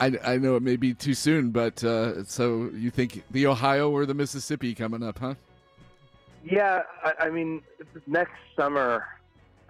I, 0.00 0.18
I 0.24 0.36
know 0.38 0.56
it 0.56 0.62
may 0.62 0.76
be 0.76 0.94
too 0.94 1.14
soon, 1.14 1.50
but 1.50 1.84
uh, 1.84 2.24
so 2.24 2.70
you 2.74 2.90
think 2.90 3.22
the 3.30 3.46
Ohio 3.46 3.90
or 3.90 4.06
the 4.06 4.14
Mississippi 4.14 4.74
coming 4.74 5.02
up, 5.02 5.18
huh? 5.18 5.34
yeah 6.42 6.84
I, 7.04 7.26
I 7.26 7.30
mean 7.30 7.60
next 8.06 8.32
summer 8.56 9.04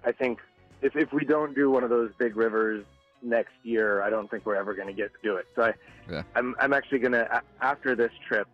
i 0.05 0.11
think 0.13 0.39
if, 0.81 0.95
if 0.95 1.11
we 1.11 1.25
don't 1.25 1.53
do 1.53 1.69
one 1.69 1.83
of 1.83 1.89
those 1.89 2.11
big 2.17 2.37
rivers 2.37 2.85
next 3.21 3.51
year 3.63 4.01
i 4.01 4.09
don't 4.09 4.31
think 4.31 4.45
we're 4.45 4.55
ever 4.55 4.73
going 4.73 4.87
to 4.87 4.93
get 4.93 5.11
to 5.13 5.19
do 5.21 5.35
it 5.35 5.47
so 5.53 5.63
I, 5.63 5.73
Yeah. 6.09 6.23
I'm, 6.33 6.55
I'm 6.61 6.71
actually 6.71 6.99
going 6.99 7.11
to 7.11 7.41
after 7.59 7.93
this 7.93 8.13
trip 8.25 8.47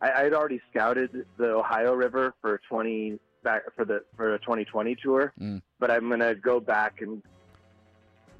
I, 0.00 0.22
had 0.22 0.32
already 0.32 0.62
scouted 0.70 1.26
the 1.36 1.50
ohio 1.56 1.92
river 1.92 2.32
for 2.40 2.58
20 2.70 3.18
back 3.44 3.64
for 3.76 3.84
the 3.84 4.02
for 4.16 4.32
a 4.34 4.38
2020 4.38 4.96
tour 5.02 5.34
Mm. 5.38 5.60
but 5.78 5.90
i'm 5.90 6.08
going 6.08 6.20
to 6.20 6.36
go 6.36 6.60
back 6.60 7.02
and 7.02 7.22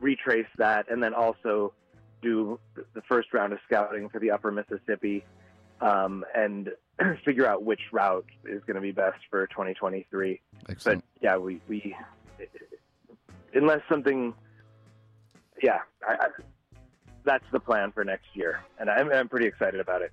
retrace 0.01 0.47
that 0.57 0.91
and 0.91 1.03
then 1.03 1.13
also 1.13 1.75
do 2.23 2.59
the 2.95 3.03
first 3.09 3.33
round 3.33 3.53
of 3.53 3.59
scouting 3.67 4.09
for 4.09 4.19
the 4.19 4.31
upper 4.31 4.51
mississippi 4.51 5.25
um, 5.81 6.25
and 6.35 6.71
figure 7.25 7.47
out 7.47 7.63
which 7.63 7.81
route 7.93 8.27
is 8.45 8.63
going 8.65 8.75
to 8.75 8.81
be 8.81 8.93
best 8.93 9.19
for 9.31 9.47
2023 9.49 10.41
but 10.85 11.03
yeah 11.21 11.37
we, 11.37 11.61
we 11.69 11.95
unless 13.55 13.81
something 13.89 14.35
yeah 15.63 15.79
I, 16.07 16.15
I, 16.15 16.27
that's 17.29 17.45
the 17.53 17.61
plan 17.61 17.93
for 17.93 18.05
next 18.05 18.27
year, 18.35 18.65
and 18.79 18.89
I'm 18.91 19.13
I'm 19.13 19.29
pretty 19.29 19.47
excited 19.47 19.81
about 19.81 20.03
it. 20.03 20.13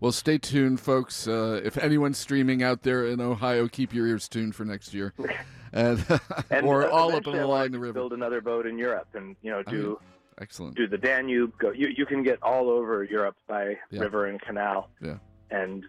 Well, 0.00 0.12
stay 0.12 0.38
tuned, 0.38 0.80
folks. 0.80 1.26
Uh, 1.26 1.60
if 1.64 1.76
anyone's 1.78 2.18
streaming 2.18 2.62
out 2.62 2.82
there 2.82 3.06
in 3.06 3.20
Ohio, 3.20 3.66
keep 3.66 3.92
your 3.92 4.06
ears 4.06 4.28
tuned 4.28 4.54
for 4.54 4.64
next 4.64 4.94
year, 4.94 5.12
and, 5.72 6.04
And 6.50 6.66
or 6.66 6.84
uh, 6.84 6.90
all 6.90 7.14
up 7.14 7.26
I 7.26 7.38
along 7.38 7.72
the 7.72 7.78
river. 7.78 7.94
Build 7.94 8.12
another 8.12 8.40
boat 8.40 8.66
in 8.66 8.78
Europe, 8.78 9.08
and 9.14 9.36
you 9.42 9.50
know 9.50 9.62
do 9.62 9.98
Excellent. 10.40 10.76
do 10.76 10.86
the 10.86 10.98
Danube. 10.98 11.52
Go. 11.58 11.70
You 11.72 11.88
you 11.88 12.04
can 12.06 12.22
get 12.22 12.42
all 12.42 12.68
over 12.68 13.02
Europe 13.04 13.36
by 13.46 13.78
Yeah. 13.90 14.00
river 14.02 14.26
and 14.26 14.40
canal. 14.40 14.90
Yeah. 15.00 15.18
And 15.50 15.84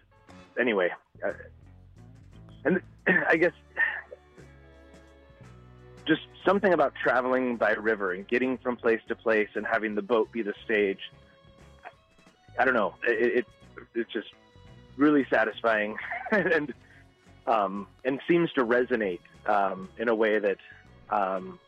anyway, 0.58 0.90
uh, 1.26 1.32
and 2.64 2.80
I 3.28 3.36
guess 3.36 3.52
just 6.06 6.22
something 6.46 6.72
about 6.72 6.94
traveling 7.02 7.56
by 7.56 7.72
river 7.72 8.12
and 8.12 8.26
getting 8.26 8.56
from 8.58 8.76
place 8.76 9.00
to 9.08 9.14
place 9.14 9.48
and 9.54 9.66
having 9.66 9.94
the 9.94 10.02
boat 10.02 10.32
be 10.32 10.42
the 10.42 10.54
stage. 10.64 11.00
I 12.58 12.64
don't 12.64 12.74
know. 12.74 12.94
It, 13.06 13.38
it 13.38 13.46
it's 13.94 14.12
just 14.12 14.28
really 14.96 15.26
satisfying 15.30 15.96
and 16.32 16.72
um, 17.46 17.86
and 18.04 18.20
seems 18.26 18.50
to 18.54 18.64
resonate 18.64 19.20
um, 19.46 19.88
in 19.98 20.08
a 20.08 20.14
way 20.14 20.38
that 20.38 20.56
um, 21.10 21.58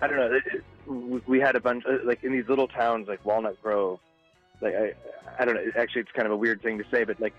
I 0.00 0.06
don't 0.06 0.16
know. 0.16 0.32
It, 0.32 0.42
it, 0.54 1.22
we- 1.26 1.40
had 1.40 1.56
a 1.56 1.60
bunch 1.60 1.84
uh, 1.86 1.98
like 2.04 2.22
in 2.24 2.32
these 2.32 2.48
little 2.48 2.68
towns 2.68 3.08
like 3.08 3.24
Walnut 3.24 3.60
Grove. 3.62 3.98
Like 4.60 4.74
I, 4.74 4.92
I 5.38 5.44
don't 5.44 5.54
know. 5.54 5.64
Actually, 5.76 6.02
it's 6.02 6.12
kind 6.12 6.26
of 6.26 6.32
a 6.32 6.36
weird 6.36 6.62
thing 6.62 6.78
to 6.78 6.84
say, 6.92 7.04
but 7.04 7.20
like 7.20 7.34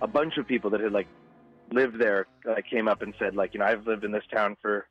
a 0.00 0.06
bunch 0.06 0.36
of 0.38 0.46
people 0.46 0.70
that 0.70 0.80
had 0.80 0.92
like 0.92 1.06
lived 1.72 1.98
there 1.98 2.26
uh, 2.48 2.56
came 2.68 2.88
up 2.88 3.02
and 3.02 3.14
said 3.18 3.34
like, 3.36 3.54
you 3.54 3.60
know, 3.60 3.66
I've 3.66 3.86
lived 3.86 4.04
in 4.04 4.12
this 4.12 4.24
town 4.32 4.56
for 4.62 4.86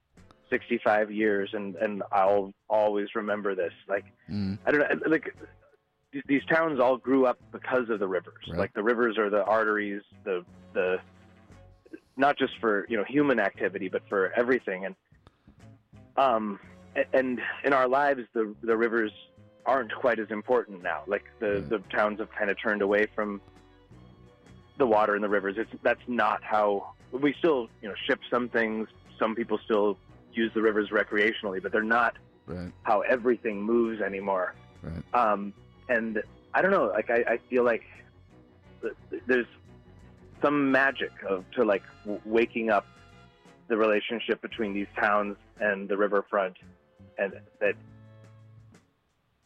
65 0.49 1.11
years, 1.11 1.49
and 1.53 1.75
and 1.75 2.03
I'll 2.11 2.53
always 2.69 3.09
remember 3.15 3.55
this. 3.55 3.73
Like 3.87 4.05
Mm. 4.29 4.57
I 4.65 4.71
don't 4.71 4.79
know. 4.81 5.09
Like 5.09 5.35
these- 6.11 6.23
these 6.27 6.45
towns 6.45 6.79
all 6.79 6.97
grew 6.97 7.25
up 7.25 7.39
because 7.51 7.89
of 7.89 7.99
the 7.99 8.07
rivers. 8.07 8.43
Right. 8.47 8.59
Like 8.59 8.73
the 8.73 8.83
rivers 8.83 9.17
are 9.17 9.29
the 9.31 9.43
arteries, 9.43 10.03
the 10.23 10.45
the 10.73 10.99
not 12.17 12.37
just 12.37 12.53
for 12.61 12.85
you 12.87 12.97
know 12.97 13.03
human 13.03 13.39
activity, 13.39 13.89
but 13.89 14.03
for 14.09 14.31
everything. 14.33 14.85
And 14.85 14.95
um, 16.17 16.59
and 17.13 17.41
in 17.63 17.73
our 17.73 17.87
lives, 17.87 18.21
the 18.33 18.53
the 18.61 18.75
rivers 18.77 19.11
aren't 19.65 19.93
quite 19.95 20.19
as 20.19 20.29
important 20.29 20.83
now. 20.83 21.03
Like 21.07 21.23
the 21.39 21.63
the 21.67 21.79
towns 21.95 22.19
have 22.19 22.29
kind 22.31 22.49
of 22.49 22.57
turned 22.61 22.81
away 22.81 23.07
from 23.15 23.41
the 24.77 24.85
water 24.87 25.15
and 25.15 25.23
the 25.23 25.29
rivers. 25.29 25.55
It's 25.57 25.71
that's 25.83 26.01
not 26.07 26.43
how 26.43 26.93
we 27.11 27.33
still 27.39 27.69
you 27.81 27.89
know 27.89 27.95
ship 28.07 28.19
some 28.29 28.49
things. 28.49 28.87
Some 29.19 29.35
people 29.35 29.59
still 29.63 29.97
use 30.33 30.51
the 30.53 30.61
rivers 30.61 30.89
recreationally, 30.89 31.61
but 31.61 31.71
they're 31.71 31.83
not 31.83 32.15
Right. 32.45 32.73
how 32.81 33.01
everything 33.01 33.61
moves 33.63 34.01
anymore. 34.01 34.53
Right. 34.81 35.01
Um, 35.13 35.53
and 35.87 36.21
I 36.53 36.61
don't 36.61 36.71
know, 36.71 36.87
like 36.87 37.09
I, 37.09 37.23
I 37.25 37.39
feel 37.49 37.63
like 37.63 37.83
there's 39.27 39.45
some 40.41 40.69
magic 40.69 41.11
of 41.29 41.45
to 41.51 41.63
like 41.63 41.83
w- 42.03 42.19
waking 42.25 42.69
up 42.69 42.85
the 43.69 43.77
relationship 43.77 44.41
between 44.41 44.73
these 44.73 44.87
towns 44.99 45.37
and 45.61 45.87
the 45.87 45.95
riverfront, 45.95 46.57
and 47.17 47.33
that 47.59 47.75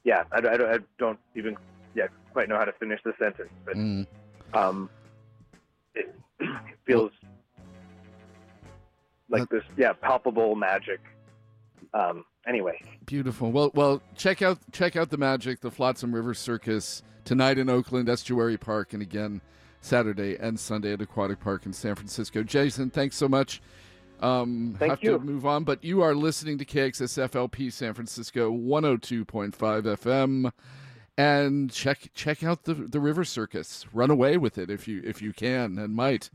yeah, 0.03 0.24
I, 0.32 0.38
I, 0.38 0.41
don't- 0.57 0.70
I 0.74 0.78
don't 0.97 1.20
even 1.36 1.55
yeah 1.95 2.07
quite 2.34 2.47
know 2.49 2.57
how 2.57 2.65
to 2.65 2.72
finish 2.74 2.99
the 3.03 3.13
sentence, 3.20 3.49
but 3.65 3.76
Mm. 3.76 4.05
um, 4.53 4.89
it 5.95 6.13
feels 6.86 7.11
like 9.30 9.49
this 9.49 9.63
yeah 9.78 9.93
palpable 9.93 10.55
magic. 10.55 10.99
Um, 11.93 12.26
anyway, 12.47 12.80
Beautiful. 13.05 13.51
Well, 13.51 13.72
well, 13.74 14.01
check 14.15 14.41
out 14.41 14.59
check 14.72 14.95
out 14.95 15.09
the 15.09 15.18
magic, 15.18 15.61
the 15.61 15.72
Flotsam 15.72 16.13
River 16.13 16.34
Circus 16.34 17.01
tonight 17.26 17.57
in 17.57 17.70
Oakland 17.70 18.09
Estuary 18.09 18.57
Park, 18.57 18.93
and 18.93 19.01
again 19.01 19.41
Saturday 19.82 20.36
and 20.38 20.59
Sunday 20.59 20.93
at 20.93 21.01
Aquatic 21.01 21.39
Park 21.39 21.65
in 21.65 21.74
San 21.74 21.95
Francisco. 21.95 22.43
Jason, 22.43 22.89
thanks 22.89 23.15
so 23.15 23.28
much. 23.28 23.61
Um, 24.20 24.76
Thank 24.80 24.91
have 24.91 25.03
you. 25.03 25.11
to 25.11 25.20
move 25.20 25.45
on, 25.45 25.63
but 25.63 25.84
you 25.84 26.01
are 26.01 26.15
listening 26.15 26.57
to 26.57 26.65
KXSFLP 26.65 27.72
San 27.72 27.93
Francisco 27.93 28.51
102.5 28.51 29.51
FM, 29.53 30.51
and 31.18 31.72
check 31.72 32.09
check 32.13 32.43
out 32.43 32.63
the 32.63 32.74
the 32.74 32.99
River 32.99 33.24
Circus. 33.24 33.86
Run 33.93 34.09
away 34.09 34.38
with 34.38 34.57
it 34.57 34.70
if 34.70 34.88
you 34.88 35.01
if 35.05 35.22
you 35.22 35.34
can 35.34 35.78
and 35.78 35.95
might. 35.95 36.30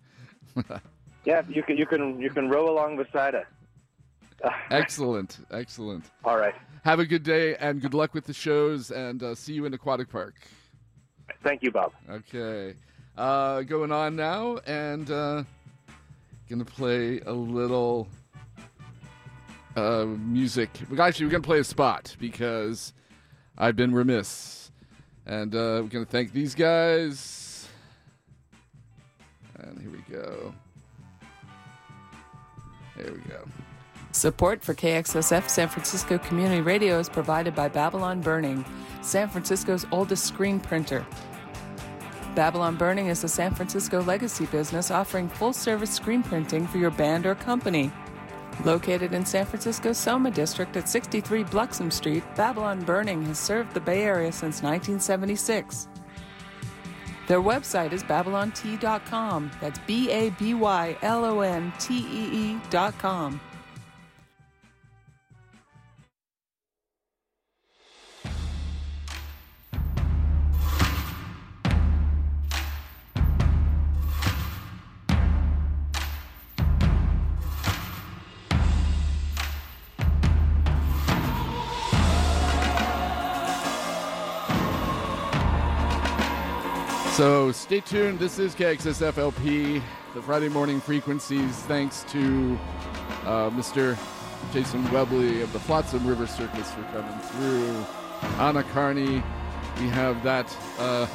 yeah, 1.25 1.43
you 1.49 1.63
can 1.63 1.77
you 1.77 1.87
can 1.87 2.21
you 2.21 2.31
can 2.31 2.49
row 2.49 2.71
along 2.71 2.97
beside 2.97 3.35
us. 3.35 3.47
Excellent, 4.71 5.39
excellent. 5.53 6.05
All 6.25 6.37
right. 6.37 6.55
Have 6.85 6.99
a 6.99 7.07
good 7.07 7.23
day 7.23 7.55
and 7.57 7.81
good 7.81 7.95
luck 7.95 8.13
with 8.13 8.25
the 8.25 8.33
shows, 8.33 8.91
and 8.91 9.23
uh, 9.23 9.37
see 9.37 9.53
you 9.53 9.67
in 9.67 9.75
Aquatic 9.75 10.09
Park. 10.09 10.35
Thank 11.45 11.63
you, 11.63 11.71
Bob. 11.71 11.93
Okay. 12.11 12.75
Uh, 13.17 13.63
going 13.63 13.93
on 13.93 14.17
now, 14.17 14.59
and 14.67 15.09
uh, 15.11 15.45
gonna 16.53 16.65
play 16.65 17.21
a 17.21 17.33
little 17.33 18.07
uh, 19.75 20.05
music. 20.05 20.71
Actually, 20.99 21.27
we're 21.27 21.33
gonna 21.33 21.43
play 21.43 21.61
a 21.61 21.65
spot 21.65 22.15
because 22.21 22.93
I've 23.57 23.75
been 23.75 23.95
remiss, 23.95 24.71
and 25.25 25.55
uh, 25.55 25.81
we're 25.83 25.89
gonna 25.89 26.05
thank 26.05 26.33
these 26.33 26.55
guys. 26.55 27.69
And 29.59 29.81
here 29.81 29.91
we 29.91 30.15
go. 30.15 30.55
There 32.97 33.13
we 33.13 33.21
go. 33.21 33.45
Support 34.11 34.63
for 34.63 34.75
KXSF 34.75 35.49
San 35.49 35.69
Francisco 35.69 36.19
Community 36.19 36.61
Radio 36.61 36.99
is 36.99 37.09
provided 37.09 37.55
by 37.55 37.69
Babylon 37.69 38.21
Burning, 38.21 38.63
San 39.01 39.31
Francisco's 39.31 39.87
oldest 39.91 40.27
screen 40.27 40.61
printer. 40.61 41.07
Babylon 42.35 42.77
Burning 42.77 43.09
is 43.09 43.25
a 43.25 43.29
San 43.29 43.55
Francisco 43.55 44.03
legacy 44.03 44.47
business 44.47 44.91
offering 44.91 45.29
full 45.29 45.53
service 45.53 45.91
screen 45.91 46.23
printing 46.23 46.67
for 46.67 46.79
your 46.79 46.91
band 46.91 47.27
or 47.27 47.35
company. 47.35 47.93
Located 48.65 49.13
in 49.13 49.27
San 49.27 49.45
Francisco's 49.45 49.99
Soma 49.99 50.31
District 50.31 50.75
at 50.77 50.89
63 50.89 51.45
Bluxom 51.45 51.93
Street, 51.93 52.23
Babylon 52.35 52.83
Burning 52.83 53.25
has 53.27 53.39
served 53.39 53.75
the 53.75 53.81
Bay 53.81 54.03
Area 54.03 54.33
since 54.33 54.63
1976. 54.63 55.89
Their 57.27 57.41
website 57.41 57.93
is 57.93 58.03
babylontee.com. 58.03 59.51
That's 59.61 59.79
B 59.81 60.11
A 60.11 60.31
B 60.31 60.55
Y 60.55 60.97
L 61.03 61.25
O 61.25 61.41
N 61.41 61.73
T 61.79 61.99
E 61.99 62.57
E.com. 62.73 63.41
So 87.23 87.53
stay 87.53 87.79
tuned. 87.79 88.19
This 88.19 88.41
is 88.41 88.53
KXSFLP, 88.53 89.81
the 90.13 90.23
Friday 90.23 90.49
morning 90.49 90.81
frequencies. 90.81 91.55
Thanks 91.67 92.03
to 92.09 92.59
uh, 93.25 93.49
Mr. 93.51 93.97
Jason 94.53 94.83
Webley 94.91 95.41
of 95.41 95.53
the 95.53 95.61
Flotsam 95.61 96.05
River 96.05 96.27
Circus 96.27 96.73
for 96.73 96.83
coming 96.91 97.17
through. 97.21 97.85
Anna 98.41 98.65
Karney, 98.65 99.23
we 99.79 99.89
have 99.91 100.21
that 100.25 100.53
uh, 100.81 101.07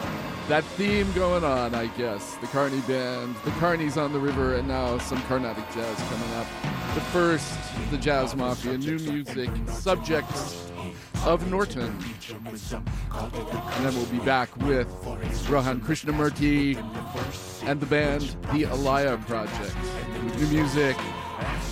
that 0.48 0.62
theme 0.62 1.10
going 1.14 1.42
on, 1.42 1.74
I 1.74 1.86
guess. 1.86 2.36
The 2.36 2.46
Carney 2.46 2.80
Band, 2.82 3.34
the 3.44 3.50
Carneys 3.50 3.96
on 3.96 4.12
the 4.12 4.20
river, 4.20 4.54
and 4.54 4.68
now 4.68 4.98
some 4.98 5.20
Carnatic 5.22 5.64
jazz 5.74 5.98
coming 6.08 6.34
up. 6.34 6.46
The 6.94 7.00
first, 7.00 7.52
the 7.90 7.98
Jazz 7.98 8.36
Mafia, 8.36 8.78
new 8.78 9.00
music, 9.00 9.50
subjects 9.66 10.70
of 11.24 11.50
Norton. 11.50 11.96
And 12.30 13.84
then 13.84 13.94
we'll 13.94 14.06
be 14.06 14.18
back 14.20 14.54
with 14.58 14.88
Rohan 15.48 15.80
Krishnamurthy 15.80 16.76
and 17.66 17.80
the 17.80 17.86
band 17.86 18.22
The 18.52 18.64
Alaya 18.64 19.24
Project 19.26 19.74
with 20.24 20.40
new 20.40 20.46
music 20.58 20.96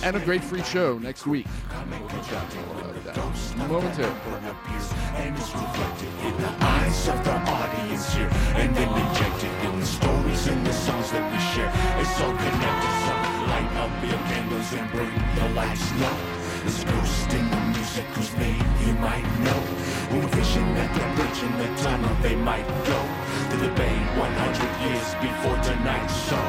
and 0.03 0.15
a 0.15 0.19
great 0.19 0.43
free 0.43 0.63
show 0.63 0.97
next 0.97 1.25
week. 1.25 1.47
We'll 3.69 3.79
about 3.79 3.95
that 3.95 4.57
and 5.15 5.37
it's 5.37 5.51
reflected 5.51 6.09
in 6.23 6.37
the 6.37 6.51
eyes 6.63 7.07
of 7.07 7.23
the 7.23 7.33
audience 7.33 8.13
here, 8.13 8.29
and 8.55 8.75
then 8.75 8.89
injected 8.89 9.51
in 9.65 9.79
the 9.79 9.85
stories 9.85 10.47
and 10.47 10.65
the 10.65 10.73
songs 10.73 11.11
that 11.11 11.25
we 11.31 11.39
share. 11.53 11.71
It's 11.99 12.21
all 12.21 12.35
connected, 12.35 12.93
so 13.03 13.13
light 13.51 13.71
up 13.81 13.91
your 14.03 14.21
candles 14.29 14.73
and 14.73 14.91
burn 14.91 15.13
the 15.35 15.49
lights 15.55 15.91
low. 15.99 17.66
Ghost 17.97 18.03
in 18.03 18.03
the 18.03 18.13
whose 18.13 18.33
name 18.37 18.67
you 18.85 18.93
might 19.01 19.25
know. 19.41 19.61
When 20.11 20.23
a 20.23 20.27
vision 20.27 20.63
at 20.77 20.93
the 20.93 21.03
bridge 21.15 21.41
in 21.43 21.53
the 21.57 21.69
tunnel, 21.81 22.15
they 22.21 22.35
might 22.35 22.67
go 22.85 22.99
to 23.51 23.57
the 23.57 23.69
bay 23.73 23.97
100 24.17 24.85
years 24.85 25.09
before 25.21 25.57
tonight's 25.63 26.13
show. 26.29 26.47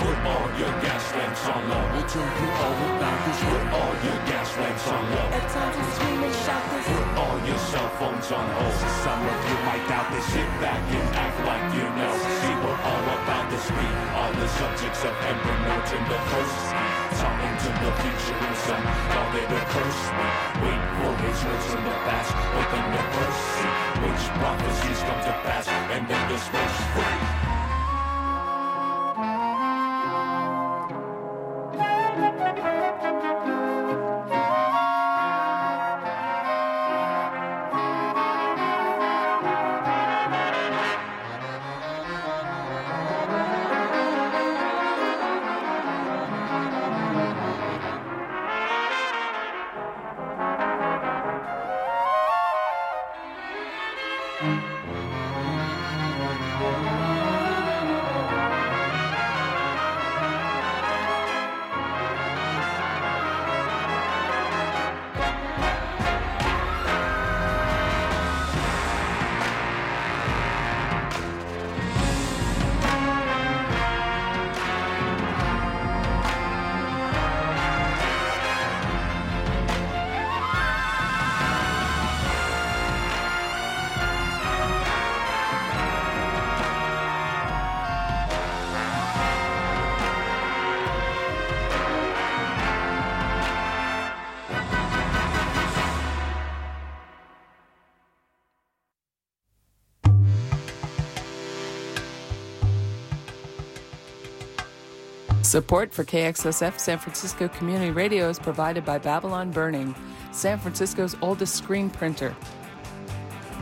Put 0.00 0.16
all 0.24 0.48
your 0.56 0.72
gas 0.80 1.04
lamps 1.12 1.44
on 1.44 1.68
low. 1.68 1.84
We'll 1.92 2.08
tell 2.08 2.24
you 2.24 2.48
all 2.64 2.76
about 2.96 3.18
this. 3.26 3.40
Put 3.44 3.64
all 3.76 3.94
your 4.00 4.18
gas 4.24 4.48
lamps 4.56 4.86
on 4.88 5.04
low. 5.10 5.28
At 5.36 5.46
times 5.52 5.76
we 5.76 5.84
scream 5.92 6.22
and 6.24 6.36
shout 6.44 6.64
this. 6.72 6.86
Put 6.88 7.08
all 7.20 7.36
your 7.44 7.60
cell 7.68 7.90
phones 8.00 8.32
on 8.32 8.46
hold. 8.56 8.76
Some 9.04 9.20
of 9.20 9.38
you 9.48 9.56
might 9.68 9.84
doubt 9.88 10.08
this. 10.12 10.24
Sit 10.32 10.48
back 10.64 10.80
and 10.80 11.08
act 11.16 11.36
like 11.44 11.66
you 11.76 11.86
know. 12.00 12.39
We're 13.68 14.10
all 14.16 14.32
the 14.32 14.48
subjects 14.48 15.04
of 15.04 15.12
Emperor 15.20 15.58
Norton 15.68 16.02
the 16.08 16.18
First. 16.32 16.60
Talking 17.20 17.54
to 17.60 17.68
the 17.84 17.92
future 18.00 18.38
and 18.40 18.56
some 18.56 18.82
call 19.12 19.36
it 19.36 19.52
a 19.52 19.62
curse. 19.68 20.02
Wait 20.64 20.82
for 20.96 21.12
his 21.20 21.38
from 21.68 21.84
the 21.84 21.96
past. 22.08 22.32
Open 22.56 22.84
the 22.88 23.02
see 23.36 24.00
which 24.00 24.24
prophecies 24.40 25.00
come 25.04 25.20
to 25.28 25.32
pass. 25.44 25.68
And 25.68 26.08
then 26.08 26.28
disperse 26.30 26.80
free. 26.94 27.59
Support 105.50 105.92
for 105.92 106.04
KXSF 106.04 106.78
San 106.78 106.98
Francisco 106.98 107.48
Community 107.48 107.90
Radio 107.90 108.28
is 108.28 108.38
provided 108.38 108.84
by 108.84 108.98
Babylon 108.98 109.50
Burning, 109.50 109.96
San 110.30 110.60
Francisco's 110.60 111.16
oldest 111.22 111.56
screen 111.56 111.90
printer. 111.90 112.36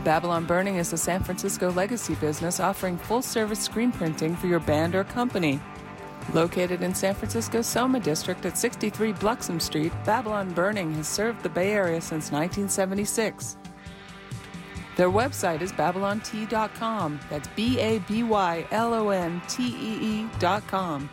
Babylon 0.03 0.45
Burning 0.45 0.75
is 0.75 0.93
a 0.93 0.97
San 0.97 1.23
Francisco 1.23 1.71
legacy 1.71 2.13
business 2.13 2.59
offering 2.59 2.95
full 2.95 3.23
service 3.23 3.59
screen 3.59 3.91
printing 3.91 4.35
for 4.35 4.45
your 4.45 4.59
band 4.59 4.93
or 4.93 5.03
company. 5.03 5.59
Located 6.31 6.83
in 6.83 6.93
San 6.93 7.15
Francisco's 7.15 7.65
Soma 7.65 7.99
District 7.99 8.45
at 8.45 8.55
63 8.55 9.13
Bluxom 9.13 9.59
Street, 9.59 9.91
Babylon 10.05 10.53
Burning 10.53 10.93
has 10.93 11.07
served 11.07 11.41
the 11.41 11.49
Bay 11.49 11.71
Area 11.71 12.01
since 12.01 12.31
1976. 12.31 13.57
Their 14.95 15.09
website 15.09 15.61
is 15.61 15.71
babylontee.com. 15.71 17.19
That's 17.31 17.47
B 17.55 17.79
A 17.79 17.97
B 18.07 18.21
Y 18.21 18.67
L 18.69 18.93
O 18.93 19.09
N 19.09 19.41
T 19.47 19.63
E 19.63 20.21
E.com. 20.21 21.09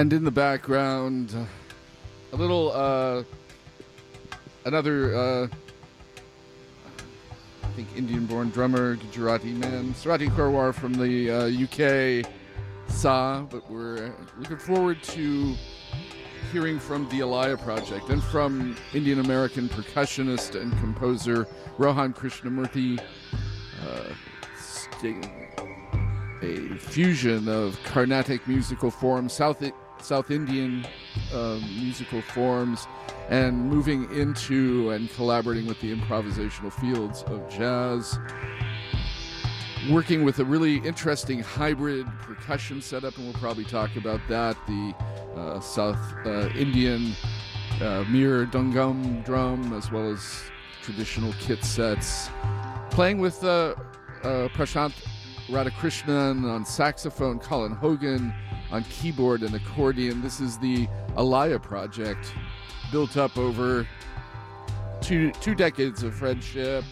And 0.00 0.14
in 0.14 0.24
the 0.24 0.30
background, 0.30 1.36
a 2.32 2.36
little, 2.36 2.72
uh, 2.72 3.22
another, 4.64 5.14
uh, 5.14 5.48
I 7.62 7.66
think 7.76 7.88
Indian-born 7.94 8.48
drummer, 8.48 8.96
Gujarati 8.96 9.52
man, 9.52 9.92
Sarathy 9.92 10.30
Korwar 10.30 10.72
from 10.72 10.94
the 10.94 11.30
uh, 11.30 11.64
UK, 11.64 12.26
Sa. 12.88 13.42
But 13.42 13.70
we're 13.70 14.14
looking 14.38 14.56
forward 14.56 15.02
to 15.02 15.54
hearing 16.50 16.78
from 16.78 17.06
the 17.10 17.20
Alaya 17.20 17.62
Project 17.62 18.08
and 18.08 18.24
from 18.24 18.78
Indian-American 18.94 19.68
percussionist 19.68 20.58
and 20.58 20.72
composer 20.78 21.46
Rohan 21.76 22.14
Krishnamurthy. 22.14 22.98
Uh, 23.86 24.14
a 26.42 26.68
fusion 26.78 27.48
of 27.48 27.78
Carnatic 27.82 28.48
musical 28.48 28.90
forms, 28.90 29.34
South 29.34 29.62
South 30.02 30.30
Indian 30.30 30.86
um, 31.34 31.60
musical 31.80 32.22
forms, 32.22 32.86
and 33.28 33.56
moving 33.68 34.10
into 34.14 34.90
and 34.90 35.10
collaborating 35.14 35.66
with 35.66 35.80
the 35.80 35.94
improvisational 35.94 36.72
fields 36.72 37.22
of 37.24 37.48
jazz. 37.48 38.18
Working 39.90 40.24
with 40.24 40.40
a 40.40 40.44
really 40.44 40.76
interesting 40.78 41.40
hybrid 41.40 42.06
percussion 42.20 42.82
setup, 42.82 43.16
and 43.16 43.24
we'll 43.24 43.34
probably 43.34 43.64
talk 43.64 43.96
about 43.96 44.20
that. 44.28 44.56
The 44.66 44.94
uh, 45.36 45.60
South 45.60 45.98
uh, 46.26 46.50
Indian 46.50 47.12
uh, 47.76 48.04
mridangam 48.04 49.24
drum, 49.24 49.72
as 49.72 49.90
well 49.90 50.10
as 50.10 50.42
traditional 50.82 51.32
kit 51.40 51.64
sets. 51.64 52.28
Playing 52.90 53.20
with 53.20 53.42
uh, 53.42 53.74
uh, 54.22 54.48
Prashant 54.48 54.92
Radhakrishnan 55.48 56.44
on 56.44 56.64
saxophone, 56.64 57.38
Colin 57.38 57.72
Hogan 57.72 58.34
on 58.72 58.84
keyboard 58.84 59.42
and 59.42 59.54
accordion. 59.54 60.22
This 60.22 60.40
is 60.40 60.58
the 60.58 60.86
Alaya 61.16 61.60
project, 61.60 62.32
built 62.92 63.16
up 63.16 63.36
over 63.36 63.86
two 65.00 65.32
two 65.32 65.54
decades 65.54 66.02
of 66.02 66.14
friendship. 66.14 66.84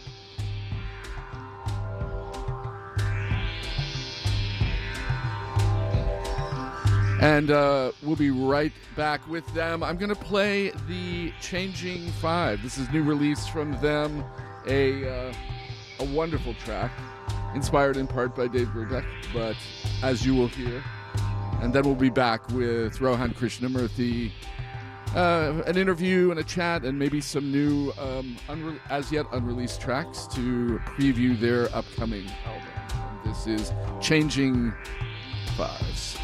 And 7.20 7.50
uh, 7.50 7.90
we'll 8.02 8.14
be 8.14 8.30
right 8.30 8.72
back 8.94 9.26
with 9.28 9.44
them. 9.52 9.82
I'm 9.82 9.96
going 9.96 10.09
to 10.09 10.14
play 10.14 10.70
the 10.86 11.32
Changing 11.40 12.12
Five. 12.12 12.62
This 12.62 12.78
is 12.78 12.88
new 12.90 13.02
release 13.02 13.46
from 13.48 13.72
them, 13.80 14.24
a 14.68 15.09
uh, 15.09 15.32
a 15.98 16.05
wonderful 16.05 16.55
track, 16.55 16.92
inspired 17.56 17.96
in 17.96 18.06
part 18.06 18.36
by 18.36 18.46
Dave 18.46 18.68
Brubeck, 18.68 19.05
but 19.34 19.56
as 20.02 20.24
you 20.24 20.34
will 20.34 20.46
hear. 20.46 20.82
And 21.60 21.72
then 21.72 21.85
we'll 21.85 21.94
be 21.94 22.10
back 22.10 22.48
with 22.51 23.01
Rohan 23.01 23.35
Krishnamurthy, 23.35 24.30
uh, 25.14 25.62
an 25.66 25.76
interview 25.76 26.30
and 26.30 26.39
a 26.39 26.44
chat, 26.44 26.85
and 26.85 26.98
maybe 26.98 27.20
some 27.20 27.51
new, 27.51 27.93
um, 27.98 28.36
unre- 28.48 28.78
as 28.90 29.10
yet 29.10 29.26
unreleased 29.32 29.80
tracks 29.80 30.26
to 30.28 30.80
preview 30.86 31.39
their 31.39 31.74
upcoming 31.74 32.26
album. 32.47 32.68
And 33.24 33.35
this 33.35 33.47
is 33.47 33.72
Changing 34.01 34.72
Fives. 35.56 36.16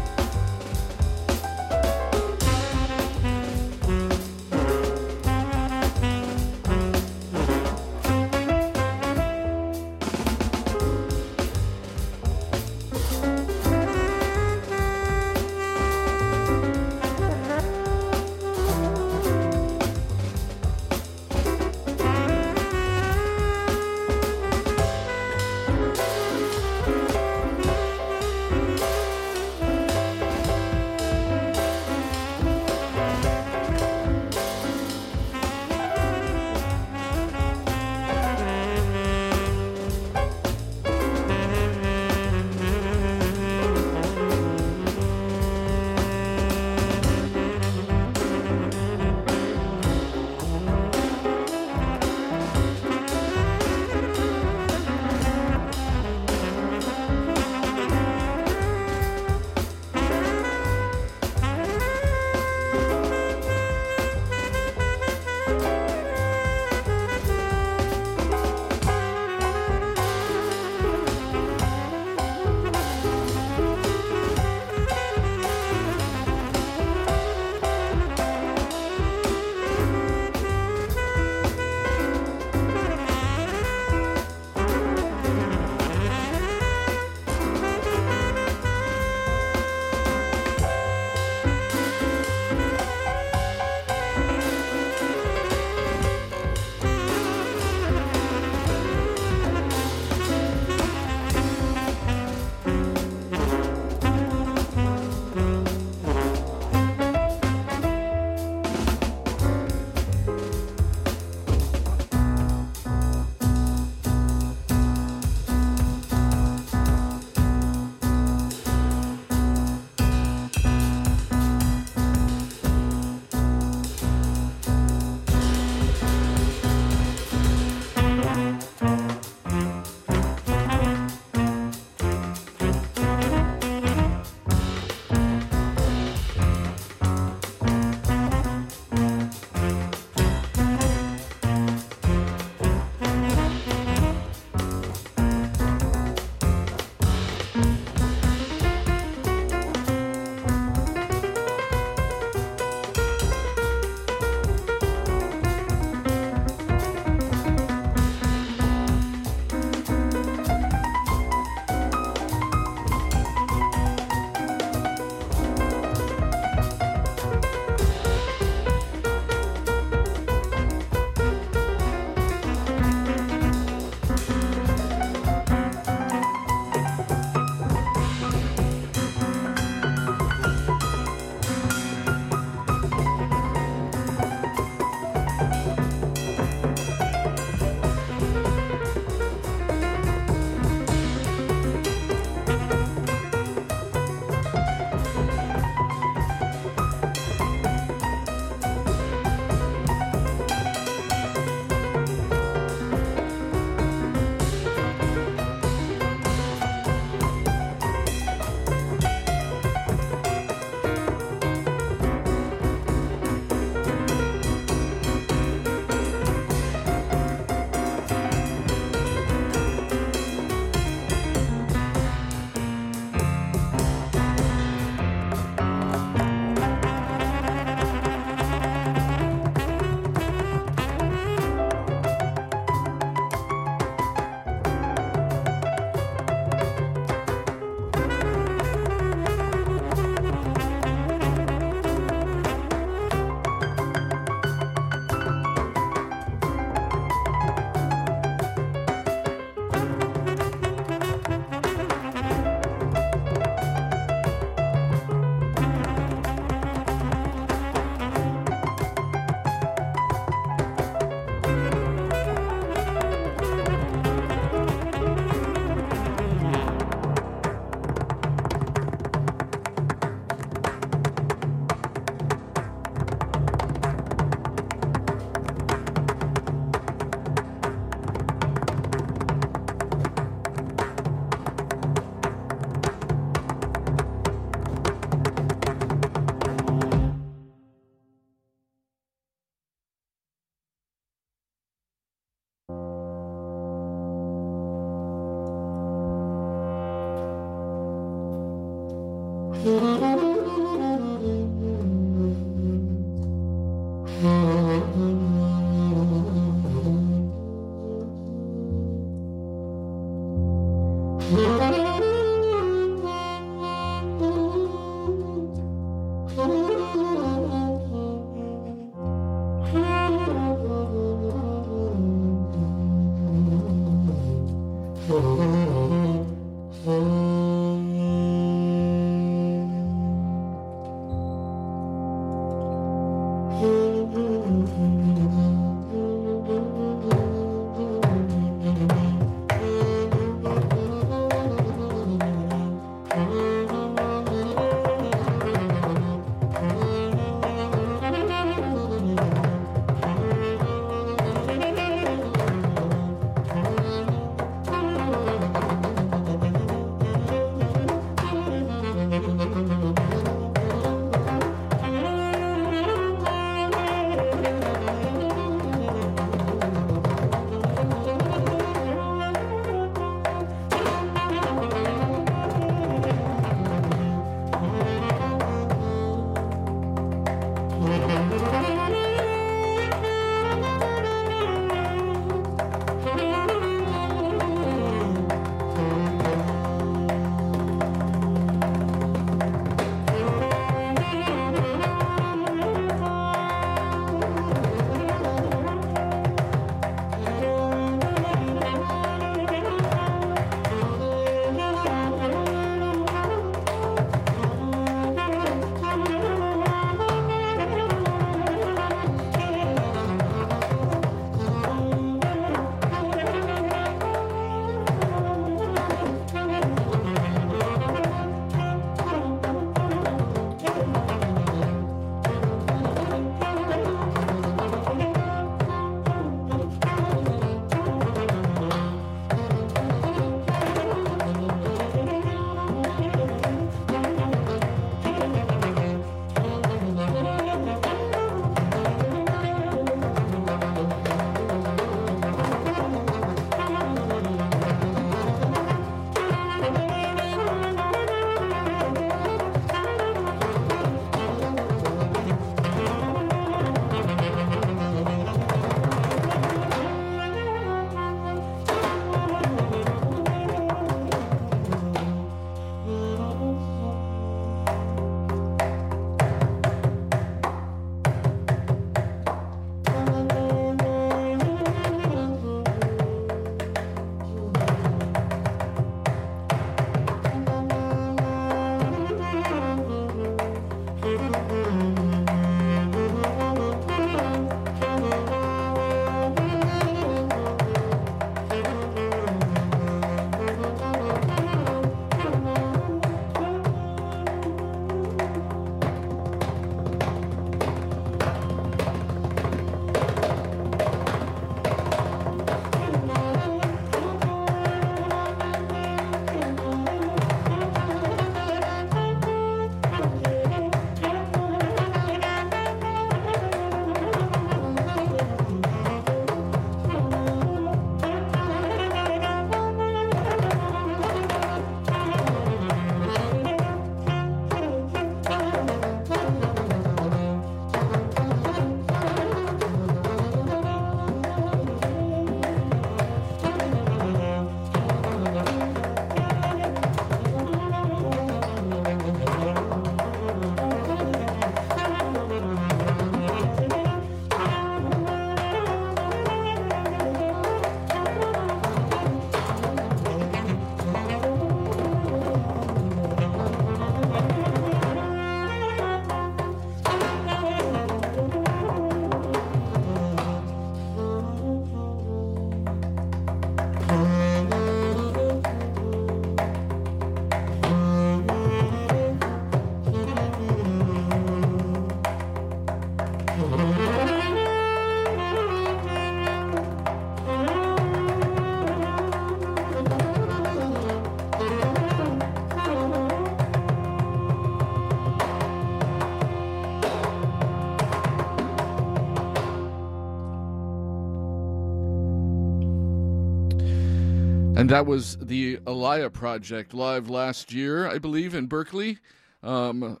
And 594.64 594.70
that 594.70 594.86
was 594.86 595.18
the 595.18 595.58
Alaya 595.66 596.10
Project 596.10 596.72
live 596.72 597.10
last 597.10 597.52
year, 597.52 597.86
I 597.86 597.98
believe, 597.98 598.34
in 598.34 598.46
Berkeley. 598.46 598.96
um, 599.42 600.00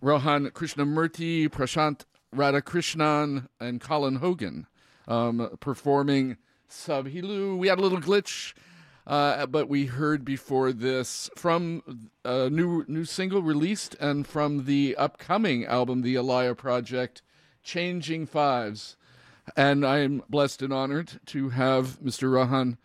Rohan 0.00 0.50
Krishnamurthy, 0.50 1.48
Prashant 1.48 2.04
Radhakrishnan, 2.34 3.46
and 3.60 3.80
Colin 3.80 4.16
Hogan 4.16 4.66
um, 5.06 5.56
performing 5.60 6.38
Sabhilu. 6.68 7.56
We 7.56 7.68
had 7.68 7.78
a 7.78 7.82
little 7.82 8.00
glitch, 8.00 8.52
uh, 9.06 9.46
but 9.46 9.68
we 9.68 9.86
heard 9.86 10.24
before 10.24 10.72
this 10.72 11.30
from 11.36 12.00
a 12.24 12.50
new 12.50 12.84
new 12.88 13.04
single 13.04 13.42
released 13.42 13.94
and 14.00 14.26
from 14.26 14.64
the 14.64 14.96
upcoming 14.96 15.64
album, 15.66 16.02
The 16.02 16.16
Alaya 16.16 16.56
Project, 16.56 17.22
Changing 17.62 18.26
Fives. 18.26 18.96
And 19.56 19.86
I'm 19.86 20.24
blessed 20.28 20.62
and 20.62 20.72
honored 20.72 21.20
to 21.26 21.50
have 21.50 22.00
Mr. 22.00 22.28
Rohan 22.28 22.76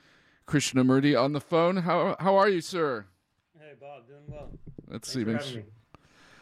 Krishnamurthy 0.47 1.19
on 1.21 1.33
the 1.33 1.41
phone. 1.41 1.77
How 1.77 2.15
how 2.19 2.35
are 2.37 2.49
you, 2.49 2.61
sir? 2.61 3.05
Hey, 3.59 3.73
Bob, 3.79 4.07
doing 4.07 4.23
well. 4.27 4.49
Let's 4.87 5.11
Thanks 5.11 5.13
see. 5.13 5.23
for 5.23 5.29
make 5.31 5.37
having 5.37 5.53
sure- 5.53 5.61
me. 5.63 5.67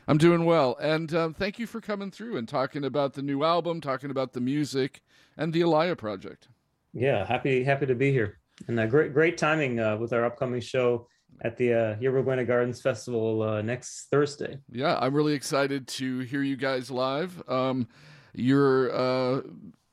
I'm 0.07 0.19
doing 0.19 0.45
well, 0.45 0.77
and 0.79 1.11
um, 1.15 1.33
thank 1.33 1.57
you 1.57 1.65
for 1.65 1.81
coming 1.81 2.11
through 2.11 2.37
and 2.37 2.47
talking 2.47 2.85
about 2.85 3.13
the 3.13 3.23
new 3.23 3.43
album, 3.43 3.81
talking 3.81 4.11
about 4.11 4.33
the 4.33 4.39
music, 4.39 5.01
and 5.35 5.51
the 5.51 5.61
Alaya 5.61 5.97
project. 5.97 6.47
Yeah, 6.93 7.25
happy 7.25 7.63
happy 7.63 7.87
to 7.87 7.95
be 7.95 8.11
here, 8.11 8.37
and 8.67 8.79
uh, 8.79 8.85
great 8.85 9.13
great 9.13 9.35
timing 9.35 9.79
uh, 9.79 9.97
with 9.97 10.13
our 10.13 10.23
upcoming 10.23 10.61
show 10.61 11.07
at 11.41 11.57
the 11.57 11.73
uh, 11.73 11.95
Yerba 11.99 12.21
Buena 12.21 12.45
Gardens 12.45 12.81
Festival 12.81 13.41
uh, 13.41 13.61
next 13.63 14.09
Thursday. 14.11 14.59
Yeah, 14.71 14.95
I'm 15.01 15.15
really 15.15 15.33
excited 15.33 15.87
to 15.87 16.19
hear 16.19 16.43
you 16.43 16.55
guys 16.55 16.91
live. 16.91 17.41
Um, 17.49 17.87
you're 18.35 18.93
uh, 18.95 19.41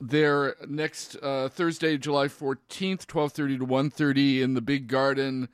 there 0.08 0.56
next 0.68 1.16
uh, 1.22 1.48
Thursday, 1.48 1.96
July 1.96 2.26
14th, 2.26 3.06
12:30 3.06 3.58
to 3.58 3.66
1:30 3.66 4.40
in 4.42 4.54
the 4.54 4.60
Big 4.60 4.88
Garden. 4.88 5.48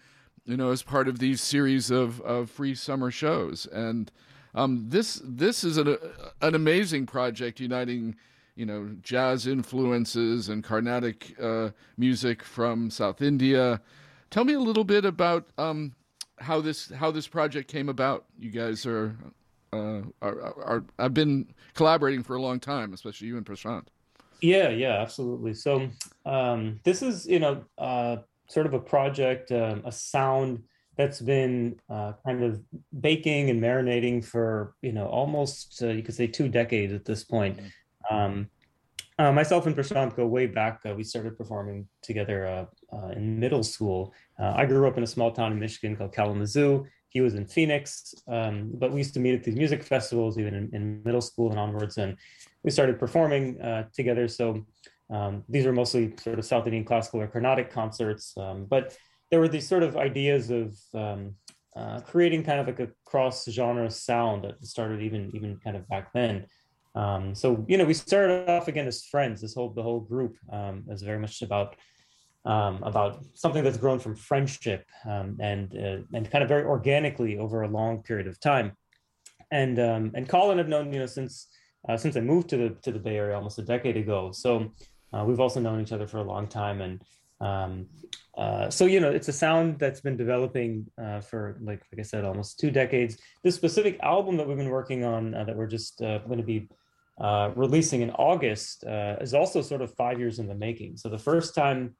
You 0.44 0.56
know, 0.56 0.70
as 0.70 0.82
part 0.82 1.08
of 1.08 1.18
these 1.18 1.42
series 1.42 1.90
of, 1.90 2.22
of 2.22 2.50
free 2.50 2.74
summer 2.74 3.10
shows, 3.10 3.66
and 3.66 4.10
um, 4.54 4.86
this 4.88 5.20
this 5.22 5.62
is 5.62 5.76
an 5.76 5.98
an 6.40 6.54
amazing 6.54 7.06
project 7.06 7.60
uniting 7.60 8.16
you 8.56 8.64
know 8.64 8.96
jazz 9.02 9.46
influences 9.46 10.48
and 10.48 10.64
Carnatic 10.64 11.38
uh, 11.40 11.70
music 11.98 12.42
from 12.42 12.90
South 12.90 13.20
India. 13.20 13.80
Tell 14.30 14.44
me 14.44 14.54
a 14.54 14.60
little 14.60 14.84
bit 14.84 15.04
about 15.04 15.48
um, 15.58 15.92
how 16.38 16.60
this 16.60 16.90
how 16.90 17.10
this 17.10 17.28
project 17.28 17.70
came 17.70 17.88
about. 17.88 18.24
You 18.38 18.50
guys 18.50 18.86
are, 18.86 19.16
uh, 19.72 20.00
are, 20.22 20.40
are, 20.40 20.64
are 20.64 20.84
I've 20.98 21.14
been 21.14 21.52
collaborating 21.74 22.22
for 22.22 22.36
a 22.36 22.42
long 22.42 22.58
time, 22.58 22.94
especially 22.94 23.28
you 23.28 23.36
and 23.36 23.44
Prashant. 23.44 23.88
Yeah, 24.40 24.68
yeah, 24.68 25.00
absolutely. 25.00 25.54
So 25.54 25.88
um, 26.24 26.80
this 26.84 27.02
is, 27.02 27.26
you 27.26 27.40
know, 27.40 27.64
uh, 27.76 28.18
sort 28.48 28.66
of 28.66 28.74
a 28.74 28.78
project, 28.78 29.50
um, 29.52 29.82
a 29.84 29.92
sound 29.92 30.62
that's 30.96 31.20
been 31.20 31.78
uh, 31.88 32.12
kind 32.24 32.42
of 32.42 32.60
baking 33.00 33.50
and 33.50 33.60
marinating 33.60 34.24
for, 34.24 34.74
you 34.82 34.92
know, 34.92 35.06
almost 35.06 35.80
uh, 35.82 35.88
you 35.88 36.02
could 36.02 36.14
say 36.14 36.26
two 36.26 36.48
decades 36.48 36.92
at 36.92 37.04
this 37.04 37.24
point. 37.24 37.58
Um, 38.10 38.48
uh, 39.18 39.32
myself 39.32 39.66
and 39.66 39.74
Prashant 39.76 40.14
go 40.14 40.26
way 40.26 40.46
back. 40.46 40.80
Uh, 40.88 40.94
we 40.94 41.02
started 41.02 41.36
performing 41.36 41.88
together 42.02 42.46
uh, 42.46 42.96
uh, 42.96 43.08
in 43.08 43.38
middle 43.38 43.64
school. 43.64 44.12
Uh, 44.38 44.52
I 44.56 44.64
grew 44.66 44.86
up 44.86 44.96
in 44.96 45.02
a 45.02 45.06
small 45.08 45.32
town 45.32 45.50
in 45.52 45.58
Michigan 45.58 45.96
called 45.96 46.12
Kalamazoo. 46.12 46.86
He 47.08 47.20
was 47.20 47.34
in 47.34 47.46
Phoenix, 47.46 48.14
um, 48.28 48.70
but 48.74 48.92
we 48.92 48.98
used 48.98 49.14
to 49.14 49.20
meet 49.20 49.34
at 49.34 49.42
these 49.42 49.56
music 49.56 49.82
festivals 49.82 50.38
even 50.38 50.54
in, 50.54 50.70
in 50.72 51.02
middle 51.04 51.20
school 51.20 51.50
and 51.50 51.58
onwards. 51.58 51.98
And 51.98 52.16
we 52.64 52.70
started 52.70 52.98
performing 52.98 53.60
uh, 53.60 53.84
together. 53.94 54.28
So 54.28 54.64
um, 55.10 55.44
these 55.48 55.64
were 55.64 55.72
mostly 55.72 56.14
sort 56.18 56.38
of 56.38 56.44
South 56.44 56.66
Indian 56.66 56.84
classical 56.84 57.20
or 57.20 57.26
Carnatic 57.26 57.70
concerts. 57.70 58.34
Um, 58.36 58.66
but 58.68 58.96
there 59.30 59.40
were 59.40 59.48
these 59.48 59.68
sort 59.68 59.82
of 59.82 59.96
ideas 59.96 60.50
of 60.50 60.76
um, 60.94 61.34
uh, 61.76 62.00
creating 62.00 62.42
kind 62.42 62.60
of 62.60 62.66
like 62.66 62.80
a 62.80 62.88
cross 63.04 63.48
genre 63.48 63.90
sound 63.90 64.44
that 64.44 64.64
started 64.64 65.02
even 65.02 65.30
even 65.34 65.58
kind 65.62 65.76
of 65.76 65.88
back 65.88 66.12
then. 66.12 66.46
Um, 66.94 67.34
so 67.34 67.64
you 67.68 67.78
know, 67.78 67.84
we 67.84 67.94
started 67.94 68.48
off 68.48 68.68
again 68.68 68.86
as 68.86 69.04
friends. 69.04 69.40
This 69.40 69.54
whole 69.54 69.70
the 69.70 69.82
whole 69.82 70.00
group 70.00 70.36
um, 70.52 70.84
is 70.88 71.02
very 71.02 71.18
much 71.18 71.42
about 71.42 71.76
um, 72.44 72.82
about 72.82 73.24
something 73.34 73.62
that's 73.62 73.76
grown 73.76 73.98
from 73.98 74.16
friendship 74.16 74.84
and 75.04 75.40
uh, 75.40 75.98
and 76.12 76.30
kind 76.30 76.42
of 76.42 76.48
very 76.48 76.64
organically 76.64 77.38
over 77.38 77.62
a 77.62 77.68
long 77.68 78.02
period 78.02 78.26
of 78.26 78.40
time. 78.40 78.72
And 79.50 79.78
and 79.78 80.28
Colin 80.28 80.58
I've 80.58 80.68
known 80.68 80.92
you 80.92 80.98
know 80.98 81.06
since 81.06 81.48
uh, 81.88 81.96
since 81.96 82.16
I 82.16 82.20
moved 82.20 82.48
to 82.50 82.56
the 82.56 82.70
to 82.82 82.92
the 82.92 82.98
Bay 82.98 83.16
Area 83.16 83.36
almost 83.36 83.58
a 83.58 83.62
decade 83.62 83.96
ago. 83.96 84.32
So 84.32 84.72
uh, 85.12 85.24
we've 85.26 85.40
also 85.40 85.60
known 85.60 85.80
each 85.80 85.92
other 85.92 86.06
for 86.06 86.18
a 86.18 86.22
long 86.22 86.46
time, 86.46 86.80
and 86.80 87.02
um, 87.40 87.86
uh, 88.36 88.70
so 88.70 88.86
you 88.86 89.00
know 89.00 89.10
it's 89.10 89.28
a 89.28 89.32
sound 89.32 89.78
that's 89.78 90.00
been 90.00 90.16
developing 90.16 90.86
uh, 91.02 91.20
for 91.20 91.58
like 91.60 91.82
like 91.92 92.00
I 92.00 92.02
said 92.02 92.24
almost 92.24 92.58
two 92.58 92.70
decades. 92.70 93.18
This 93.42 93.54
specific 93.54 93.98
album 94.02 94.36
that 94.36 94.46
we've 94.46 94.56
been 94.56 94.70
working 94.70 95.04
on 95.04 95.34
uh, 95.34 95.44
that 95.44 95.56
we're 95.56 95.66
just 95.66 96.00
uh, 96.02 96.18
going 96.18 96.38
to 96.38 96.44
be 96.44 96.68
releasing 97.56 98.02
in 98.02 98.10
August 98.12 98.84
is 98.86 99.34
also 99.34 99.60
sort 99.60 99.82
of 99.82 99.94
five 99.94 100.20
years 100.20 100.38
in 100.38 100.46
the 100.46 100.54
making. 100.54 100.96
So 100.96 101.08
the 101.08 101.18
first 101.18 101.54
time, 101.54 101.96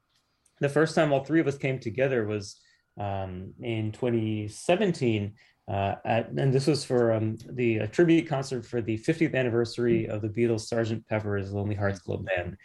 the 0.61 0.69
first 0.69 0.95
time 0.95 1.11
all 1.11 1.25
three 1.25 1.41
of 1.41 1.47
us 1.47 1.57
came 1.57 1.79
together 1.79 2.25
was 2.25 2.59
um, 2.97 3.53
in 3.61 3.91
2017. 3.91 5.33
Uh, 5.69 5.95
at, 6.03 6.29
and 6.29 6.51
this 6.51 6.65
was 6.65 6.83
for 6.83 7.13
um, 7.13 7.37
the 7.51 7.87
tribute 7.87 8.27
concert 8.27 8.65
for 8.65 8.81
the 8.81 8.97
50th 8.97 9.35
anniversary 9.35 10.07
of 10.07 10.21
the 10.21 10.29
Beatles' 10.29 10.67
Sgt. 10.67 11.05
Pepper's 11.07 11.51
Lonely 11.51 11.75
Hearts 11.75 11.99
Club 11.99 12.25
Band, 12.25 12.57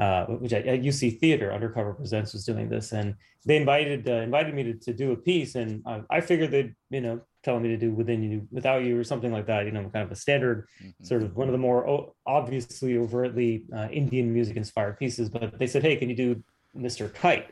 uh, 0.00 0.26
which 0.26 0.52
at, 0.52 0.66
at 0.66 0.82
UC 0.82 1.20
Theater, 1.20 1.52
Undercover 1.52 1.94
Presents 1.94 2.32
was 2.32 2.44
doing 2.44 2.68
this, 2.68 2.92
and 2.92 3.14
they 3.46 3.56
invited 3.56 4.08
uh, 4.08 4.12
invited 4.14 4.54
me 4.54 4.64
to, 4.64 4.74
to 4.74 4.92
do 4.92 5.12
a 5.12 5.16
piece, 5.16 5.54
and 5.54 5.82
I, 5.86 6.02
I 6.10 6.20
figured 6.20 6.50
they'd 6.50 6.74
you 6.90 7.00
know 7.00 7.20
telling 7.44 7.62
me 7.62 7.68
to 7.68 7.76
do 7.76 7.92
within 7.92 8.22
you 8.22 8.46
without 8.50 8.84
you 8.84 8.98
or 8.98 9.04
something 9.04 9.32
like 9.32 9.46
that, 9.46 9.64
you 9.64 9.70
know, 9.70 9.82
kind 9.90 10.04
of 10.04 10.10
a 10.10 10.16
standard 10.16 10.66
sort 11.02 11.22
of 11.22 11.36
one 11.36 11.48
of 11.48 11.52
the 11.52 11.58
more 11.58 11.88
o- 11.88 12.14
obviously 12.26 12.98
overtly 12.98 13.64
uh, 13.74 13.88
Indian 13.90 14.32
music 14.32 14.56
inspired 14.56 14.98
pieces. 14.98 15.28
But 15.28 15.58
they 15.58 15.66
said, 15.66 15.82
hey, 15.82 15.96
can 15.96 16.10
you 16.10 16.16
do 16.16 16.42
Mr. 16.76 17.12
Kite? 17.14 17.46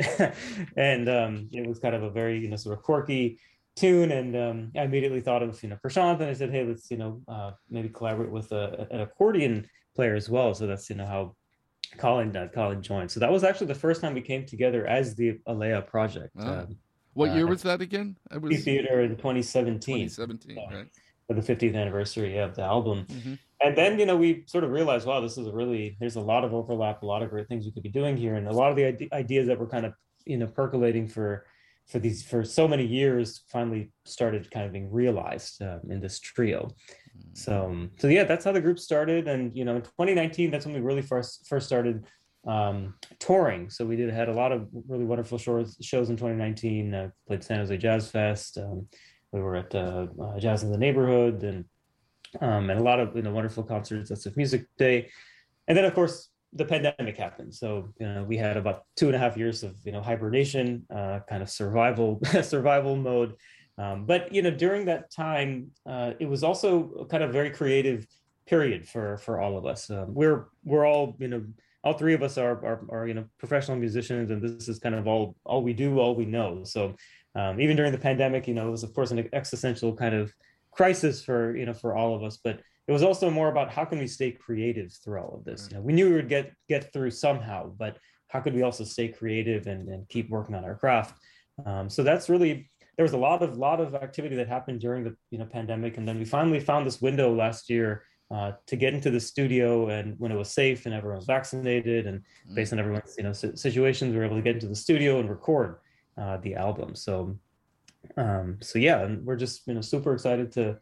and 0.77 1.09
um, 1.09 1.49
it 1.53 1.66
was 1.66 1.78
kind 1.78 1.95
of 1.95 2.03
a 2.03 2.11
very 2.11 2.39
you 2.39 2.49
know 2.49 2.57
sort 2.57 2.77
of 2.77 2.83
quirky 2.83 3.39
tune 3.77 4.11
and 4.11 4.35
um, 4.36 4.73
I 4.77 4.82
immediately 4.82 5.20
thought 5.20 5.43
of 5.43 5.62
you 5.62 5.69
know 5.69 5.77
Prashant 5.85 6.15
and 6.20 6.24
I 6.31 6.32
said 6.32 6.51
hey 6.51 6.65
let's 6.65 6.90
you 6.90 6.97
know 6.97 7.20
uh, 7.28 7.51
maybe 7.70 7.89
collaborate 7.90 8.31
with 8.31 8.51
a, 8.53 8.86
an 8.90 9.01
accordion 9.03 9.69
player 9.94 10.15
as 10.15 10.28
well 10.28 10.55
so 10.55 10.66
that's 10.66 10.89
you 10.90 10.97
know 10.97 11.07
how 11.07 11.36
Colin 11.98 12.35
uh, 12.36 12.48
Colin 12.53 12.82
joined 12.82 13.11
so 13.11 13.20
that 13.20 13.31
was 13.31 13.44
actually 13.44 13.66
the 13.69 13.74
first 13.74 14.01
time 14.01 14.15
we 14.15 14.23
came 14.23 14.44
together 14.47 14.86
as 14.86 15.15
the 15.15 15.39
Alaya 15.47 15.86
project 15.86 16.31
Ah. 16.39 16.61
um, 16.62 16.77
What 17.12 17.35
year 17.35 17.47
uh, 17.47 17.51
was 17.51 17.62
that 17.62 17.81
again? 17.81 18.16
It 18.31 18.40
was 18.43 18.65
Theater 18.65 19.03
in 19.03 19.11
2017 19.16 20.09
2017, 20.09 20.57
right? 20.73 20.89
for 21.27 21.35
the 21.35 21.43
50th 21.43 21.74
anniversary 21.74 22.39
of 22.39 22.55
the 22.57 22.62
album 22.62 23.05
Mhm. 23.11 23.39
and 23.61 23.77
then 23.77 23.98
you 23.98 24.07
know 24.07 24.16
we 24.16 24.44
sort 24.47 24.65
of 24.65 24.70
realized 24.70 25.07
wow 25.07 25.20
this 25.20 25.36
is 25.36 25.47
a 25.47 25.53
really 25.53 25.97
there's 26.01 26.16
a 26.16 26.20
lot 26.32 26.44
of 26.44 26.55
overlap 26.55 27.03
a 27.03 27.07
lot 27.07 27.23
of 27.23 27.28
great 27.31 27.47
things 27.48 27.65
we 27.66 27.73
could 27.73 27.82
be 27.82 27.89
doing 28.01 28.16
here 28.16 28.36
and 28.36 28.47
a 28.48 28.53
lot 28.53 28.70
of 28.70 28.77
the 28.77 28.86
ide- 28.86 29.09
ideas 29.12 29.47
that 29.48 29.59
were 29.59 29.66
kind 29.77 29.85
of 29.86 29.93
you 30.24 30.39
know 30.39 30.47
percolating 30.47 31.07
for 31.09 31.44
for 31.87 31.99
these 31.99 32.23
for 32.23 32.45
so 32.45 32.67
many 32.67 32.85
years 32.85 33.43
finally 33.49 33.93
started 34.05 34.51
kind 34.51 34.67
of 34.67 34.73
being 34.73 34.91
realized 34.91 35.63
um, 35.63 35.81
in 35.89 36.01
this 36.01 36.19
trio. 36.19 36.69
So 37.33 37.67
um, 37.67 37.91
so 37.99 38.09
yeah 38.09 38.25
that's 38.25 38.45
how 38.45 38.53
the 38.53 38.61
group 38.61 38.79
started. 38.79 39.29
And 39.29 39.57
you 39.57 39.65
know 39.65 39.77
in 39.77 39.83
2019 39.83 40.51
that's 40.51 40.67
when 40.67 40.75
we 40.75 40.81
really 40.81 41.03
first 41.03 41.47
first 41.49 41.67
started 41.67 42.07
um, 42.47 42.95
touring. 43.19 43.71
So 43.71 43.85
we 43.85 43.97
did 43.97 44.13
had 44.13 44.29
a 44.29 44.33
lot 44.33 44.53
of 44.53 44.69
really 44.89 45.05
wonderful 45.05 45.39
shows 45.39 45.77
shows 45.81 46.11
in 46.11 46.17
2019 46.17 46.95
uh, 46.95 47.11
played 47.27 47.45
san 47.45 47.59
jose 47.59 47.77
jazz 47.77 48.11
fest. 48.11 48.59
Um, 48.59 48.89
we 49.33 49.41
were 49.41 49.57
at 49.57 49.75
uh, 49.75 50.07
uh, 50.23 50.39
jazz 50.39 50.63
in 50.63 50.71
the 50.71 50.79
neighborhood 50.79 51.43
and 51.43 51.65
um, 52.41 52.71
and 52.71 52.81
a 52.81 52.83
lot 52.83 53.01
of 53.01 53.15
you 53.15 53.23
know 53.23 53.33
wonderful 53.33 53.63
concerts 53.63 54.11
at 54.11 54.19
Sif 54.19 54.37
Music 54.37 54.67
Day, 54.77 55.09
and 55.69 55.77
then 55.77 55.85
of 55.85 55.95
course 55.95 56.31
the 56.52 56.64
pandemic 56.64 57.16
happened. 57.16 57.55
So 57.55 57.89
you 57.98 58.06
know 58.06 58.24
we 58.24 58.36
had 58.36 58.56
about 58.56 58.85
two 58.97 59.06
and 59.06 59.16
a 59.16 59.18
half 59.18 59.36
years 59.36 59.62
of 59.62 59.74
you 59.85 59.93
know 59.93 60.01
hibernation, 60.01 60.86
uh, 60.94 61.20
kind 61.28 61.43
of 61.43 61.51
survival 61.51 62.20
survival 62.43 62.97
mode. 62.97 63.35
Um, 63.78 64.06
but 64.06 64.32
you 64.32 64.43
know 64.43 64.51
during 64.51 64.86
that 64.86 65.10
time, 65.10 65.70
uh, 65.86 66.12
it 66.18 66.27
was 66.27 66.43
also 66.43 67.06
kind 67.10 67.23
of 67.23 67.32
very 67.32 67.51
creative 67.51 68.06
period 68.47 68.89
for 68.89 69.18
for 69.18 69.40
all 69.40 69.59
of 69.59 69.66
us. 69.66 69.90
Um, 69.90 70.14
we're 70.14 70.47
we're 70.64 70.86
all 70.86 71.16
you 71.18 71.28
know 71.28 71.44
all 71.85 71.93
three 71.93 72.14
of 72.14 72.23
us 72.23 72.39
are, 72.39 72.64
are 72.64 72.81
are 72.89 73.06
you 73.06 73.14
know 73.14 73.24
professional 73.39 73.77
musicians, 73.77 74.31
and 74.31 74.43
this 74.43 74.68
is 74.68 74.78
kind 74.78 74.94
of 74.94 75.06
all 75.06 75.36
all 75.44 75.62
we 75.62 75.73
do, 75.73 75.98
all 75.98 76.14
we 76.14 76.24
know. 76.24 76.64
So 76.64 76.94
um, 77.35 77.60
even 77.60 77.77
during 77.77 77.93
the 77.93 77.98
pandemic, 77.98 78.48
you 78.48 78.55
know, 78.55 78.68
it 78.68 78.70
was 78.70 78.82
of 78.82 78.94
course 78.94 79.10
an 79.10 79.28
existential 79.32 79.94
kind 79.94 80.14
of 80.14 80.32
crisis 80.77 81.24
for 81.24 81.56
you 81.56 81.64
know 81.66 81.73
for 81.73 81.97
all 81.97 82.14
of 82.14 82.23
us 82.23 82.39
but 82.44 82.60
it 82.89 82.93
was 82.93 83.03
also 83.03 83.31
more 83.31 83.49
about 83.49 83.71
how 83.71 83.85
can 83.85 83.99
we 83.99 84.07
stay 84.07 84.31
creative 84.31 84.93
through 84.93 85.21
all 85.21 85.35
of 85.37 85.45
this? 85.45 85.69
You 85.71 85.77
know 85.77 85.83
we 85.83 85.93
knew 85.93 86.09
we 86.09 86.17
would 86.17 86.29
get 86.29 86.53
get 86.69 86.93
through 86.93 87.11
somehow 87.11 87.73
but 87.77 87.99
how 88.29 88.41
could 88.41 88.55
we 88.55 88.63
also 88.63 88.85
stay 88.85 89.09
creative 89.09 89.67
and, 89.67 89.89
and 89.89 90.09
keep 90.09 90.29
working 90.31 90.55
on 90.55 90.65
our 90.65 90.75
craft? 90.75 91.19
Um, 91.65 91.89
so 91.89 92.03
that's 92.03 92.29
really 92.29 92.71
there 92.97 93.05
was 93.05 93.13
a 93.13 93.19
lot 93.19 93.43
of 93.43 93.57
lot 93.57 93.81
of 93.81 93.95
activity 93.95 94.37
that 94.37 94.49
happened 94.49 94.81
during 94.81 95.05
the 95.05 95.17
you 95.31 95.39
know 95.39 95.47
pandemic 95.47 95.97
and 95.99 96.07
then 96.07 96.19
we 96.19 96.25
finally 96.25 96.61
found 96.61 96.87
this 96.87 97.01
window 97.01 97.35
last 97.35 97.71
year 97.71 98.05
uh, 98.31 98.53
to 98.67 98.75
get 98.75 98.93
into 98.93 99.11
the 99.11 99.21
studio 99.21 99.89
and 99.89 100.19
when 100.19 100.33
it 100.33 100.37
was 100.37 100.51
safe 100.51 100.87
and 100.87 100.95
everyone 100.95 101.17
was 101.17 101.27
vaccinated 101.27 102.07
and 102.07 102.23
based 102.55 102.73
on 102.73 102.79
everyone's 102.79 103.15
you 103.17 103.25
know 103.25 103.33
si- 103.33 103.55
situations 103.55 104.13
we 104.13 104.19
were 104.19 104.25
able 104.25 104.37
to 104.37 104.43
get 104.43 104.55
into 104.55 104.67
the 104.67 104.75
studio 104.75 105.21
and 105.21 105.31
record 105.31 105.77
uh, 106.19 106.39
the 106.39 106.55
album. 106.55 106.95
So 106.95 107.39
um, 108.17 108.59
so 108.61 108.79
yeah, 108.79 109.03
and 109.03 109.25
we're 109.25 109.37
just 109.37 109.67
you 109.67 109.75
know 109.75 109.81
super 109.81 110.13
excited 110.13 110.53
to 110.53 110.79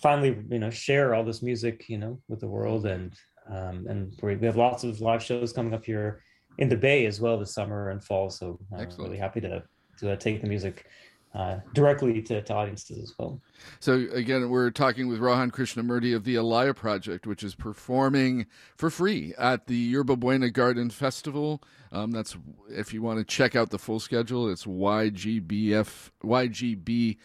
finally 0.00 0.38
you 0.48 0.58
know 0.58 0.70
share 0.70 1.14
all 1.14 1.24
this 1.24 1.42
music 1.42 1.88
you 1.88 1.98
know 1.98 2.18
with 2.28 2.40
the 2.40 2.46
world 2.46 2.86
and 2.86 3.14
um, 3.48 3.86
and 3.88 4.12
we 4.22 4.46
have 4.46 4.56
lots 4.56 4.84
of 4.84 5.00
live 5.00 5.22
shows 5.22 5.52
coming 5.52 5.74
up 5.74 5.84
here 5.84 6.22
in 6.58 6.68
the 6.68 6.76
bay 6.76 7.06
as 7.06 7.20
well 7.20 7.38
this 7.38 7.54
summer 7.54 7.90
and 7.90 8.02
fall 8.02 8.30
so 8.30 8.58
i'm 8.72 8.80
Excellent. 8.80 9.10
really 9.10 9.18
happy 9.18 9.40
to 9.40 9.62
to 9.98 10.12
uh, 10.12 10.16
take 10.16 10.40
the 10.40 10.48
music 10.48 10.86
uh, 11.32 11.58
directly 11.74 12.20
to, 12.20 12.42
to 12.42 12.52
audiences 12.52 12.98
as 12.98 13.14
well 13.16 13.40
So 13.78 14.06
again, 14.12 14.50
we're 14.50 14.70
talking 14.70 15.06
with 15.06 15.20
Rohan 15.20 15.52
Krishnamurthy 15.52 16.12
of 16.16 16.24
the 16.24 16.34
Alaya 16.34 16.74
Project, 16.74 17.24
which 17.24 17.44
is 17.44 17.54
performing 17.54 18.46
for 18.76 18.90
free 18.90 19.32
at 19.38 19.68
the 19.68 19.76
Yerba 19.76 20.16
Buena 20.16 20.50
Garden 20.50 20.90
Festival. 20.90 21.62
Um, 21.92 22.10
that's 22.10 22.36
if 22.68 22.92
you 22.92 23.00
want 23.00 23.20
to 23.20 23.24
check 23.24 23.54
out 23.54 23.70
the 23.70 23.78
full 23.78 24.00
schedule. 24.00 24.50
It's 24.50 24.64
YGBF 24.64 26.10
YGB 26.24 27.16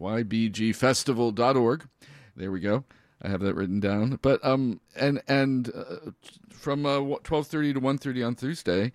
ybgfestival.org. 0.00 1.88
There 2.36 2.50
we 2.50 2.60
go. 2.60 2.84
I 3.22 3.28
have 3.28 3.40
that 3.40 3.54
written 3.54 3.80
down. 3.80 4.18
But 4.20 4.44
um 4.44 4.80
and 4.96 5.22
and 5.28 5.70
uh, 5.74 6.10
from 6.50 6.84
uh, 6.86 6.98
12:30 6.98 7.74
to 7.74 7.80
1:30 7.80 8.26
on 8.26 8.34
Thursday 8.34 8.92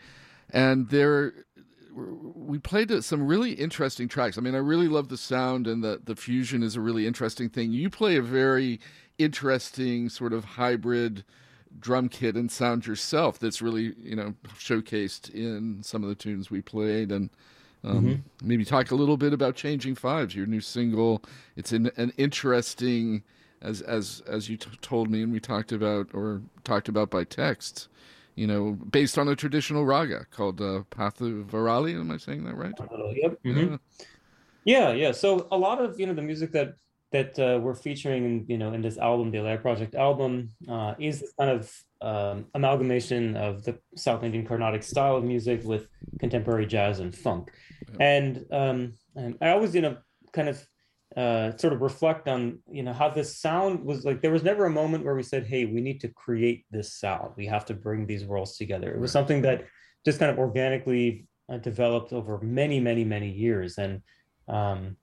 and 0.52 0.90
there 0.90 1.34
we 1.96 2.60
played 2.60 3.04
some 3.04 3.28
really 3.28 3.54
interesting 3.54 4.08
tracks. 4.08 4.38
I 4.38 4.42
mean, 4.42 4.56
I 4.56 4.60
really 4.60 4.88
love 4.88 5.10
the 5.10 5.18
sound, 5.18 5.68
and 5.68 5.84
the 5.84 6.02
the 6.04 6.16
fusion 6.16 6.64
is 6.64 6.76
a 6.76 6.82
really 6.82 7.08
interesting 7.08 7.50
thing. 7.50 7.72
You 7.72 7.90
play 7.90 8.16
a 8.16 8.22
very 8.22 8.80
interesting 9.18 10.10
sort 10.10 10.34
of 10.34 10.46
hybrid 10.46 11.24
drum 11.80 12.10
kit 12.10 12.36
and 12.36 12.52
sound 12.52 12.88
yourself. 12.88 13.40
That's 13.40 13.62
really 13.62 13.94
you 13.98 14.16
know 14.16 14.36
showcased 14.58 15.34
in 15.34 15.84
some 15.84 16.04
of 16.04 16.10
the 16.10 16.16
tunes 16.16 16.50
we 16.50 16.62
played, 16.62 17.12
and 17.12 17.30
um, 17.84 18.06
Mhm. 18.06 18.22
maybe 18.44 18.66
talk 18.66 18.92
a 18.92 18.96
little 18.96 19.18
bit 19.18 19.34
about 19.34 19.56
"Changing 19.56 19.96
Fives," 19.96 20.36
your 20.36 20.46
new 20.46 20.62
single. 20.62 21.24
It's 21.56 21.72
an, 21.72 21.92
an 21.98 22.12
interesting, 22.18 23.24
as 23.62 23.82
as 23.82 24.22
as 24.28 24.50
you 24.50 24.58
t- 24.58 24.70
told 24.82 25.10
me, 25.10 25.22
and 25.24 25.32
we 25.32 25.40
talked 25.40 25.72
about 25.72 26.10
or 26.14 26.42
talked 26.64 26.90
about 26.90 27.10
by 27.10 27.24
text 27.24 27.88
you 28.36 28.48
know, 28.48 28.78
based 28.90 29.18
on 29.18 29.28
a 29.28 29.36
traditional 29.36 29.84
raga 29.86 30.26
called 30.32 30.62
uh, 30.62 30.82
Pathavarali. 30.92 32.00
Am 32.00 32.10
I 32.10 32.16
saying 32.16 32.46
that 32.46 32.56
right? 32.56 32.74
Yep. 33.14 33.38
mhm. 33.44 33.80
Yeah, 34.64 34.94
yeah. 34.94 35.12
So 35.12 35.48
a 35.52 35.58
lot 35.58 35.82
of 35.82 36.00
you 36.00 36.06
know 36.08 36.14
the 36.14 36.22
music 36.22 36.54
that 36.54 36.76
that 37.12 37.38
uh, 37.40 37.60
we're 37.60 37.74
featuring, 37.74 38.24
in, 38.24 38.46
you 38.48 38.58
know, 38.58 38.72
in 38.72 38.82
this 38.82 38.98
album, 38.98 39.32
the 39.32 39.40
Alaya 39.40 39.60
Project 39.62 39.96
album, 39.96 40.50
uh, 40.70 40.94
is 41.00 41.20
this 41.22 41.34
kind 41.38 41.50
of 41.52 41.84
um, 42.02 42.46
amalgamation 42.54 43.36
of 43.36 43.64
the 43.64 43.78
South 43.96 44.24
Indian 44.24 44.46
Carnatic 44.46 44.84
style 44.84 45.18
of 45.18 45.24
music 45.26 45.64
with 45.66 45.88
contemporary 46.20 46.66
jazz 46.68 47.00
and 47.00 47.14
funk, 47.14 47.52
and 48.00 48.46
um, 48.52 48.94
and 49.16 49.38
I 49.42 49.50
always 49.50 49.76
you 49.76 49.82
know 49.82 49.98
kind 50.32 50.50
of 50.50 50.66
uh, 51.18 51.58
sort 51.58 51.74
of 51.74 51.82
reflect 51.82 52.28
on 52.28 52.60
you 52.70 52.84
know 52.84 52.94
how 52.94 53.10
this 53.10 53.38
sound 53.38 53.84
was 53.84 54.06
like. 54.06 54.22
There 54.22 54.32
was 54.32 54.44
never 54.44 54.66
a 54.66 54.70
moment 54.70 55.06
where 55.06 55.16
we 55.16 55.24
said, 55.24 55.46
"Hey, 55.46 55.66
we 55.66 55.82
need 55.82 56.02
to 56.02 56.08
create 56.10 56.66
this 56.72 56.94
sound. 56.94 57.34
We 57.36 57.48
have 57.48 57.66
to 57.66 57.74
bring 57.74 58.06
these 58.06 58.26
worlds 58.26 58.58
together." 58.58 58.92
It 58.92 59.00
was 59.00 59.12
something 59.12 59.42
that 59.42 59.66
just 60.06 60.20
kind 60.20 60.32
of 60.32 60.38
organically 60.38 61.28
uh, 61.52 61.58
developed 61.58 62.14
over 62.14 62.40
many, 62.42 62.80
many, 62.80 63.04
many 63.04 63.30
years, 63.32 63.78
and 63.78 64.02
um, 64.48 64.98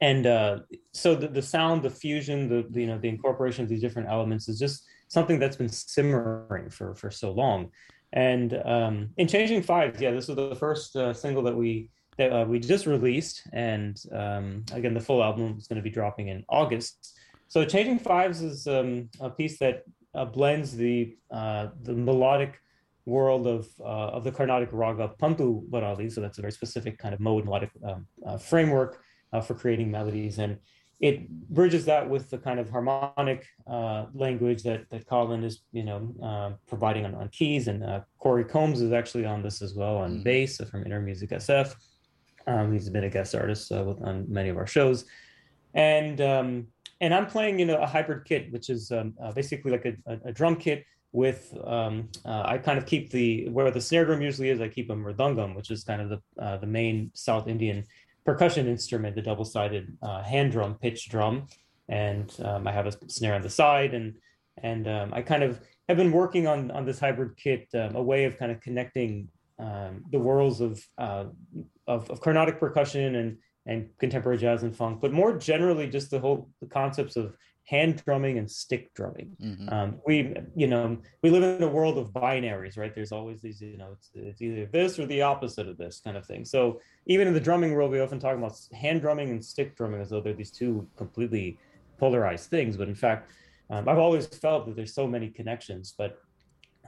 and 0.00 0.26
uh, 0.26 0.58
so 0.92 1.14
the, 1.14 1.28
the 1.28 1.42
sound, 1.42 1.82
the 1.82 1.90
fusion, 1.90 2.48
the, 2.48 2.66
the 2.70 2.82
you 2.82 2.86
know 2.86 2.98
the 2.98 3.08
incorporation 3.08 3.64
of 3.64 3.68
these 3.68 3.80
different 3.80 4.08
elements 4.08 4.48
is 4.48 4.58
just 4.58 4.84
something 5.08 5.38
that's 5.38 5.56
been 5.56 5.68
simmering 5.68 6.70
for 6.70 6.94
for 6.94 7.10
so 7.10 7.32
long. 7.32 7.70
And 8.14 8.62
um, 8.64 9.10
in 9.16 9.26
changing 9.26 9.62
fives, 9.62 10.00
yeah, 10.00 10.12
this 10.12 10.28
was 10.28 10.36
the 10.36 10.54
first 10.54 10.94
uh, 10.94 11.12
single 11.12 11.42
that 11.42 11.56
we 11.56 11.90
that 12.16 12.32
uh, 12.32 12.44
we 12.44 12.60
just 12.60 12.86
released, 12.86 13.42
and 13.52 14.00
um, 14.12 14.64
again, 14.72 14.94
the 14.94 15.00
full 15.00 15.20
album 15.20 15.56
is 15.58 15.66
going 15.66 15.78
to 15.78 15.82
be 15.82 15.90
dropping 15.90 16.28
in 16.28 16.44
August. 16.48 17.18
So 17.48 17.64
changing 17.64 17.98
fives 17.98 18.40
is 18.40 18.68
um, 18.68 19.08
a 19.20 19.30
piece 19.30 19.58
that 19.58 19.82
uh, 20.14 20.26
blends 20.26 20.76
the 20.76 21.16
uh, 21.32 21.68
the 21.82 21.92
melodic 21.92 22.60
world 23.04 23.48
of 23.48 23.66
uh, 23.80 24.16
of 24.16 24.22
the 24.22 24.30
Carnatic 24.30 24.68
raga 24.70 25.10
Pantu 25.20 25.68
Varali. 25.68 26.10
So 26.10 26.20
that's 26.20 26.38
a 26.38 26.40
very 26.40 26.52
specific 26.52 26.98
kind 26.98 27.14
of 27.14 27.20
mode 27.20 27.44
melodic 27.44 27.70
um, 27.84 28.06
uh, 28.24 28.38
framework 28.38 29.02
for 29.44 29.54
creating 29.54 29.90
melodies, 29.90 30.38
and 30.38 30.58
it 31.00 31.28
bridges 31.28 31.84
that 31.86 32.08
with 32.08 32.30
the 32.30 32.38
kind 32.38 32.60
of 32.60 32.70
harmonic 32.70 33.46
uh, 33.66 34.06
language 34.14 34.62
that 34.62 34.88
that 34.90 35.06
Colin 35.06 35.44
is 35.44 35.62
you 35.72 35.84
know 35.84 36.14
uh, 36.22 36.52
providing 36.66 37.04
on, 37.04 37.14
on 37.14 37.28
keys, 37.28 37.68
and 37.68 37.82
uh, 37.82 38.00
Corey 38.18 38.44
Combs 38.44 38.80
is 38.80 38.92
actually 38.92 39.24
on 39.24 39.42
this 39.42 39.62
as 39.62 39.74
well 39.74 39.96
on 39.98 40.22
bass 40.22 40.60
from 40.70 40.84
InterMusic 40.84 41.30
SF. 41.30 41.74
Um, 42.46 42.72
he's 42.72 42.88
been 42.90 43.04
a 43.04 43.10
guest 43.10 43.34
artist 43.34 43.72
uh, 43.72 43.84
with, 43.84 44.02
on 44.02 44.26
many 44.28 44.48
of 44.50 44.56
our 44.56 44.66
shows, 44.66 45.06
and 45.74 46.20
um, 46.20 46.66
and 47.00 47.14
I'm 47.14 47.26
playing 47.26 47.58
you 47.58 47.66
know 47.66 47.76
a 47.76 47.86
hybrid 47.86 48.24
kit, 48.24 48.52
which 48.52 48.70
is 48.70 48.90
um, 48.92 49.14
uh, 49.22 49.32
basically 49.32 49.72
like 49.72 49.84
a, 49.86 49.94
a, 50.06 50.28
a 50.28 50.32
drum 50.32 50.56
kit 50.56 50.84
with 51.12 51.56
um, 51.64 52.08
uh, 52.24 52.42
I 52.44 52.58
kind 52.58 52.76
of 52.76 52.86
keep 52.86 53.10
the 53.10 53.48
where 53.48 53.70
the 53.70 53.80
snare 53.80 54.04
drum 54.04 54.20
usually 54.20 54.50
is. 54.50 54.60
I 54.60 54.68
keep 54.68 54.90
a 54.90 54.94
mridangam, 54.94 55.54
which 55.54 55.70
is 55.70 55.84
kind 55.84 56.02
of 56.02 56.08
the 56.10 56.42
uh, 56.42 56.56
the 56.58 56.66
main 56.66 57.10
South 57.14 57.46
Indian 57.46 57.84
percussion 58.24 58.66
instrument, 58.66 59.14
the 59.14 59.22
double 59.22 59.44
sided 59.44 59.96
uh, 60.02 60.22
hand 60.22 60.52
drum, 60.52 60.76
pitch 60.80 61.08
drum, 61.08 61.46
and 61.88 62.34
um, 62.44 62.66
I 62.66 62.72
have 62.72 62.86
a 62.86 62.92
snare 63.08 63.34
on 63.34 63.42
the 63.42 63.50
side, 63.50 63.94
and 63.94 64.14
and 64.62 64.88
um, 64.88 65.12
I 65.12 65.22
kind 65.22 65.42
of 65.42 65.60
have 65.88 65.96
been 65.96 66.12
working 66.12 66.46
on 66.46 66.70
on 66.70 66.84
this 66.84 66.98
hybrid 66.98 67.36
kit, 67.36 67.68
um, 67.74 67.96
a 67.96 68.02
way 68.02 68.24
of 68.24 68.38
kind 68.38 68.50
of 68.50 68.60
connecting 68.60 69.28
um, 69.58 70.04
the 70.10 70.18
worlds 70.18 70.60
of, 70.60 70.84
uh, 70.98 71.24
of 71.86 72.10
of 72.10 72.20
Carnatic 72.20 72.58
percussion 72.58 73.16
and 73.16 73.38
and 73.66 73.88
contemporary 73.98 74.38
jazz 74.38 74.62
and 74.62 74.76
funk, 74.76 75.00
but 75.00 75.12
more 75.12 75.36
generally, 75.38 75.88
just 75.88 76.10
the 76.10 76.18
whole 76.18 76.50
the 76.60 76.66
concepts 76.66 77.16
of 77.16 77.36
hand 77.66 78.02
drumming 78.04 78.36
and 78.36 78.50
stick 78.50 78.92
drumming. 78.94 79.34
Um, 79.70 79.96
we, 80.06 80.36
you 80.54 80.66
know, 80.66 80.98
we 81.22 81.30
live 81.30 81.42
in 81.42 81.62
a 81.62 81.68
world 81.68 81.96
of 81.96 82.12
binaries, 82.12 82.76
right? 82.76 82.94
There's 82.94 83.10
always 83.10 83.40
these, 83.40 83.60
you 83.62 83.78
know, 83.78 83.88
it's, 83.92 84.10
it's 84.14 84.42
either 84.42 84.66
this 84.66 84.98
or 84.98 85.06
the 85.06 85.22
opposite 85.22 85.66
of 85.66 85.78
this 85.78 86.00
kind 86.04 86.16
of 86.16 86.26
thing. 86.26 86.44
So 86.44 86.80
even 87.06 87.26
in 87.26 87.32
the 87.32 87.40
drumming 87.40 87.72
world, 87.72 87.90
we 87.90 88.00
often 88.00 88.18
talk 88.18 88.36
about 88.36 88.58
hand 88.74 89.00
drumming 89.00 89.30
and 89.30 89.42
stick 89.42 89.76
drumming 89.76 90.02
as 90.02 90.10
though 90.10 90.20
they're 90.20 90.34
these 90.34 90.50
two 90.50 90.86
completely 90.96 91.58
polarized 91.98 92.50
things. 92.50 92.76
But 92.76 92.88
in 92.88 92.94
fact, 92.94 93.32
um, 93.70 93.88
I've 93.88 93.98
always 93.98 94.26
felt 94.26 94.66
that 94.66 94.76
there's 94.76 94.92
so 94.92 95.06
many 95.06 95.30
connections, 95.30 95.94
but 95.96 96.18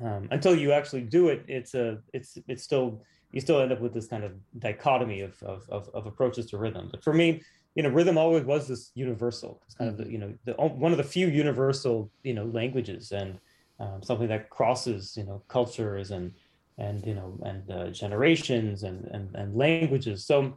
um, 0.04 0.28
until 0.30 0.54
you 0.54 0.72
actually 0.72 1.02
do 1.02 1.30
it, 1.30 1.42
it's 1.48 1.72
a, 1.74 2.00
it's, 2.12 2.36
it's 2.48 2.62
still, 2.62 3.02
you 3.32 3.40
still 3.40 3.60
end 3.60 3.72
up 3.72 3.80
with 3.80 3.94
this 3.94 4.08
kind 4.08 4.24
of 4.24 4.32
dichotomy 4.58 5.22
of, 5.22 5.42
of, 5.42 5.66
of, 5.70 5.88
of 5.94 6.06
approaches 6.06 6.46
to 6.50 6.58
rhythm. 6.58 6.88
But 6.90 7.02
for 7.02 7.14
me, 7.14 7.40
you 7.76 7.82
know, 7.82 7.90
rhythm 7.90 8.18
always 8.18 8.44
was 8.44 8.66
this 8.66 8.90
universal. 8.94 9.62
It's 9.66 9.74
kind 9.74 9.90
of 9.90 9.98
the, 9.98 10.10
you 10.10 10.18
know, 10.18 10.34
the, 10.46 10.54
one 10.54 10.92
of 10.92 10.98
the 10.98 11.04
few 11.04 11.28
universal, 11.28 12.10
you 12.24 12.34
know, 12.34 12.46
languages 12.46 13.12
and 13.12 13.38
um, 13.78 14.02
something 14.02 14.28
that 14.28 14.50
crosses, 14.50 15.14
you 15.16 15.24
know, 15.24 15.42
cultures 15.46 16.10
and 16.10 16.32
and 16.78 17.06
you 17.06 17.14
know 17.14 17.38
and 17.44 17.70
uh, 17.70 17.88
generations 17.90 18.82
and, 18.82 19.04
and 19.12 19.34
and 19.34 19.54
languages. 19.54 20.26
So 20.26 20.56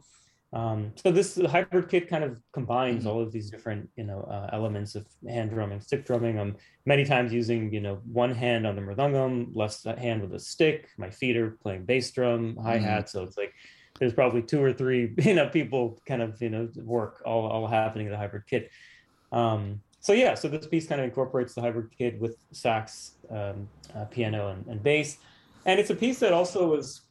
um, 0.52 0.92
so 0.96 1.12
this 1.12 1.38
hybrid 1.46 1.88
kit 1.88 2.08
kind 2.08 2.24
of 2.24 2.36
combines 2.52 3.06
all 3.06 3.22
of 3.22 3.30
these 3.30 3.50
different, 3.50 3.88
you 3.96 4.02
know, 4.02 4.22
uh, 4.22 4.50
elements 4.52 4.96
of 4.96 5.06
hand 5.28 5.50
drumming, 5.50 5.80
stick 5.80 6.04
drumming. 6.04 6.40
I'm 6.40 6.56
many 6.86 7.04
times 7.04 7.32
using, 7.32 7.72
you 7.72 7.80
know, 7.80 8.00
one 8.12 8.34
hand 8.34 8.66
on 8.66 8.74
the 8.74 8.82
mridangam, 8.82 9.50
left 9.54 9.84
hand 9.84 10.22
with 10.22 10.34
a 10.34 10.40
stick. 10.40 10.88
My 10.98 11.08
feet 11.08 11.36
are 11.36 11.52
playing 11.62 11.84
bass 11.84 12.10
drum, 12.10 12.58
hi 12.60 12.78
hat. 12.78 13.08
So 13.08 13.22
it's 13.22 13.36
like 13.36 13.54
there's 14.00 14.14
probably 14.14 14.42
two 14.42 14.62
or 14.62 14.72
three, 14.72 15.14
you 15.18 15.34
know, 15.34 15.48
people 15.48 16.00
kind 16.06 16.22
of, 16.22 16.40
you 16.42 16.50
know, 16.50 16.68
work 16.82 17.22
all, 17.24 17.46
all 17.46 17.66
happening 17.68 18.06
in 18.06 18.12
the 18.12 18.18
hybrid 18.18 18.46
kit. 18.48 18.70
Um, 19.30 19.80
so 20.00 20.12
yeah, 20.14 20.34
so 20.34 20.48
this 20.48 20.66
piece 20.66 20.88
kind 20.88 21.00
of 21.00 21.04
incorporates 21.04 21.54
the 21.54 21.60
hybrid 21.60 21.90
kit 21.96 22.18
with 22.18 22.36
sax, 22.52 23.12
um, 23.30 23.68
uh, 23.94 24.06
piano, 24.06 24.48
and, 24.48 24.66
and 24.66 24.82
bass, 24.82 25.18
and 25.66 25.78
it's 25.78 25.90
a 25.90 25.94
piece 25.94 26.18
that 26.20 26.32
also 26.32 26.66
was 26.68 27.02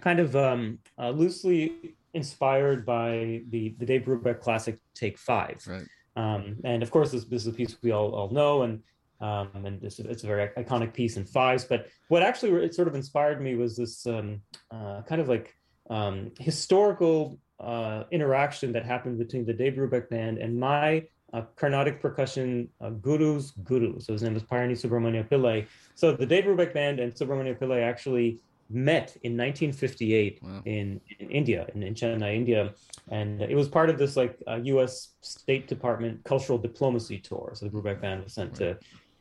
kind 0.00 0.18
of 0.18 0.34
um, 0.34 0.78
uh, 0.98 1.10
loosely 1.10 1.94
inspired 2.14 2.84
by 2.84 3.42
the 3.50 3.74
the 3.78 3.86
Dave 3.86 4.02
Brubeck 4.02 4.40
classic 4.40 4.78
Take 4.94 5.18
Five. 5.18 5.62
Right. 5.66 5.86
Um, 6.16 6.56
and 6.64 6.82
of 6.82 6.90
course, 6.90 7.12
this, 7.12 7.24
this 7.24 7.42
is 7.42 7.48
a 7.48 7.52
piece 7.52 7.76
we 7.82 7.92
all, 7.92 8.12
all 8.12 8.30
know, 8.30 8.62
and 8.62 8.82
um, 9.20 9.50
and 9.54 9.82
it's, 9.82 9.98
it's 9.98 10.24
a 10.24 10.26
very 10.26 10.48
iconic 10.58 10.92
piece 10.92 11.16
in 11.16 11.24
fives. 11.24 11.64
But 11.64 11.86
what 12.08 12.22
actually 12.22 12.52
it 12.64 12.74
sort 12.74 12.88
of 12.88 12.94
inspired 12.94 13.40
me 13.40 13.54
was 13.54 13.76
this 13.76 14.06
um, 14.06 14.40
uh, 14.70 15.02
kind 15.02 15.20
of 15.20 15.28
like 15.28 15.54
um, 15.90 16.32
historical 16.38 17.38
uh, 17.60 18.04
interaction 18.10 18.72
that 18.72 18.84
happened 18.84 19.18
between 19.18 19.44
the 19.44 19.52
Dave 19.52 19.74
Brubeck 19.74 20.08
band 20.08 20.38
and 20.38 20.58
my 20.58 21.04
uh, 21.32 21.42
Carnatic 21.56 22.00
percussion 22.00 22.68
uh, 22.80 22.90
guru's 22.90 23.52
guru. 23.64 23.98
So 24.00 24.12
his 24.12 24.22
name 24.22 24.34
was 24.34 24.42
Palani 24.42 24.72
Subramania 24.72 25.28
Pillai. 25.28 25.66
So 25.94 26.12
the 26.12 26.26
Dave 26.26 26.44
Brubeck 26.44 26.72
band 26.72 27.00
and 27.00 27.12
Subramania 27.12 27.58
Pillai 27.58 27.82
actually 27.82 28.40
met 28.68 29.16
in 29.22 29.36
1958 29.36 30.40
in, 30.64 31.00
in 31.20 31.30
India, 31.30 31.66
in, 31.74 31.82
in 31.82 31.94
Chennai, 31.94 32.34
India. 32.34 32.74
And 33.08 33.40
it 33.40 33.54
was 33.54 33.68
part 33.68 33.90
of 33.90 33.98
this 33.98 34.16
like 34.16 34.38
uh, 34.48 34.56
US 34.56 35.14
State 35.20 35.68
Department 35.68 36.24
cultural 36.24 36.58
diplomacy 36.58 37.18
tour. 37.18 37.52
So 37.54 37.66
the 37.66 37.70
Brubeck 37.70 38.00
band 38.00 38.24
was 38.24 38.32
sent 38.32 38.54
to 38.56 38.76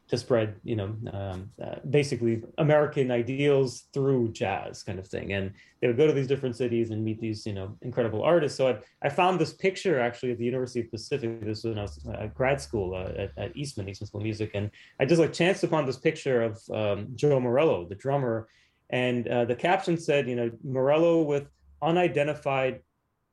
to 0.08 0.18
spread, 0.18 0.56
you 0.64 0.76
know, 0.76 0.96
um, 1.14 1.50
uh, 1.64 1.76
basically 1.90 2.44
American 2.60 3.10
ideals 3.10 3.86
through 3.92 4.32
jazz 4.32 4.84
kind 4.84 5.00
of 5.00 5.08
thing. 5.08 5.34
And 5.34 5.52
they 5.82 5.88
would 5.88 5.98
go 5.98 6.06
to 6.06 6.14
these 6.14 6.28
different 6.28 6.56
cities 6.56 6.92
and 6.92 7.04
meet 7.04 7.20
these, 7.20 7.46
you 7.46 7.54
know, 7.54 7.76
incredible 7.82 8.22
artists. 8.22 8.56
So 8.58 8.68
I, 8.68 8.78
I 9.02 9.10
found 9.10 9.40
this 9.40 9.54
picture 9.54 10.00
actually 10.00 10.32
at 10.32 10.38
the 10.38 10.46
University 10.46 10.82
of 10.82 10.92
Pacific. 10.92 11.42
This 11.42 11.64
was 11.64 11.76
when 11.76 11.80
I 11.80 11.82
was 11.84 12.00
at 12.20 12.36
grad 12.36 12.62
school 12.62 12.94
uh, 12.94 13.20
at, 13.20 13.32
at 13.38 13.58
Eastman, 13.58 13.90
Eastman 13.90 14.08
School 14.08 14.22
of 14.22 14.26
Music. 14.26 14.52
And 14.54 14.70
I 15.00 15.06
just 15.06 15.20
like 15.20 15.34
chanced 15.34 15.64
upon 15.64 15.88
this 15.88 15.98
picture 15.98 16.44
of 16.44 16.62
um, 16.72 17.08
Joe 17.16 17.40
Morello, 17.40 17.88
the 17.88 17.96
drummer. 17.96 18.48
And 18.92 19.28
uh, 19.28 19.46
the 19.46 19.56
caption 19.56 19.98
said, 19.98 20.30
you 20.30 20.36
know, 20.36 20.52
Morello 20.64 21.24
with 21.24 21.50
unidentified 21.82 22.82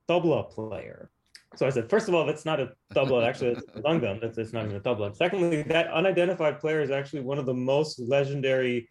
tabla 0.09 0.51
player. 0.51 1.11
So 1.57 1.67
I 1.67 1.71
said, 1.71 1.91
first 1.91 2.09
of 2.09 2.15
all, 2.15 2.25
that's 2.25 2.45
not 2.45 2.61
a 2.61 2.73
tabla. 2.95 3.27
Actually, 3.27 3.53
it's 3.53 3.63
a 3.75 3.81
mridangam. 3.81 4.21
That's, 4.21 4.39
it's 4.39 4.53
not 4.53 4.65
even 4.65 4.77
a 4.77 4.81
tabla. 4.81 5.15
Secondly, 5.15 5.63
that 5.63 5.89
unidentified 5.89 6.61
player 6.61 6.81
is 6.81 6.91
actually 6.91 7.21
one 7.21 7.39
of 7.39 7.47
the 7.47 7.55
most 7.55 7.99
legendary, 8.01 8.89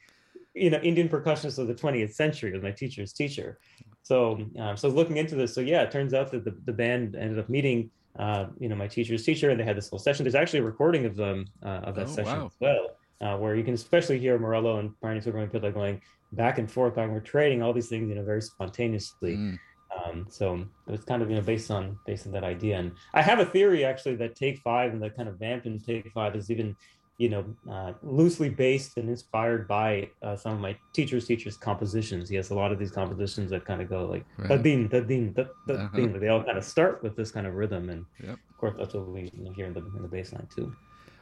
you 0.53 0.69
know, 0.69 0.79
Indian 0.79 1.09
percussionists 1.09 1.57
of 1.57 1.67
the 1.67 1.73
20th 1.73 2.13
century. 2.13 2.51
Was 2.51 2.61
my 2.61 2.71
teacher's 2.71 3.13
teacher. 3.13 3.59
So, 4.03 4.39
um, 4.59 4.77
so 4.77 4.89
looking 4.89 5.17
into 5.17 5.35
this, 5.35 5.53
so 5.53 5.61
yeah, 5.61 5.81
it 5.81 5.91
turns 5.91 6.13
out 6.13 6.31
that 6.31 6.43
the, 6.43 6.55
the 6.65 6.73
band 6.73 7.15
ended 7.15 7.39
up 7.39 7.49
meeting, 7.49 7.89
uh, 8.17 8.47
you 8.59 8.69
know, 8.69 8.75
my 8.75 8.87
teacher's 8.87 9.23
teacher, 9.23 9.49
and 9.49 9.59
they 9.59 9.63
had 9.63 9.77
this 9.77 9.89
whole 9.89 9.99
session. 9.99 10.23
There's 10.23 10.35
actually 10.35 10.59
a 10.59 10.63
recording 10.63 11.05
of 11.05 11.15
them 11.15 11.45
uh, 11.63 11.81
of 11.83 11.95
that 11.95 12.07
Oh, 12.07 12.11
session 12.11 12.39
wow. 12.39 12.45
as 12.47 12.57
well, 12.59 12.87
uh, 13.21 13.37
where 13.37 13.55
you 13.55 13.63
can 13.63 13.73
especially 13.73 14.19
hear 14.19 14.37
Morello 14.37 14.79
and 14.79 14.91
Palani 15.03 15.23
Subramania 15.23 15.51
Pillai 15.51 15.73
going 15.73 16.01
back 16.33 16.57
and 16.57 16.69
forth, 16.69 16.95
back 16.95 17.05
and 17.05 17.13
we're 17.13 17.19
trading 17.19 17.61
all 17.61 17.73
these 17.73 17.89
things, 17.89 18.09
you 18.09 18.15
know, 18.15 18.23
very 18.23 18.41
spontaneously. 18.41 19.37
Mm. 19.37 19.59
Um, 20.05 20.25
so 20.29 20.55
it 20.87 20.91
was 20.91 21.03
kind 21.03 21.21
of 21.21 21.29
you 21.29 21.35
know 21.35 21.41
based 21.41 21.69
on 21.71 21.97
based 22.05 22.25
on 22.25 22.31
that 22.33 22.43
idea, 22.43 22.77
and 22.79 22.93
I 23.13 23.21
have 23.21 23.39
a 23.39 23.45
theory 23.45 23.83
actually 23.85 24.15
that 24.15 24.35
Take 24.35 24.59
Five 24.59 24.93
and 24.93 25.01
the 25.01 25.09
kind 25.09 25.27
of 25.27 25.37
vamp 25.37 25.65
in 25.65 25.79
Take 25.79 26.11
Five 26.13 26.35
is 26.35 26.49
even 26.49 26.75
you 27.17 27.29
know 27.29 27.45
uh, 27.69 27.93
loosely 28.01 28.49
based 28.49 28.97
and 28.97 29.09
inspired 29.09 29.67
by 29.67 30.09
uh, 30.23 30.35
some 30.35 30.53
of 30.53 30.59
my 30.59 30.75
teacher's 30.93 31.25
teacher's 31.27 31.57
compositions. 31.57 32.29
He 32.29 32.35
has 32.37 32.49
a 32.51 32.55
lot 32.55 32.71
of 32.71 32.79
these 32.79 32.91
compositions 32.91 33.51
that 33.51 33.65
kind 33.65 33.81
of 33.81 33.89
go 33.89 34.05
like 34.05 34.25
Right. 34.37 34.49
da 34.49 34.57
din 34.57 34.87
da 34.87 35.01
din 35.01 35.33
da 35.33 35.43
da 35.67 35.73
Uh-huh. 35.73 36.19
They 36.19 36.29
all 36.29 36.43
kind 36.43 36.57
of 36.57 36.63
start 36.63 37.03
with 37.03 37.15
this 37.15 37.31
kind 37.31 37.45
of 37.45 37.55
rhythm, 37.55 37.89
and 37.89 38.05
Yep. 38.23 38.37
of 38.49 38.57
course 38.57 38.75
that's 38.77 38.93
what 38.93 39.07
we 39.09 39.23
you 39.37 39.43
know, 39.43 39.51
hear 39.51 39.65
in 39.65 39.73
the 39.73 39.81
in 39.95 40.01
the 40.01 40.07
bass 40.07 40.31
line 40.33 40.47
too. 40.55 40.73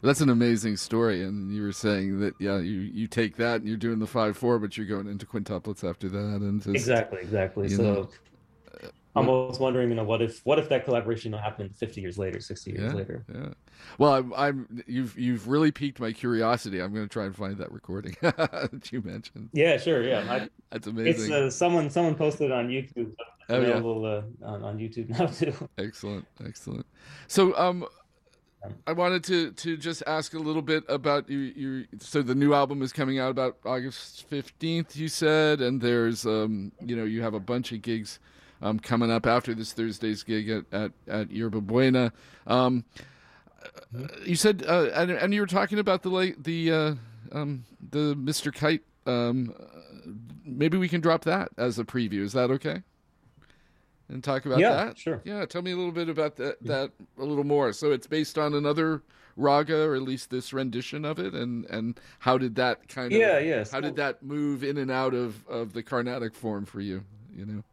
That's 0.01 0.21
an 0.21 0.29
amazing 0.29 0.77
story, 0.77 1.23
and 1.23 1.53
you 1.53 1.63
were 1.63 1.73
saying 1.73 2.19
that 2.21 2.33
yeah, 2.39 2.59
you 2.59 2.79
you 2.79 3.07
take 3.07 3.35
that 3.37 3.55
and 3.59 3.67
you're 3.67 3.75
doing 3.77 3.99
the 3.99 4.07
five 4.07 4.37
four, 4.37 4.57
but 4.59 4.77
you're 4.77 4.85
going 4.85 5.07
into 5.07 5.25
quintuplets 5.25 5.83
after 5.83 6.07
that, 6.07 6.39
and 6.41 6.61
just, 6.61 6.75
Exactly, 6.75 7.19
exactly. 7.21 7.67
So. 7.67 7.83
know, 7.83 8.09
I'm 9.15 9.27
almost 9.27 9.59
wondering, 9.59 9.89
you 9.89 9.95
know, 9.95 10.03
what 10.03 10.21
if 10.21 10.39
what 10.45 10.59
if 10.59 10.69
that 10.69 10.85
collaboration 10.85 11.33
happened 11.33 11.75
50 11.75 11.99
years 11.99 12.17
later, 12.17 12.39
60 12.39 12.71
years 12.71 12.93
Yeah, 12.93 12.97
later? 12.97 13.25
yeah. 13.33 13.49
Well, 13.97 14.13
I'm, 14.13 14.33
I'm 14.35 14.83
you've 14.87 15.17
you've 15.17 15.47
really 15.47 15.71
piqued 15.71 15.99
my 15.99 16.11
curiosity. 16.11 16.79
I'm 16.79 16.93
going 16.93 17.05
to 17.05 17.11
try 17.11 17.25
and 17.25 17.35
find 17.35 17.57
that 17.57 17.71
recording 17.71 18.15
that 18.21 18.89
you 18.91 19.01
mentioned. 19.01 19.49
Yeah, 19.51 19.77
sure. 19.77 20.03
Yeah, 20.03 20.19
I, 20.29 20.39
That's 20.39 20.49
it's 20.71 20.87
amazing. 20.87 21.33
uh, 21.33 21.49
someone 21.49 21.89
someone 21.89 22.15
posted 22.15 22.51
on 22.51 22.67
YouTube. 22.69 23.11
it's 23.11 23.15
Oh, 23.51 23.55
yeah. 23.55 23.61
available 23.69 24.05
uh, 24.05 24.45
on, 24.47 24.63
on 24.63 24.77
YouTube 24.77 25.09
now 25.09 25.25
too. 25.25 25.53
Excellent, 25.79 26.27
excellent. 26.45 26.85
So, 27.27 27.57
um, 27.57 27.83
I 28.85 28.91
wanted 28.91 29.23
to 29.23 29.51
to 29.53 29.77
just 29.77 30.03
ask 30.05 30.33
a 30.33 30.39
little 30.39 30.61
bit 30.61 30.83
about 30.89 31.29
you. 31.29 31.37
You 31.39 31.85
so 31.99 32.21
the 32.21 32.35
new 32.35 32.53
album 32.53 32.81
is 32.81 32.91
coming 32.91 33.17
out 33.17 33.31
about 33.31 33.57
August 33.65 34.27
fifteenth. 34.29 34.95
You 34.97 35.07
said, 35.07 35.61
and 35.61 35.81
there's 35.81 36.25
um, 36.25 36.73
you 36.83 36.95
know, 36.95 37.05
you 37.05 37.21
have 37.21 37.33
a 37.33 37.39
bunch 37.39 37.71
of 37.71 37.81
gigs 37.81 38.19
um 38.61 38.79
coming 38.79 39.11
up 39.11 39.25
after 39.25 39.53
this 39.53 39.73
Thursday's 39.73 40.23
gig 40.23 40.49
at 40.49 40.65
at 40.71 40.91
at 41.07 41.31
Yerba 41.31 41.61
Buena. 41.61 42.11
Um, 42.47 42.83
you 44.25 44.35
said, 44.35 44.63
uh, 44.67 44.89
and, 44.93 45.11
and 45.11 45.33
you 45.33 45.41
were 45.41 45.47
talking 45.47 45.79
about 45.79 46.03
the 46.03 46.09
late 46.09 46.43
the 46.43 46.71
uh, 46.71 46.95
um 47.31 47.65
the 47.91 48.15
Mr. 48.15 48.53
Kite. 48.53 48.83
Um, 49.05 49.53
maybe 50.45 50.77
we 50.77 50.87
can 50.87 51.01
drop 51.01 51.23
that 51.25 51.49
as 51.57 51.79
a 51.79 51.83
preview. 51.83 52.21
Is 52.21 52.33
that 52.33 52.51
okay? 52.51 52.83
And 54.07 54.23
talk 54.23 54.45
about 54.45 54.59
Yeah, 54.59 54.71
that. 54.85 54.97
sure. 54.97 55.21
Yeah, 55.23 55.45
tell 55.45 55.61
me 55.61 55.71
a 55.71 55.75
little 55.75 55.91
bit 55.91 56.09
about 56.09 56.35
that 56.37 56.61
that 56.63 56.91
a 57.17 57.23
little 57.23 57.43
more. 57.43 57.73
So 57.73 57.91
it's 57.91 58.07
based 58.07 58.37
on 58.37 58.53
another 58.53 59.03
raga, 59.35 59.83
or 59.83 59.95
at 59.95 60.01
least 60.01 60.29
this 60.31 60.51
rendition 60.53 61.05
of 61.05 61.19
it, 61.19 61.33
and 61.33 61.65
and 61.65 61.99
how 62.19 62.37
did 62.37 62.55
that 62.55 62.87
kind 62.87 63.11
of 63.13 63.19
Yeah, 63.19 63.39
yeah, 63.39 63.59
How 63.59 63.63
so- 63.63 63.81
did 63.81 63.95
that 63.97 64.23
move 64.23 64.63
in 64.63 64.77
and 64.77 64.89
out 64.91 65.13
of 65.13 65.45
of 65.47 65.73
the 65.73 65.83
Carnatic 65.83 66.33
form 66.33 66.65
for 66.65 66.81
you? 66.81 67.03
You 67.35 67.45
know, 67.45 67.63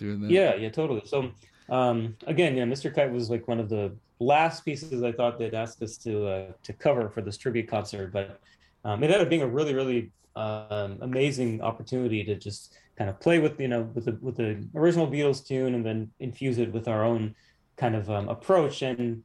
doing 0.00 0.20
that. 0.22 0.30
Yeah, 0.30 0.54
yeah, 0.56 0.70
totally. 0.70 1.02
So 1.04 1.30
um, 1.68 2.16
again, 2.26 2.56
yeah, 2.56 2.64
Mr. 2.64 2.92
Kite 2.92 3.12
was 3.12 3.30
like 3.30 3.46
one 3.46 3.60
of 3.60 3.68
the 3.68 3.92
last 4.18 4.64
pieces 4.64 5.02
I 5.02 5.12
thought 5.12 5.38
they'd 5.38 5.54
ask 5.54 5.80
us 5.82 5.96
to 5.98 6.26
uh, 6.26 6.46
to 6.62 6.72
cover 6.72 7.08
for 7.08 7.22
this 7.22 7.36
tribute 7.36 7.68
concert, 7.68 8.12
but 8.12 8.40
um, 8.84 9.02
it 9.02 9.06
ended 9.06 9.20
up 9.20 9.28
being 9.28 9.42
a 9.42 9.46
really, 9.46 9.74
really 9.74 10.10
um, 10.36 10.98
amazing 11.00 11.60
opportunity 11.62 12.24
to 12.24 12.34
just 12.34 12.74
kind 12.96 13.08
of 13.08 13.20
play 13.20 13.38
with 13.38 13.60
you 13.60 13.68
know 13.68 13.82
with 13.94 14.06
the 14.06 14.18
with 14.20 14.36
the 14.36 14.66
original 14.74 15.06
Beatles 15.06 15.46
tune 15.46 15.74
and 15.74 15.84
then 15.84 16.10
infuse 16.18 16.58
it 16.58 16.72
with 16.72 16.88
our 16.88 17.04
own 17.04 17.34
kind 17.76 17.94
of 17.94 18.10
um, 18.10 18.28
approach. 18.28 18.82
And 18.82 19.22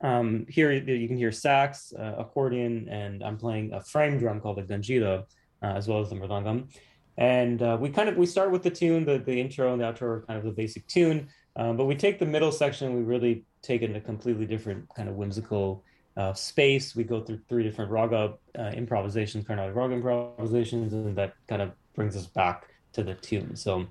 um, 0.00 0.46
here 0.48 0.72
you 0.72 1.08
can 1.08 1.16
hear 1.16 1.32
sax, 1.32 1.92
uh, 1.98 2.14
accordion, 2.18 2.88
and 2.88 3.22
I'm 3.22 3.36
playing 3.36 3.72
a 3.72 3.82
frame 3.82 4.18
drum 4.18 4.40
called 4.40 4.58
a 4.58 4.62
kanjira, 4.62 5.24
uh, 5.62 5.66
as 5.66 5.88
well 5.88 6.00
as 6.00 6.10
the 6.10 6.16
mridangam. 6.16 6.68
And 7.20 7.62
uh, 7.62 7.76
we 7.78 7.90
kind 7.90 8.08
of 8.08 8.16
we 8.16 8.26
start 8.26 8.50
with 8.50 8.62
the 8.62 8.70
tune, 8.70 9.04
the 9.04 9.18
the 9.18 9.38
intro 9.38 9.72
and 9.72 9.80
the 9.80 9.84
outro 9.84 10.02
are 10.02 10.24
kind 10.26 10.38
of 10.38 10.44
the 10.44 10.50
basic 10.50 10.86
tune, 10.88 11.28
um, 11.54 11.76
but 11.76 11.84
we 11.84 11.94
take 11.94 12.18
the 12.18 12.26
middle 12.26 12.50
section, 12.50 12.96
we 12.96 13.02
really 13.02 13.44
take 13.62 13.82
it 13.82 13.90
in 13.90 13.96
a 13.96 14.00
completely 14.00 14.46
different 14.46 14.88
kind 14.96 15.06
of 15.06 15.16
whimsical 15.16 15.84
uh, 16.16 16.32
space. 16.32 16.96
We 16.96 17.04
go 17.04 17.20
through 17.20 17.40
three 17.46 17.62
different 17.62 17.90
raga 17.90 18.34
uh, 18.58 18.72
improvisations, 18.74 19.46
Carnatic 19.46 19.74
raga 19.74 19.94
improvisations, 19.94 20.94
and 20.94 21.14
that 21.16 21.34
kind 21.46 21.60
of 21.60 21.72
brings 21.94 22.16
us 22.16 22.26
back 22.26 22.68
to 22.94 23.02
the 23.02 23.14
tune. 23.14 23.54
So, 23.54 23.86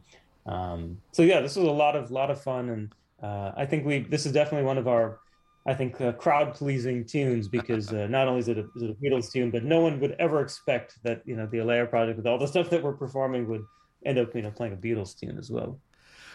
um, 0.47 0.97
so 1.11 1.21
yeah, 1.21 1.39
this 1.39 1.55
was 1.55 1.67
a 1.67 1.71
lot 1.71 1.95
of 1.95 2.09
lot 2.09 2.31
of 2.31 2.41
fun, 2.41 2.69
and 2.69 2.93
uh, 3.21 3.51
I 3.55 3.65
think 3.67 3.85
we 3.85 3.99
this 3.99 4.25
is 4.25 4.31
definitely 4.31 4.65
one 4.65 4.79
of 4.79 4.87
our, 4.87 5.19
I 5.65 5.73
think, 5.73 5.99
uh, 6.01 6.13
crowd 6.13 6.53
pleasing 6.53 7.05
tunes 7.05 7.47
because 7.47 7.91
uh, 7.91 8.07
not 8.07 8.27
only 8.27 8.39
is 8.39 8.47
it, 8.47 8.57
a, 8.57 8.65
is 8.75 8.81
it 8.83 8.89
a 8.89 8.93
Beatles 8.93 9.31
tune, 9.31 9.51
but 9.51 9.63
no 9.63 9.81
one 9.81 9.99
would 9.99 10.15
ever 10.19 10.41
expect 10.41 10.97
that 11.03 11.21
you 11.25 11.35
know 11.35 11.45
the 11.45 11.57
Alaya 11.57 11.89
project 11.89 12.17
with 12.17 12.27
all 12.27 12.37
the 12.37 12.47
stuff 12.53 12.69
that 12.69 12.81
we're 12.81 12.93
performing 12.93 13.47
would 13.47 13.65
end 14.05 14.17
up 14.17 14.33
you 14.35 14.41
know 14.41 14.51
playing 14.51 14.73
a 14.73 14.77
Beatles 14.77 15.17
tune 15.17 15.37
as 15.37 15.49
well. 15.51 15.79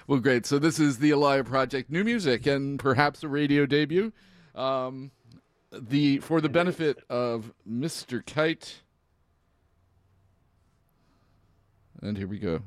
Well, 0.06 0.20
great. 0.20 0.44
So 0.44 0.58
this 0.58 0.78
is 0.78 0.98
the 0.98 1.12
Alaya 1.12 1.44
Project, 1.44 1.90
new 1.90 2.04
music 2.04 2.46
and 2.46 2.78
perhaps 2.78 3.22
a 3.22 3.28
radio 3.28 3.64
debut. 3.64 4.12
Um, 4.54 5.10
the 5.72 6.18
for 6.18 6.40
the 6.40 6.48
benefit 6.48 6.98
of 7.08 7.52
Mr. 7.68 8.24
Kite. 8.24 8.82
And 12.02 12.18
here 12.18 12.28
we 12.28 12.38
go. 12.38 12.60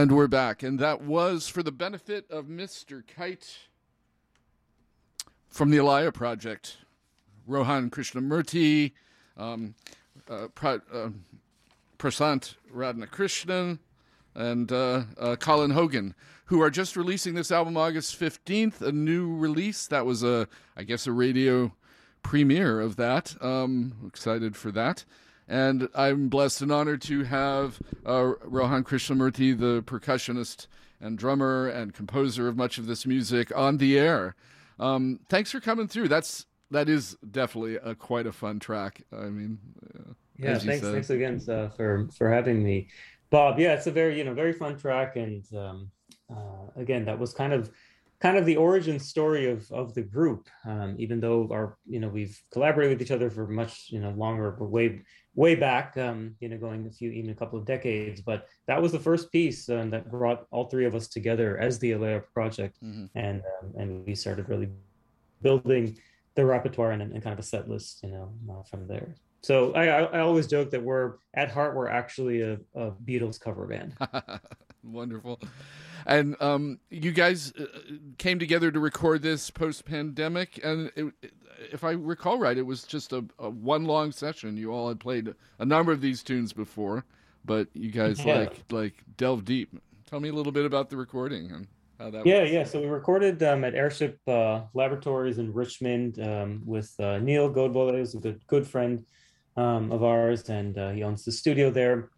And 0.00 0.12
we're 0.12 0.28
back. 0.28 0.62
And 0.62 0.78
that 0.78 1.02
was 1.02 1.46
for 1.46 1.62
the 1.62 1.70
benefit 1.70 2.24
of 2.30 2.46
Mr. 2.46 3.02
Kite 3.06 3.58
from 5.50 5.68
the 5.68 5.76
Alaya 5.76 6.10
Project. 6.10 6.78
Rohan 7.46 7.90
Krishnamurthy, 7.90 8.92
um, 9.36 9.74
uh, 10.26 10.48
Pra- 10.54 10.80
uh, 10.90 11.10
Prashant 11.98 12.54
Radhakrishnan, 12.74 13.78
and 14.34 14.72
uh, 14.72 15.02
Colin 15.38 15.72
Hogan, 15.72 16.14
who 16.46 16.62
are 16.62 16.70
just 16.70 16.96
releasing 16.96 17.34
this 17.34 17.52
album 17.52 17.76
August 17.76 18.18
15th, 18.18 18.80
a 18.80 18.92
new 18.92 19.36
release. 19.36 19.86
That 19.86 20.06
was 20.06 20.22
a, 20.22 20.48
I 20.78 20.84
guess, 20.84 21.06
a 21.06 21.12
radio 21.12 21.74
premiere 22.22 22.80
of 22.80 22.96
that. 22.96 23.36
Um, 23.44 23.96
excited 24.06 24.56
for 24.56 24.70
that. 24.72 25.04
And 25.50 25.88
I'm 25.96 26.28
blessed 26.28 26.62
and 26.62 26.70
honored 26.70 27.02
to 27.02 27.24
have 27.24 27.80
uh, 28.06 28.34
Rohan 28.44 28.84
Krishnamurthy, 28.84 29.58
the 29.58 29.82
percussionist 29.82 30.68
and 31.00 31.18
drummer 31.18 31.66
and 31.66 31.92
composer 31.92 32.46
of 32.46 32.56
much 32.56 32.78
of 32.78 32.86
this 32.86 33.04
music, 33.04 33.50
on 33.56 33.78
the 33.78 33.98
air. 33.98 34.36
Um, 34.78 35.18
thanks 35.28 35.50
for 35.50 35.58
coming 35.58 35.88
through. 35.88 36.06
That's 36.06 36.46
that 36.70 36.88
is 36.88 37.16
definitely 37.32 37.76
a 37.82 37.96
quite 37.96 38.28
a 38.28 38.32
fun 38.32 38.60
track. 38.60 39.02
I 39.12 39.24
mean, 39.24 39.58
uh, 39.92 40.12
Yeah, 40.38 40.50
as 40.50 40.64
you 40.64 40.70
thanks. 40.70 40.84
said. 40.86 40.92
Thanks 40.92 41.10
again 41.10 41.40
uh, 41.48 41.70
for 41.70 42.08
for 42.16 42.30
having 42.30 42.62
me, 42.62 42.86
Bob. 43.30 43.58
Yeah, 43.58 43.74
it's 43.74 43.88
a 43.88 43.90
very 43.90 44.16
you 44.16 44.22
know 44.22 44.34
very 44.34 44.52
fun 44.52 44.78
track, 44.78 45.16
and 45.16 45.44
um, 45.52 45.90
uh, 46.32 46.70
again, 46.76 47.04
that 47.06 47.18
was 47.18 47.34
kind 47.34 47.52
of 47.52 47.70
kind 48.20 48.36
of 48.36 48.46
the 48.46 48.56
origin 48.56 49.00
story 49.00 49.50
of 49.50 49.68
of 49.72 49.94
the 49.94 50.02
group. 50.02 50.48
Um, 50.64 50.94
even 50.98 51.18
though 51.18 51.48
our 51.50 51.76
you 51.86 51.98
know 51.98 52.08
we've 52.08 52.40
collaborated 52.52 52.98
with 52.98 53.02
each 53.04 53.10
other 53.12 53.30
for 53.30 53.48
much 53.48 53.86
you 53.88 53.98
know 53.98 54.10
longer, 54.10 54.52
but 54.52 54.66
way 54.66 55.02
way 55.34 55.54
back, 55.54 55.96
um, 55.96 56.34
you 56.40 56.48
know, 56.48 56.58
going 56.58 56.86
a 56.86 56.90
few 56.90 57.10
even 57.10 57.30
a 57.30 57.34
couple 57.34 57.58
of 57.58 57.64
decades. 57.64 58.20
But 58.20 58.46
that 58.66 58.80
was 58.80 58.92
the 58.92 58.98
first 58.98 59.30
piece 59.30 59.68
um, 59.68 59.90
that 59.90 60.10
brought 60.10 60.46
all 60.50 60.64
three 60.64 60.86
of 60.86 60.94
us 60.94 61.08
together 61.08 61.58
as 61.58 61.78
the 61.78 61.92
Alaya 61.92 62.22
project, 62.34 62.78
and 63.14 63.42
um, 63.62 63.72
and 63.76 64.06
we 64.06 64.14
started 64.14 64.48
really 64.48 64.68
building 65.42 65.96
the 66.34 66.44
repertoire 66.44 66.92
and, 66.92 67.02
and 67.02 67.22
kind 67.22 67.32
of 67.32 67.38
a 67.38 67.42
set 67.42 67.68
list, 67.68 68.02
you 68.02 68.10
know, 68.10 68.32
uh, 68.50 68.62
from 68.62 68.86
there. 68.86 69.14
So 69.42 69.72
I, 69.72 69.86
I, 69.86 70.02
I 70.02 70.20
always 70.20 70.46
joke 70.46 70.70
that 70.70 70.82
we're 70.82 71.14
at 71.34 71.50
heart 71.50 71.74
we're 71.74 71.88
actually 71.88 72.42
a, 72.42 72.58
a 72.74 72.90
Beatles 72.90 73.40
cover 73.40 73.66
band. 73.66 73.96
Wonderful. 74.82 75.40
And 76.06 76.36
um, 76.40 76.78
you 76.90 77.12
guys 77.12 77.52
uh, 77.58 77.64
came 78.18 78.38
together 78.38 78.70
to 78.70 78.80
record 78.80 79.22
this 79.22 79.50
post 79.50 79.84
pandemic. 79.84 80.60
And 80.64 80.90
it, 80.96 81.32
if 81.72 81.84
I 81.84 81.92
recall 81.92 82.38
right, 82.38 82.56
it 82.56 82.66
was 82.66 82.84
just 82.84 83.12
a, 83.12 83.24
a 83.38 83.50
one 83.50 83.84
long 83.84 84.12
session. 84.12 84.56
You 84.56 84.72
all 84.72 84.88
had 84.88 85.00
played 85.00 85.34
a 85.58 85.64
number 85.64 85.92
of 85.92 86.00
these 86.00 86.22
tunes 86.22 86.52
before, 86.52 87.04
but 87.44 87.68
you 87.74 87.90
guys 87.90 88.24
Yeah. 88.24 88.38
like 88.40 88.64
like 88.70 88.94
delve 89.16 89.44
deep. 89.44 89.78
Tell 90.08 90.20
me 90.20 90.28
a 90.28 90.32
little 90.32 90.52
bit 90.52 90.64
about 90.66 90.90
the 90.90 90.96
recording 90.96 91.50
and 91.52 91.66
how 91.98 92.10
that 92.10 92.26
yeah, 92.26 92.42
was. 92.42 92.50
yeah. 92.50 92.64
So 92.64 92.80
we 92.80 92.86
recorded 92.86 93.42
um, 93.42 93.62
at 93.64 93.74
Airship 93.74 94.18
uh, 94.26 94.62
Laboratories 94.74 95.38
in 95.38 95.52
Richmond 95.52 96.18
um, 96.18 96.62
with 96.64 96.92
uh, 96.98 97.18
Neil 97.18 97.52
Godbole, 97.52 97.92
who's 97.98 98.14
a 98.14 98.18
good 98.18 98.40
good 98.46 98.66
friend 98.66 99.04
um, 99.56 99.92
of 99.92 100.02
ours, 100.02 100.48
and 100.48 100.76
uh, 100.78 100.90
he 100.90 101.02
owns 101.02 101.24
the 101.24 101.32
studio 101.32 101.70
there. 101.70 102.10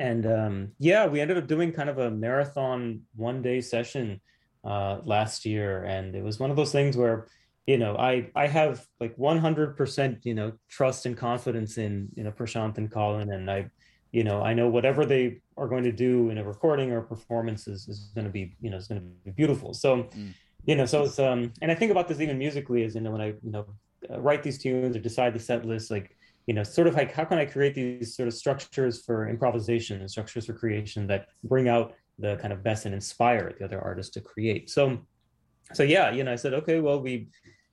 And 0.00 0.26
um, 0.26 0.72
yeah, 0.78 1.06
we 1.06 1.20
ended 1.20 1.36
up 1.38 1.46
doing 1.46 1.72
kind 1.72 1.88
of 1.88 1.98
a 1.98 2.10
marathon 2.10 3.02
one 3.14 3.42
day 3.42 3.60
session 3.60 4.20
uh, 4.64 4.98
last 5.04 5.44
year, 5.44 5.84
and 5.84 6.16
it 6.16 6.24
was 6.24 6.40
one 6.40 6.50
of 6.50 6.56
those 6.56 6.72
things 6.72 6.96
where 6.96 7.28
you 7.66 7.78
know 7.78 7.96
I 7.96 8.30
I 8.34 8.46
have 8.46 8.84
like 8.98 9.16
100% 9.16 10.24
you 10.24 10.34
know 10.34 10.52
trust 10.68 11.06
and 11.06 11.16
confidence 11.16 11.78
in 11.78 12.08
you 12.16 12.24
know 12.24 12.32
Prashant 12.32 12.78
and 12.78 12.90
Colin, 12.90 13.30
and 13.32 13.50
I 13.50 13.70
you 14.12 14.24
know 14.24 14.42
i 14.42 14.52
know 14.52 14.68
whatever 14.68 15.06
they 15.06 15.40
are 15.56 15.68
going 15.68 15.84
to 15.84 15.92
do 15.92 16.30
in 16.30 16.38
a 16.38 16.42
recording 16.42 16.90
or 16.90 17.00
performance 17.00 17.68
is, 17.68 17.86
is 17.86 18.10
going 18.12 18.26
to 18.26 18.32
be 18.32 18.56
you 18.60 18.68
know 18.68 18.76
is 18.76 18.88
going 18.88 19.00
to 19.00 19.06
be 19.24 19.30
beautiful. 19.30 19.72
So 19.72 20.08
you 20.66 20.76
know 20.76 20.86
so 20.86 21.04
it's 21.04 21.18
um 21.18 21.52
and 21.62 21.70
i 21.70 21.74
think 21.74 21.90
about 21.90 22.08
this 22.08 22.20
even 22.20 22.38
musically 22.38 22.84
as 22.84 22.94
you 22.94 23.00
know 23.00 23.10
when 23.10 23.20
i 23.20 23.28
you 23.28 23.50
know 23.50 23.66
uh, 24.10 24.20
write 24.20 24.42
these 24.42 24.58
tunes 24.58 24.96
or 24.96 25.00
decide 25.00 25.34
the 25.34 25.38
set 25.38 25.64
list 25.64 25.90
like 25.90 26.16
you 26.50 26.54
know 26.54 26.64
sort 26.64 26.88
of 26.88 26.96
like 26.96 27.12
how 27.12 27.24
can 27.24 27.38
i 27.38 27.44
create 27.44 27.76
these 27.76 28.16
sort 28.16 28.26
of 28.26 28.34
structures 28.34 29.04
for 29.04 29.28
improvisation 29.28 30.00
and 30.00 30.10
structures 30.10 30.46
for 30.46 30.52
creation 30.52 31.06
that 31.06 31.28
bring 31.44 31.68
out 31.68 31.94
the 32.18 32.34
kind 32.38 32.52
of 32.52 32.60
best 32.64 32.86
and 32.86 32.92
inspire 32.92 33.54
the 33.56 33.64
other 33.64 33.80
artists 33.80 34.12
to 34.14 34.20
create? 34.20 34.68
So 34.68 34.98
so 35.72 35.84
yeah 35.84 36.10
you 36.10 36.24
know 36.24 36.32
i 36.32 36.34
said 36.34 36.52
okay 36.52 36.80
well 36.80 37.00
we 37.00 37.28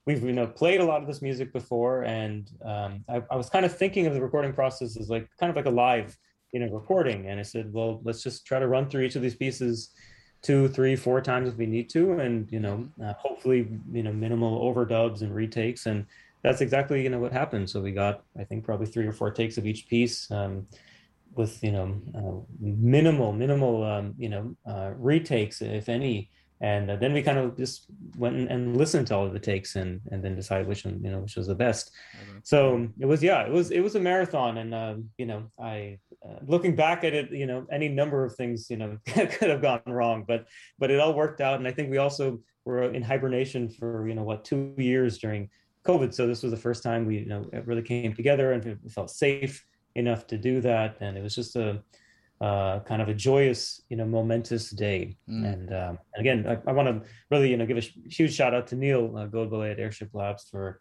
we've 0.05 0.23
you 0.23 0.31
know 0.31 0.45
played 0.45 0.79
a 0.79 0.85
lot 0.85 1.01
of 1.01 1.07
this 1.07 1.23
music 1.23 1.51
before 1.51 2.03
and 2.03 2.51
um, 2.63 3.03
I, 3.09 3.23
I 3.31 3.35
was 3.35 3.49
kind 3.49 3.65
of 3.65 3.75
thinking 3.75 4.05
of 4.05 4.13
the 4.13 4.21
recording 4.21 4.53
process 4.53 4.95
as 4.95 5.09
like 5.09 5.27
kind 5.39 5.49
of 5.49 5.55
like 5.55 5.65
a 5.65 5.77
live 5.85 6.15
you 6.53 6.59
know 6.59 6.69
recording. 6.71 7.19
And 7.29 7.39
i 7.39 7.43
said 7.53 7.73
well 7.73 7.99
let's 8.03 8.21
just 8.21 8.45
try 8.45 8.59
to 8.59 8.67
run 8.67 8.87
through 8.87 9.01
each 9.05 9.15
of 9.15 9.23
these 9.23 9.39
pieces 9.43 9.89
two 10.43 10.67
three 10.67 10.95
four 10.95 11.19
times 11.19 11.49
if 11.49 11.57
we 11.57 11.65
need 11.65 11.89
to 11.89 12.11
and 12.19 12.51
you 12.51 12.59
know 12.59 12.87
uh, 13.03 13.13
hopefully 13.13 13.67
you 13.91 14.03
know 14.03 14.13
minimal 14.13 14.53
overdubs 14.61 15.23
and 15.23 15.33
retakes. 15.33 15.87
And 15.87 16.05
that's 16.43 16.61
exactly 16.61 17.03
you 17.03 17.09
know 17.09 17.19
what 17.19 17.31
happened. 17.31 17.69
So 17.69 17.81
we 17.81 17.91
got 17.91 18.23
i 18.39 18.43
think 18.43 18.63
probably 18.63 18.87
three 18.87 19.07
or 19.07 19.13
four 19.13 19.31
takes 19.31 19.57
of 19.57 19.65
each 19.65 19.87
piece 19.87 20.29
um, 20.31 20.67
with 21.35 21.63
you 21.63 21.71
know 21.71 22.01
uh, 22.15 22.53
minimal 22.59 23.33
minimal 23.33 23.83
um, 23.83 24.13
you 24.17 24.29
know 24.29 24.55
uh, 24.65 24.91
retakes 24.97 25.61
if 25.61 25.89
any. 25.89 26.31
And 26.59 26.89
uh, 26.89 26.95
then 26.95 27.13
we 27.13 27.21
kind 27.21 27.37
of 27.37 27.55
just 27.55 27.85
went 28.17 28.35
and, 28.35 28.49
and 28.49 28.77
listened 28.77 29.05
to 29.07 29.15
all 29.15 29.27
of 29.27 29.33
the 29.33 29.39
takes 29.39 29.75
and 29.75 30.01
and 30.11 30.23
then 30.23 30.35
decided 30.35 30.67
which 30.67 30.85
one 30.85 30.99
you 31.03 31.11
know 31.11 31.19
which 31.19 31.35
was 31.35 31.45
the 31.47 31.55
best. 31.55 31.91
So 32.43 32.87
it 32.99 33.05
was 33.05 33.21
yeah 33.21 33.45
it 33.45 33.51
was 33.51 33.69
it 33.69 33.81
was 33.81 33.95
a 33.95 33.99
marathon. 33.99 34.57
And 34.57 34.73
um, 34.73 35.09
you 35.17 35.27
know 35.27 35.51
i 35.59 35.99
uh, 36.27 36.39
looking 36.47 36.75
back 36.75 37.03
at 37.03 37.13
it 37.13 37.31
you 37.31 37.45
know 37.45 37.67
any 37.71 37.89
number 37.89 38.23
of 38.23 38.35
things 38.35 38.71
you 38.71 38.77
know 38.77 38.97
could 39.05 39.49
have 39.49 39.61
gone 39.61 39.81
wrong. 39.85 40.25
But 40.27 40.47
but 40.79 40.89
it 40.89 40.99
all 40.99 41.13
worked 41.13 41.41
out. 41.41 41.59
And 41.59 41.67
i 41.67 41.71
think 41.71 41.91
we 41.91 41.97
also 41.97 42.39
were 42.65 42.91
in 42.91 43.03
hibernation 43.03 43.69
for 43.69 44.07
you 44.07 44.15
know 44.15 44.23
what 44.23 44.43
two 44.43 44.73
years 44.77 45.19
during 45.19 45.49
covid 45.87 46.13
so 46.13 46.27
this 46.27 46.43
was 46.43 46.51
the 46.51 46.57
first 46.57 46.83
time 46.83 47.05
we 47.05 47.19
you 47.19 47.25
know 47.25 47.45
it 47.53 47.65
really 47.65 47.81
came 47.81 48.13
together 48.13 48.51
and 48.53 48.77
felt 48.91 49.09
safe 49.09 49.65
enough 49.95 50.27
to 50.27 50.37
do 50.37 50.61
that 50.61 50.97
and 51.01 51.17
it 51.17 51.23
was 51.23 51.35
just 51.35 51.55
a 51.55 51.81
uh, 52.39 52.79
kind 52.81 53.01
of 53.01 53.09
a 53.09 53.13
joyous, 53.13 53.81
you 53.89 53.97
know, 53.97 54.05
momentous 54.05 54.69
day. 54.69 55.17
Mm. 55.29 55.53
And, 55.53 55.73
um, 55.73 55.99
and 56.13 56.19
again, 56.19 56.45
I, 56.47 56.69
I 56.69 56.73
want 56.73 56.87
to 56.87 57.09
really, 57.31 57.49
you 57.49 57.57
know, 57.57 57.65
give 57.65 57.77
a 57.77 57.81
sh- 57.81 57.97
huge 58.05 58.33
shout 58.35 58.53
out 58.53 58.67
to 58.67 58.75
Neil 58.75 59.15
uh, 59.17 59.27
Godbole 59.27 59.71
at 59.71 59.79
Airship 59.79 60.09
Labs 60.13 60.47
for 60.49 60.79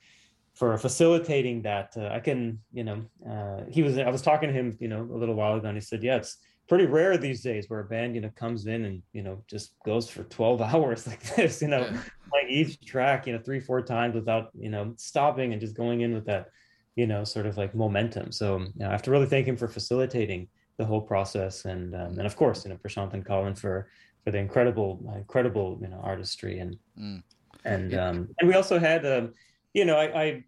for 0.55 0.77
facilitating 0.79 1.63
that. 1.63 1.93
Uh, 1.97 2.09
I 2.09 2.21
can, 2.21 2.61
you 2.73 2.85
know, 2.85 3.05
uh, 3.29 3.65
he 3.71 3.83
was. 3.83 3.99
I 3.99 4.09
was 4.11 4.23
talking 4.23 4.49
to 4.49 4.55
him, 4.55 4.77
you 4.81 4.89
know, 4.89 5.03
a 5.03 5.17
little 5.17 5.35
while 5.35 5.55
ago, 5.55 5.69
and 5.69 5.77
he 5.77 5.81
said, 5.81 6.03
"Yeah, 6.03 6.17
it's 6.17 6.39
pretty 6.69 6.87
rare 6.87 7.17
these 7.17 7.43
days 7.43 7.69
where 7.69 7.81
a 7.81 7.85
band, 7.85 8.15
you 8.15 8.21
know, 8.21 8.31
comes 8.37 8.67
in 8.67 8.85
and 8.85 9.03
you 9.13 9.23
know 9.23 9.43
just 9.49 9.75
goes 9.85 10.09
for 10.09 10.25
twelve 10.25 10.61
hours 10.75 11.07
like 11.07 11.23
this, 11.37 11.63
you 11.63 11.69
know, 11.69 11.89
playing 12.31 12.49
each 12.49 12.85
track, 12.85 13.27
you 13.27 13.33
know, 13.33 13.41
three, 13.41 13.61
four 13.61 13.83
times 13.83 14.15
without, 14.15 14.51
you 14.59 14.71
know, 14.71 14.95
stopping 14.97 15.53
and 15.53 15.61
just 15.61 15.77
going 15.77 16.01
in 16.01 16.15
with 16.15 16.27
that." 16.27 16.49
you 16.97 17.07
know, 17.07 17.25
sort 17.25 17.45
of 17.47 17.59
like 17.59 17.75
momentum. 17.75 18.33
So 18.33 18.59
you 18.59 18.73
know, 18.77 18.89
I 18.89 18.93
have 18.93 19.03
to 19.03 19.11
really 19.11 19.27
thank 19.27 19.47
him 19.47 19.57
for 19.57 19.69
facilitating 19.69 20.49
the 20.79 20.85
whole 20.85 21.03
process, 21.03 21.67
and 21.67 21.95
um, 21.95 22.19
and 22.19 22.27
of 22.27 22.37
course, 22.37 22.65
you 22.65 22.71
know, 22.71 22.79
Prashant 22.79 23.13
and 23.13 23.25
Colin 23.25 23.55
for 23.55 23.89
for 24.25 24.31
the 24.31 24.39
incredible, 24.39 24.99
incredible, 25.15 25.79
you 25.81 25.89
know, 25.89 26.01
artistry 26.03 26.59
and 26.59 26.79
Mm. 26.99 27.23
and 27.65 27.95
um, 27.95 28.29
and 28.39 28.49
we 28.49 28.55
also 28.55 28.79
had, 28.79 29.05
um, 29.05 29.35
you 29.75 29.85
know, 29.85 29.97
I, 29.97 30.23
I 30.23 30.45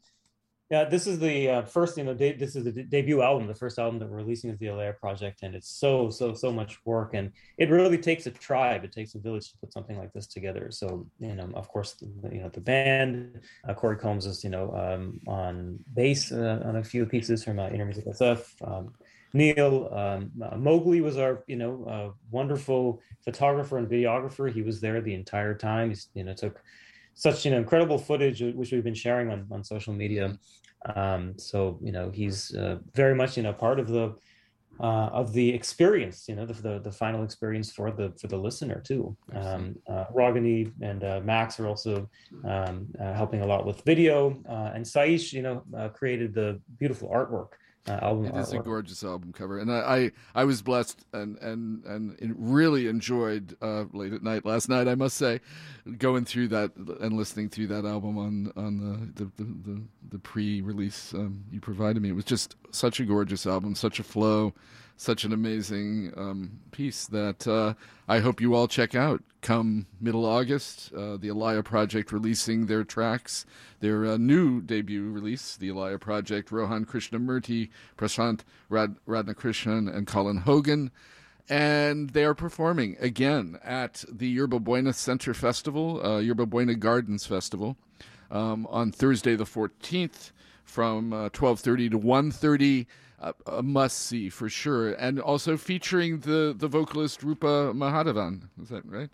yeah, 0.70 0.84
this 0.84 1.06
is 1.06 1.18
the 1.18 1.48
uh, 1.48 1.62
first, 1.62 1.96
you 1.96 2.04
know, 2.04 2.12
de- 2.12 2.36
this 2.36 2.54
is 2.54 2.64
the 2.64 2.72
de- 2.72 2.84
debut 2.84 3.22
album, 3.22 3.46
the 3.46 3.54
first 3.54 3.78
album 3.78 3.98
that 4.00 4.08
we're 4.08 4.18
releasing 4.18 4.50
as 4.50 4.58
the 4.58 4.66
Alaya 4.66 4.98
project, 4.98 5.42
and 5.42 5.54
it's 5.54 5.70
so 5.70 6.10
so 6.10 6.34
so 6.34 6.52
much 6.52 6.78
work, 6.84 7.14
and 7.14 7.32
it 7.56 7.70
really 7.70 7.96
takes 7.96 8.26
a 8.26 8.30
tribe, 8.30 8.84
it 8.84 8.92
takes 8.92 9.14
a 9.14 9.18
village 9.18 9.50
to 9.50 9.58
put 9.58 9.72
something 9.72 9.96
like 9.96 10.12
this 10.12 10.26
together. 10.26 10.70
So 10.70 11.06
you 11.20 11.34
know, 11.34 11.48
of 11.54 11.68
course, 11.68 11.96
you 12.30 12.42
know, 12.42 12.50
the 12.50 12.60
band, 12.60 13.40
uh, 13.66 13.72
Corey 13.72 13.96
Combs 13.96 14.26
is 14.26 14.44
you 14.44 14.50
know 14.50 14.74
um, 14.74 15.20
on 15.26 15.78
bass 15.94 16.32
uh, 16.32 16.62
on 16.64 16.76
a 16.76 16.84
few 16.84 17.06
pieces 17.06 17.42
from 17.42 17.58
uh, 17.58 17.68
InterMusic 17.68 18.06
SF. 18.06 18.46
Um, 18.60 18.92
Neil 19.32 19.88
um, 19.92 20.30
uh, 20.42 20.56
Mowgli 20.56 21.02
was 21.02 21.18
our, 21.18 21.44
you 21.46 21.56
know, 21.56 21.84
uh, 21.84 22.12
wonderful 22.30 23.02
photographer 23.24 23.76
and 23.76 23.86
videographer. 23.86 24.50
He 24.50 24.62
was 24.62 24.80
there 24.80 25.02
the 25.02 25.12
entire 25.12 25.54
time. 25.54 25.90
He's, 25.90 26.08
you 26.14 26.24
know, 26.24 26.32
took 26.32 26.62
such 27.18 27.44
you 27.44 27.50
know 27.50 27.58
incredible 27.58 27.98
footage 27.98 28.40
uh, 28.42 28.46
which 28.58 28.70
we've 28.72 28.84
been 28.84 28.94
sharing 29.06 29.28
on 29.30 29.46
on 29.50 29.64
social 29.64 29.92
media. 29.92 30.38
Um, 30.94 31.34
so 31.36 31.78
you 31.82 31.92
know 31.92 32.10
he's 32.10 32.54
uh, 32.54 32.78
very 32.94 33.14
much 33.14 33.36
you 33.36 33.42
know 33.42 33.52
part 33.52 33.80
of 33.80 33.88
the 33.88 34.14
uh, 34.80 35.10
of 35.20 35.32
the 35.32 35.52
experience, 35.52 36.28
you 36.28 36.36
know, 36.36 36.46
the, 36.46 36.52
the 36.52 36.78
the 36.78 36.92
final 36.92 37.24
experience 37.24 37.72
for 37.72 37.90
the 37.90 38.12
for 38.20 38.28
the 38.28 38.36
listener 38.36 38.80
too. 38.80 39.16
Um, 39.34 39.74
uh, 39.88 40.04
Ragini 40.14 40.70
and 40.80 41.02
uh, 41.02 41.20
Max 41.24 41.58
are 41.58 41.66
also 41.66 42.08
um, 42.44 42.86
uh, 43.00 43.12
helping 43.12 43.40
a 43.40 43.46
lot 43.46 43.66
with 43.66 43.82
video, 43.82 44.40
uh, 44.48 44.70
and 44.74 44.84
Saish, 44.84 45.32
you 45.32 45.42
know, 45.42 45.64
uh, 45.76 45.88
created 45.88 46.32
the 46.32 46.60
beautiful 46.78 47.08
artwork 47.08 47.48
uh, 47.88 47.98
album 48.02 48.26
It 48.26 48.36
is 48.36 48.52
a 48.52 48.58
gorgeous 48.58 49.02
album 49.02 49.32
cover, 49.32 49.58
and 49.58 49.72
I, 49.72 50.12
I, 50.34 50.42
I 50.42 50.44
was 50.44 50.62
blessed 50.62 51.04
and 51.12 51.38
and 51.38 51.84
and 51.84 52.34
really 52.38 52.86
enjoyed 52.86 53.56
uh, 53.60 53.84
late 53.92 54.12
at 54.12 54.22
night 54.22 54.44
last 54.44 54.68
night. 54.68 54.88
I 54.88 54.94
must 54.94 55.16
say, 55.16 55.40
going 55.98 56.24
through 56.24 56.48
that 56.48 56.76
and 56.76 57.16
listening 57.16 57.48
through 57.48 57.68
that 57.68 57.84
album 57.84 58.18
on 58.18 58.52
on 58.56 58.78
the 58.78 59.24
the, 59.24 59.30
the, 59.36 59.44
the, 59.44 59.82
the 60.10 60.18
pre-release 60.18 61.14
um, 61.14 61.44
you 61.50 61.60
provided 61.60 62.02
me. 62.02 62.10
It 62.10 62.16
was 62.16 62.24
just 62.24 62.56
such 62.70 63.00
a 63.00 63.04
gorgeous 63.04 63.46
album, 63.46 63.74
such 63.74 63.98
a 63.98 64.02
flow, 64.02 64.54
such 64.98 65.24
an 65.24 65.32
amazing 65.32 66.12
um, 66.16 66.58
piece 66.72 67.06
that 67.06 67.46
uh, 67.46 67.74
I 68.08 68.18
hope 68.18 68.40
you 68.40 68.54
all 68.54 68.66
check 68.66 68.96
out. 68.96 69.22
Come 69.40 69.86
middle 70.00 70.26
August, 70.26 70.92
uh, 70.92 71.16
the 71.16 71.28
Alaya 71.28 71.64
Project 71.64 72.10
releasing 72.10 72.66
their 72.66 72.82
tracks, 72.82 73.46
their 73.78 74.04
uh, 74.04 74.16
new 74.16 74.60
debut 74.60 75.08
release, 75.08 75.56
the 75.56 75.68
Alaya 75.68 76.00
Project, 76.00 76.50
Rohan 76.50 76.84
Krishnamurthy, 76.84 77.70
Prashant 77.96 78.40
Rad- 78.68 78.96
Radhakrishnan, 79.06 79.94
and 79.94 80.08
Colin 80.08 80.38
Hogan. 80.38 80.90
And 81.48 82.10
they 82.10 82.24
are 82.24 82.34
performing 82.34 82.96
again 82.98 83.58
at 83.62 84.04
the 84.10 84.28
Yerba 84.28 84.58
Buena 84.58 84.92
Center 84.92 85.32
Festival, 85.32 86.04
uh, 86.04 86.18
Yerba 86.18 86.44
Buena 86.44 86.74
Gardens 86.74 87.24
Festival, 87.24 87.76
um, 88.32 88.66
on 88.68 88.90
Thursday 88.90 89.36
the 89.36 89.44
14th 89.44 90.32
from 90.68 91.12
uh, 91.12 91.28
12.30 91.30 91.90
to 91.90 91.98
1.30 91.98 92.86
uh, 93.20 93.32
a 93.46 93.62
must 93.62 93.98
see 93.98 94.28
for 94.28 94.48
sure 94.48 94.92
and 94.92 95.18
also 95.18 95.56
featuring 95.56 96.20
the 96.20 96.54
the 96.56 96.68
vocalist 96.68 97.24
rupa 97.24 97.72
mahadevan 97.74 98.42
is 98.62 98.68
that 98.68 98.86
right 98.86 99.10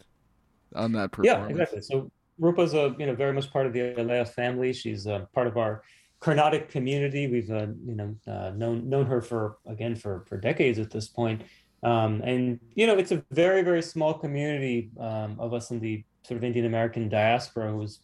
on 0.74 0.92
that 0.92 1.10
performance 1.12 1.48
Yeah, 1.48 1.62
exactly. 1.62 1.80
So 1.80 2.10
Rupa's 2.38 2.74
a 2.74 2.94
you 2.98 3.06
know 3.06 3.14
very 3.14 3.32
much 3.32 3.52
part 3.52 3.66
of 3.66 3.72
the 3.72 3.94
Alaya 3.94 4.26
family. 4.26 4.72
She's 4.72 5.06
uh, 5.06 5.26
part 5.34 5.46
of 5.46 5.56
our 5.56 5.82
Carnatic 6.20 6.68
community. 6.68 7.26
We've 7.26 7.50
uh, 7.50 7.66
you 7.84 7.94
know 7.94 8.16
uh, 8.26 8.50
known 8.56 8.88
known 8.88 9.06
her 9.06 9.20
for 9.20 9.58
again 9.66 9.94
for 9.94 10.24
for 10.26 10.36
decades 10.36 10.78
at 10.78 10.90
this 10.90 11.08
point. 11.08 11.42
Um, 11.82 12.22
and 12.24 12.58
you 12.74 12.86
know 12.86 12.96
it's 12.96 13.12
a 13.12 13.22
very 13.30 13.62
very 13.62 13.82
small 13.82 14.14
community 14.14 14.90
um, 14.98 15.36
of 15.38 15.52
us 15.52 15.70
in 15.70 15.80
the 15.80 16.02
sort 16.26 16.38
of 16.38 16.44
Indian 16.44 16.66
American 16.66 17.08
diaspora 17.08 17.70
who's 17.70 18.00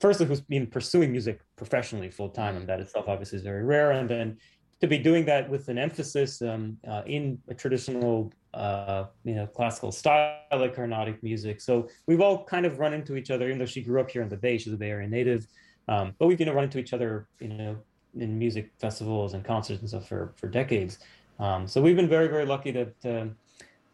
firstly 0.00 0.26
who's 0.26 0.40
been 0.40 0.66
pursuing 0.66 1.10
music 1.10 1.40
professionally 1.56 2.10
full 2.10 2.28
time, 2.28 2.56
and 2.56 2.66
that 2.68 2.80
itself 2.80 3.08
obviously 3.08 3.36
is 3.36 3.44
very 3.44 3.64
rare. 3.64 3.92
And 3.92 4.08
then 4.08 4.38
to 4.80 4.86
be 4.86 4.98
doing 4.98 5.24
that 5.24 5.48
with 5.48 5.68
an 5.68 5.78
emphasis 5.78 6.42
um, 6.42 6.76
uh, 6.86 7.02
in 7.06 7.38
a 7.48 7.54
traditional, 7.54 8.32
uh, 8.52 9.04
you 9.24 9.34
know, 9.34 9.46
classical 9.46 9.92
style 9.92 10.38
like 10.52 10.74
Carnatic 10.74 11.22
music. 11.22 11.60
So 11.60 11.88
we've 12.06 12.20
all 12.20 12.44
kind 12.44 12.66
of 12.66 12.78
run 12.78 12.92
into 12.92 13.16
each 13.16 13.30
other, 13.30 13.46
even 13.46 13.58
though 13.58 13.66
she 13.66 13.82
grew 13.82 14.00
up 14.00 14.10
here 14.10 14.22
in 14.22 14.28
the 14.28 14.36
Bay, 14.36 14.58
she's 14.58 14.72
a 14.72 14.76
Bay 14.76 14.90
Area 14.90 15.08
native. 15.08 15.46
Um, 15.88 16.14
but 16.18 16.26
we've, 16.26 16.40
you 16.40 16.46
know, 16.46 16.52
run 16.52 16.64
into 16.64 16.78
each 16.78 16.92
other, 16.92 17.28
you 17.40 17.48
know, 17.48 17.76
in 18.18 18.38
music 18.38 18.72
festivals 18.78 19.34
and 19.34 19.44
concerts 19.44 19.80
and 19.80 19.88
stuff 19.88 20.08
for, 20.08 20.34
for 20.36 20.48
decades. 20.48 20.98
Um, 21.38 21.66
so 21.66 21.80
we've 21.80 21.96
been 21.96 22.08
very, 22.08 22.28
very 22.28 22.46
lucky 22.46 22.72
to, 22.72 22.86
to, 23.02 23.30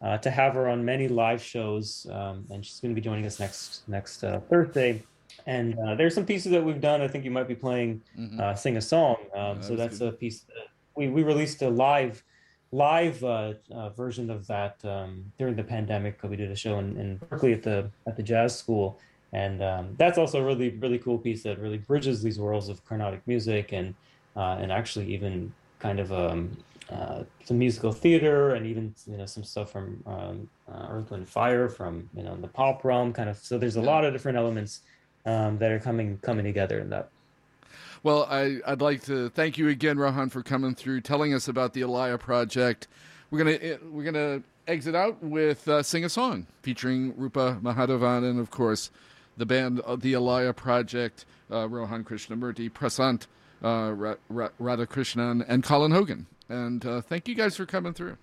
uh, 0.01 0.17
to 0.19 0.29
have 0.29 0.53
her 0.53 0.69
on 0.69 0.85
many 0.85 1.07
live 1.07 1.41
shows. 1.41 2.05
Um, 2.11 2.45
and 2.49 2.65
she's 2.65 2.79
going 2.79 2.93
to 2.93 2.99
be 2.99 3.03
joining 3.03 3.25
us 3.25 3.39
next, 3.39 3.87
next 3.87 4.23
uh, 4.23 4.39
Thursday. 4.49 5.03
And 5.45 5.77
uh, 5.79 5.95
there's 5.95 6.15
some 6.15 6.25
pieces 6.25 6.51
that 6.51 6.63
we've 6.63 6.81
done. 6.81 7.01
I 7.01 7.07
think 7.07 7.25
you 7.25 7.31
might 7.31 7.47
be 7.47 7.55
playing 7.55 8.01
uh, 8.39 8.53
"Sing 8.55 8.77
a 8.77 8.81
Song." 8.81 9.17
Um, 9.35 9.61
so 9.61 9.75
that's 9.75 9.99
that's 9.99 10.13
a 10.13 10.17
piece 10.17 10.41
that 10.41 10.67
we 10.95 11.07
we 11.09 11.23
released 11.23 11.61
a 11.61 11.69
live 11.69 12.23
live 12.71 13.21
uh, 13.23 13.53
uh, 13.71 13.89
version 13.89 14.29
of 14.29 14.47
that 14.47 14.83
um, 14.85 15.31
during 15.37 15.55
the 15.55 15.63
pandemic. 15.63 16.21
We 16.23 16.35
did 16.35 16.51
a 16.51 16.55
show 16.55 16.79
in, 16.79 16.97
in 16.97 17.17
Berkeley 17.17 17.53
at 17.53 17.63
the 17.63 17.89
at 18.07 18.15
the 18.15 18.23
jazz 18.23 18.57
school, 18.57 18.99
and 19.33 19.61
um, 19.61 19.95
that's 19.97 20.17
also 20.17 20.41
a 20.41 20.45
really 20.45 20.69
really 20.69 20.99
cool 20.99 21.17
piece 21.17 21.43
that 21.43 21.59
really 21.59 21.77
bridges 21.77 22.21
these 22.21 22.39
worlds 22.39 22.69
of 22.69 22.83
Carnatic 22.85 23.21
music 23.27 23.73
and 23.73 23.93
uh, 24.35 24.57
and 24.59 24.71
actually 24.71 25.13
even 25.13 25.53
kind 25.79 25.99
of 25.99 26.11
um, 26.13 26.57
uh, 26.89 27.23
some 27.45 27.57
musical 27.57 27.91
theater 27.91 28.53
and 28.55 28.65
even 28.65 28.93
you 29.07 29.17
know 29.17 29.25
some 29.25 29.43
stuff 29.43 29.71
from 29.71 30.03
um, 30.05 30.49
uh, 30.71 30.87
Earth 30.89 31.11
Wind 31.11 31.27
Fire 31.27 31.69
from 31.69 32.09
you 32.15 32.23
know 32.23 32.35
the 32.35 32.47
pop 32.47 32.83
realm 32.83 33.11
kind 33.13 33.29
of. 33.29 33.37
So 33.37 33.57
there's 33.57 33.77
a 33.77 33.81
lot 33.81 34.05
of 34.05 34.13
different 34.13 34.37
elements 34.37 34.81
um, 35.25 35.57
that 35.59 35.71
are 35.71 35.79
coming 35.79 36.17
coming 36.21 36.45
together 36.45 36.79
in 36.79 36.89
that. 36.89 37.09
Well, 38.03 38.27
I, 38.29 38.59
I'd 38.65 38.81
like 38.81 39.03
to 39.03 39.29
thank 39.29 39.57
you 39.57 39.67
again, 39.67 39.99
Rohan, 39.99 40.29
for 40.29 40.41
coming 40.41 40.73
through, 40.73 41.01
telling 41.01 41.33
us 41.33 41.47
about 41.47 41.73
the 41.73 41.81
Alaya 41.81 42.19
project. 42.19 42.87
We're 43.29 43.37
gonna 43.37 43.59
eh, 43.61 43.77
we're 43.91 44.03
gonna 44.03 44.41
exit 44.67 44.95
out 44.95 45.21
with 45.23 45.67
uh, 45.67 45.83
"Sing 45.83 46.03
a 46.03 46.09
Song" 46.09 46.47
featuring 46.63 47.13
Rupa 47.15 47.59
Mahadevan 47.61 48.27
and, 48.27 48.39
of 48.39 48.49
course, 48.49 48.89
the 49.37 49.45
band 49.45 49.79
of 49.81 50.01
the 50.01 50.13
Alaya 50.13 50.55
project, 50.55 51.25
uh, 51.51 51.67
Rohan 51.69 52.03
Krishnamurthy, 52.03 52.71
Prashant 52.71 53.27
uh, 53.63 53.93
Ra- 53.93 54.15
Ra- 54.29 54.49
Radhakrishnan, 54.59 55.45
and 55.47 55.63
Colin 55.63 55.91
Hogan. 55.91 56.25
And 56.49 56.85
uh, 56.85 57.01
thank 57.01 57.27
you 57.27 57.35
guys 57.35 57.55
for 57.55 57.65
coming 57.65 57.93
through. 57.93 58.17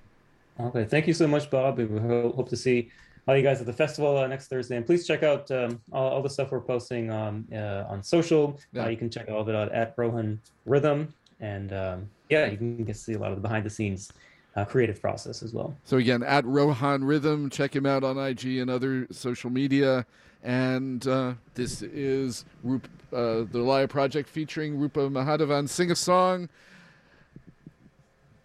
Okay, 0.60 0.84
thank 0.84 1.06
you 1.06 1.14
so 1.14 1.28
much, 1.28 1.50
Bob. 1.50 1.78
We 1.78 1.86
hope 1.86 2.48
to 2.48 2.56
see 2.56 2.90
all 3.28 3.36
you 3.36 3.42
guys 3.42 3.60
at 3.60 3.66
the 3.66 3.72
festival 3.72 4.16
uh, 4.16 4.26
next 4.26 4.48
Thursday. 4.48 4.76
And 4.76 4.86
please 4.86 5.06
check 5.06 5.22
out 5.22 5.50
um, 5.50 5.78
all, 5.92 6.09
all 6.09 6.22
the 6.22 6.30
stuff 6.30 6.50
we're 6.50 6.60
posting 6.60 7.10
um, 7.10 7.46
uh, 7.52 7.84
on 7.86 8.02
social. 8.02 8.59
Yeah. 8.72 8.86
Uh, 8.86 8.88
you 8.88 8.96
can 8.96 9.10
check 9.10 9.28
all 9.28 9.42
of 9.42 9.48
it 9.48 9.55
out 9.55 9.70
at 9.70 9.92
Rohan 9.98 10.40
Rhythm. 10.64 11.12
And 11.40 11.72
um, 11.74 12.09
yeah, 12.30 12.46
you 12.46 12.56
can 12.56 12.84
get 12.84 12.94
to 12.94 12.98
see 12.98 13.12
a 13.12 13.18
lot 13.18 13.30
of 13.30 13.36
the 13.36 13.42
behind 13.42 13.66
the 13.66 13.70
scenes 13.70 14.10
uh, 14.56 14.64
creative 14.64 15.00
process 15.00 15.42
as 15.42 15.52
well. 15.52 15.76
So 15.84 15.98
again, 15.98 16.22
at 16.22 16.44
Rohan 16.46 17.05
Rhythm, 17.05 17.50
check 17.50 17.76
him 17.76 17.84
out 17.84 18.02
on 18.02 18.18
IG 18.18 18.56
and 18.56 18.70
other 18.70 19.06
social 19.12 19.50
media. 19.50 20.06
And 20.42 21.06
uh, 21.06 21.34
this 21.55 21.82
is 21.82 22.46
Rup, 22.62 22.88
uh, 23.12 23.44
the 23.52 23.59
Alaya 23.59 23.88
Project 23.88 24.28
featuring 24.28 24.78
Rupa 24.78 25.00
Mahadevan. 25.00 25.68
Sing 25.68 25.90
a 25.90 25.96
song. 25.96 26.48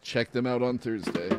Check 0.02 0.34
them 0.34 0.46
out 0.46 0.62
on 0.62 0.78
Thursday. 0.78 1.30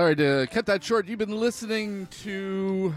Sorry 0.00 0.16
to 0.16 0.48
cut 0.50 0.64
that 0.64 0.82
short. 0.82 1.08
You've 1.08 1.18
been 1.18 1.38
listening 1.38 2.06
to 2.22 2.94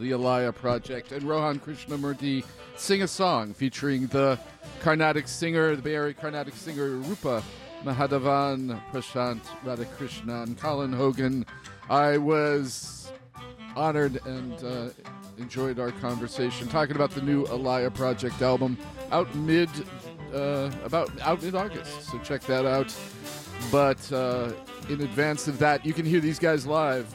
the 0.00 0.12
Alaya 0.12 0.54
Project 0.54 1.12
and 1.12 1.22
Rohan 1.24 1.60
Krishnamurthy 1.60 2.42
sing 2.74 3.02
a 3.02 3.06
song 3.06 3.52
featuring 3.52 4.06
the 4.06 4.38
Carnatic 4.80 5.28
singer, 5.28 5.76
the 5.76 5.82
Bay 5.82 5.94
Area 5.94 6.14
Carnatic 6.14 6.54
singer 6.54 6.88
Rupa 6.88 7.42
Mahadevan, 7.84 8.80
Prashant 8.90 9.42
Radhakrishnan, 9.62 10.56
Colin 10.56 10.90
Hogan. 10.90 11.44
I 11.90 12.16
was 12.16 13.12
honored 13.76 14.18
and 14.24 14.64
uh, 14.64 14.88
enjoyed 15.36 15.78
our 15.78 15.92
conversation 15.92 16.66
talking 16.66 16.96
about 16.96 17.10
the 17.10 17.20
new 17.20 17.44
Alaya 17.48 17.92
Project 17.92 18.40
album 18.40 18.78
out 19.12 19.32
mid 19.34 19.68
uh, 20.32 20.70
about 20.82 21.10
out 21.20 21.42
mid 21.42 21.54
August. 21.54 22.04
So 22.10 22.18
check 22.20 22.40
that 22.44 22.64
out. 22.64 22.96
But 23.70 24.12
uh, 24.12 24.52
in 24.88 25.00
advance 25.00 25.48
of 25.48 25.58
that, 25.58 25.84
you 25.84 25.92
can 25.92 26.06
hear 26.06 26.20
these 26.20 26.38
guys 26.38 26.66
live 26.66 27.12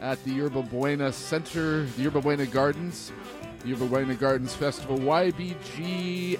at 0.00 0.22
the 0.24 0.32
Yerba 0.32 0.62
Buena 0.62 1.12
Center, 1.12 1.84
the 1.84 2.02
Yerba 2.02 2.20
Buena 2.20 2.46
Gardens, 2.46 3.12
the 3.60 3.68
Yerba 3.68 3.86
Buena 3.86 4.14
Gardens 4.14 4.54
Festival, 4.54 4.98
YBGF. 4.98 6.38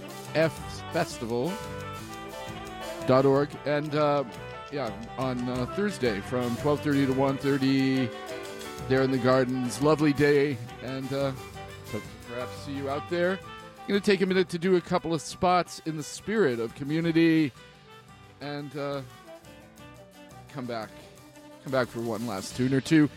Dot 3.07 3.25
org. 3.25 3.49
And 3.67 3.95
uh, 3.95 4.25
yeah 4.73 4.91
on 5.19 5.49
uh, 5.49 5.67
Thursday 5.75 6.21
from 6.21 6.55
12:30 6.57 7.07
to 7.07 7.15
1:30 7.15 8.11
there 8.89 9.03
in 9.03 9.11
the 9.11 9.19
gardens. 9.19 9.81
Lovely 9.83 10.13
day. 10.13 10.57
And 10.83 11.13
uh, 11.13 11.33
perhaps 12.29 12.57
see 12.65 12.73
you 12.73 12.91
out 12.91 13.09
there. 13.11 13.39
Going 13.89 14.01
to 14.01 14.07
take 14.07 14.21
a 14.21 14.27
minute 14.27 14.49
to 14.51 14.59
do 14.59 14.77
a 14.77 14.81
couple 14.81 15.13
of 15.15 15.21
spots 15.21 15.83
in 15.85 15.97
the 15.97 16.03
spirit 16.03 16.61
of 16.61 16.75
community. 16.75 17.53
And 18.41 18.77
uh, 18.77 19.03
come 20.53 20.67
back 20.67 20.89
come 21.65 21.73
back 21.73 21.89
for 21.89 22.01
one 22.01 22.27
last 22.27 22.57
tune 22.57 22.75
or 22.75 22.81
two 22.81 23.09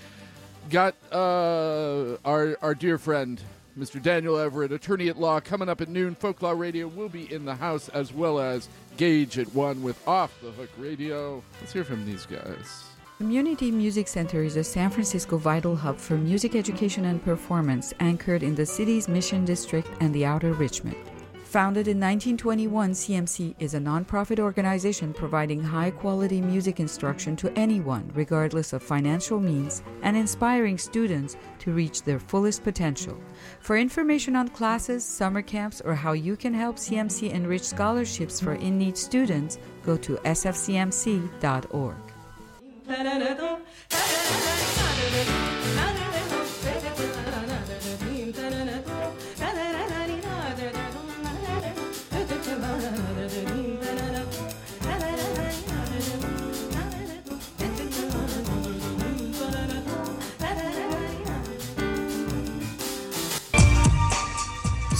got 0.70 0.96
uh, 1.12 2.16
our 2.26 2.58
our 2.62 2.76
dear 2.76 2.98
friend 2.98 3.42
Mr. 3.78 4.00
Daniel 4.00 4.38
Everett, 4.38 4.72
attorney 4.72 5.08
at 5.08 5.20
law, 5.20 5.40
coming 5.40 5.68
up 5.68 5.82
at 5.82 5.90
noon. 5.90 6.16
Folklaw 6.16 6.58
Radio 6.58 6.88
will 6.88 7.10
be 7.10 7.34
in 7.34 7.44
the 7.44 7.56
house 7.56 7.90
as 7.90 8.14
well 8.14 8.40
as 8.40 8.70
Gage 8.98 9.40
at 9.40 9.52
one 9.56 9.82
with 9.82 10.08
Off 10.08 10.40
the 10.42 10.52
Hook 10.52 10.70
Radio. 10.78 11.44
Let's 11.60 11.74
hear 11.74 11.84
from 11.84 12.06
these 12.06 12.28
guys. 12.28 12.84
Community 13.18 13.72
Music 13.72 14.08
Center 14.08 14.44
is 14.44 14.58
a 14.58 14.64
San 14.64 14.92
Francisco 14.92 15.38
vital 15.38 15.76
hub 15.76 15.98
for 15.98 16.18
music 16.18 16.56
education 16.56 17.06
and 17.06 17.24
performance 17.24 17.94
anchored 18.00 18.44
in 18.44 18.54
the 18.54 18.66
city's 18.66 19.08
Mission 19.08 19.46
District 19.46 19.90
and 20.02 20.14
the 20.14 20.26
Outer 20.26 20.54
Richmond. 20.54 20.98
Founded 21.54 21.88
in 21.88 22.00
1921, 22.00 22.94
CMC 22.94 23.54
is 23.60 23.76
a 23.76 23.80
nonprofit 23.80 24.40
organization 24.40 25.14
providing 25.14 25.62
high 25.62 25.92
quality 25.92 26.42
music 26.42 26.80
instruction 26.80 27.36
to 27.36 27.56
anyone, 27.56 28.12
regardless 28.16 28.74
of 28.74 28.82
financial 28.82 29.40
means, 29.40 29.84
and 30.02 30.18
inspiring 30.18 30.80
students 30.80 31.38
to 31.60 31.72
reach 31.72 32.02
their 32.02 32.18
fullest 32.18 32.64
potential. 32.64 33.22
For 33.60 33.78
information 33.78 34.36
on 34.36 34.48
classes, 34.48 35.06
summer 35.06 35.44
camps, 35.44 35.80
or 35.80 35.94
how 35.94 36.14
you 36.14 36.36
can 36.36 36.56
help 36.56 36.78
CMC 36.78 37.30
enrich 37.32 37.62
scholarships 37.62 38.40
for 38.40 38.54
in 38.54 38.80
need 38.80 38.98
students, 38.98 39.60
go 39.84 39.96
to 39.96 40.16
sfcmc.org. 40.26 41.98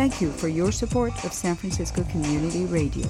Thank 0.00 0.22
you 0.22 0.32
for 0.32 0.48
your 0.48 0.72
support 0.72 1.12
of 1.26 1.32
San 1.34 1.54
Francisco 1.56 2.04
Community 2.04 2.64
Radio. 2.64 3.06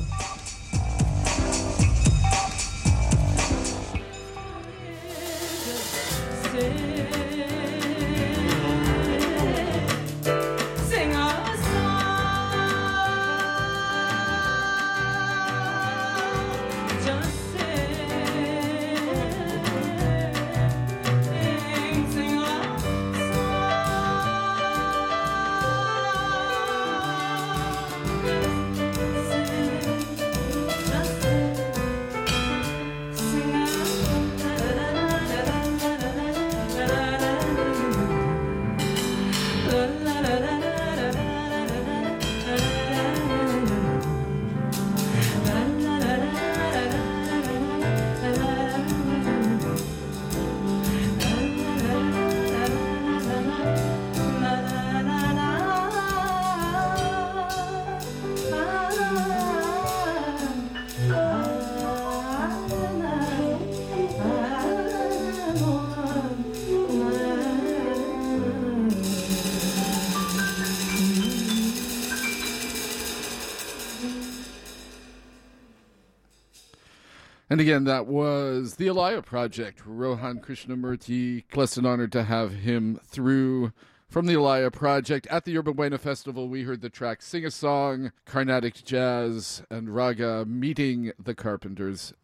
And 77.60 77.68
again, 77.68 77.84
that 77.84 78.06
was 78.06 78.76
the 78.76 78.86
Alaya 78.86 79.22
Project. 79.22 79.82
Rohan 79.84 80.40
Krishnamurthy. 80.40 81.44
Blessed 81.52 81.76
and 81.76 81.86
honored 81.86 82.10
to 82.12 82.22
have 82.22 82.54
him 82.54 82.98
through 83.04 83.74
from 84.08 84.24
the 84.24 84.32
Alaya 84.32 84.72
Project 84.72 85.26
at 85.26 85.44
the 85.44 85.52
Yerba 85.52 85.74
Buena 85.74 85.98
Festival. 85.98 86.48
We 86.48 86.62
heard 86.62 86.80
the 86.80 86.88
track 86.88 87.20
Sing 87.20 87.44
a 87.44 87.50
Song, 87.50 88.12
Carnatic 88.24 88.82
Jazz, 88.82 89.62
and 89.70 89.94
Raga 89.94 90.46
meeting 90.46 91.12
the 91.22 91.34
Carpenters 91.34 92.14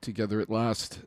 together 0.00 0.40
at 0.40 0.50
last. 0.50 1.00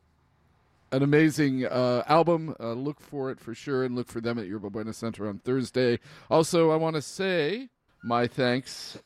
An 0.92 1.02
amazing 1.02 1.66
uh, 1.66 2.04
album. 2.06 2.58
Uh, 2.60 2.74
look 2.74 3.00
for 3.00 3.32
it 3.32 3.40
for 3.40 3.56
sure 3.56 3.86
and 3.86 3.96
look 3.96 4.10
for 4.10 4.20
them 4.20 4.38
at 4.38 4.46
Yerba 4.46 4.70
Buena 4.70 4.92
Center 4.92 5.30
on 5.30 5.40
Thursday. 5.40 6.00
Also, 6.30 6.70
I 6.70 6.76
want 6.76 6.98
to 6.98 7.02
say 7.02 7.70
my 8.04 8.28
thanks 8.28 9.00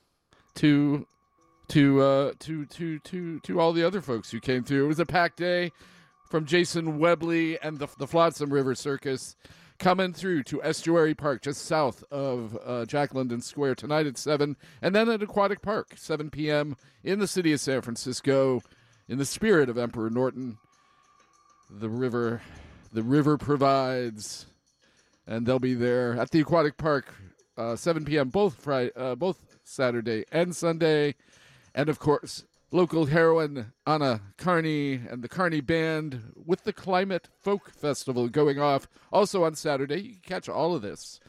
to 0.55 1.05
to 1.69 2.01
uh, 2.01 2.31
to 2.39 2.65
to 2.65 2.99
to 2.99 3.39
to 3.39 3.59
all 3.59 3.73
the 3.73 3.83
other 3.83 4.01
folks 4.01 4.31
who 4.31 4.39
came 4.39 4.63
through. 4.63 4.85
It 4.85 4.87
was 4.87 4.99
a 4.99 5.05
packed 5.05 5.37
day 5.37 5.71
from 6.29 6.45
Jason 6.45 6.99
Webley 6.99 7.59
and 7.61 7.79
the 7.79 7.87
the 7.97 8.07
Flotsam 8.07 8.51
River 8.51 8.75
Circus 8.75 9.35
coming 9.79 10.13
through 10.13 10.43
to 10.43 10.63
Estuary 10.63 11.13
Park 11.13 11.41
just 11.41 11.65
south 11.65 12.03
of 12.11 12.57
uh, 12.65 12.85
Jack 12.85 13.13
London 13.13 13.41
Square 13.41 13.75
tonight 13.75 14.07
at 14.07 14.17
seven, 14.17 14.55
and 14.81 14.95
then 14.95 15.09
at 15.09 15.23
Aquatic 15.23 15.61
Park 15.61 15.93
seven 15.95 16.29
p.m. 16.29 16.75
in 17.03 17.19
the 17.19 17.27
city 17.27 17.53
of 17.53 17.59
San 17.59 17.81
Francisco, 17.81 18.61
in 19.07 19.17
the 19.17 19.25
spirit 19.25 19.69
of 19.69 19.77
Emperor 19.77 20.09
Norton. 20.09 20.57
The 21.69 21.89
river, 21.89 22.41
the 22.91 23.01
river 23.01 23.37
provides, 23.37 24.45
and 25.25 25.45
they'll 25.45 25.57
be 25.57 25.73
there 25.73 26.13
at 26.19 26.29
the 26.29 26.41
Aquatic 26.41 26.77
Park, 26.77 27.11
uh, 27.57 27.75
7 27.75 28.05
p.m. 28.05 28.29
both 28.29 28.61
Friday, 28.61 28.91
uh, 28.95 29.15
both 29.15 29.39
Saturday 29.63 30.25
and 30.31 30.55
Sunday, 30.55 31.15
and 31.75 31.89
of 31.89 31.99
course 31.99 32.45
local 32.73 33.05
heroine 33.05 33.71
Anna 33.85 34.21
Karney 34.37 35.11
and 35.11 35.21
the 35.23 35.29
Karney 35.29 35.65
Band 35.65 36.33
with 36.45 36.63
the 36.63 36.73
Climate 36.73 37.29
Folk 37.39 37.69
Festival 37.69 38.27
going 38.27 38.59
off 38.59 38.87
also 39.11 39.43
on 39.43 39.55
Saturday. 39.55 40.01
You 40.01 40.11
can 40.13 40.21
catch 40.25 40.49
all 40.49 40.75
of 40.75 40.81
this 40.81 41.19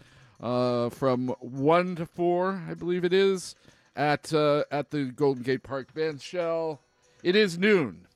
uh, 0.40 0.88
from 0.88 1.28
one 1.40 1.96
to 1.96 2.06
four, 2.06 2.62
I 2.68 2.74
believe 2.74 3.04
it 3.04 3.12
is, 3.12 3.54
at 3.94 4.32
uh, 4.32 4.64
at 4.70 4.90
the 4.90 5.04
Golden 5.04 5.42
Gate 5.42 5.62
Park 5.62 5.92
Band 5.94 6.20
Shell. 6.20 6.80
It 7.22 7.36
is 7.36 7.58
noon. 7.58 8.06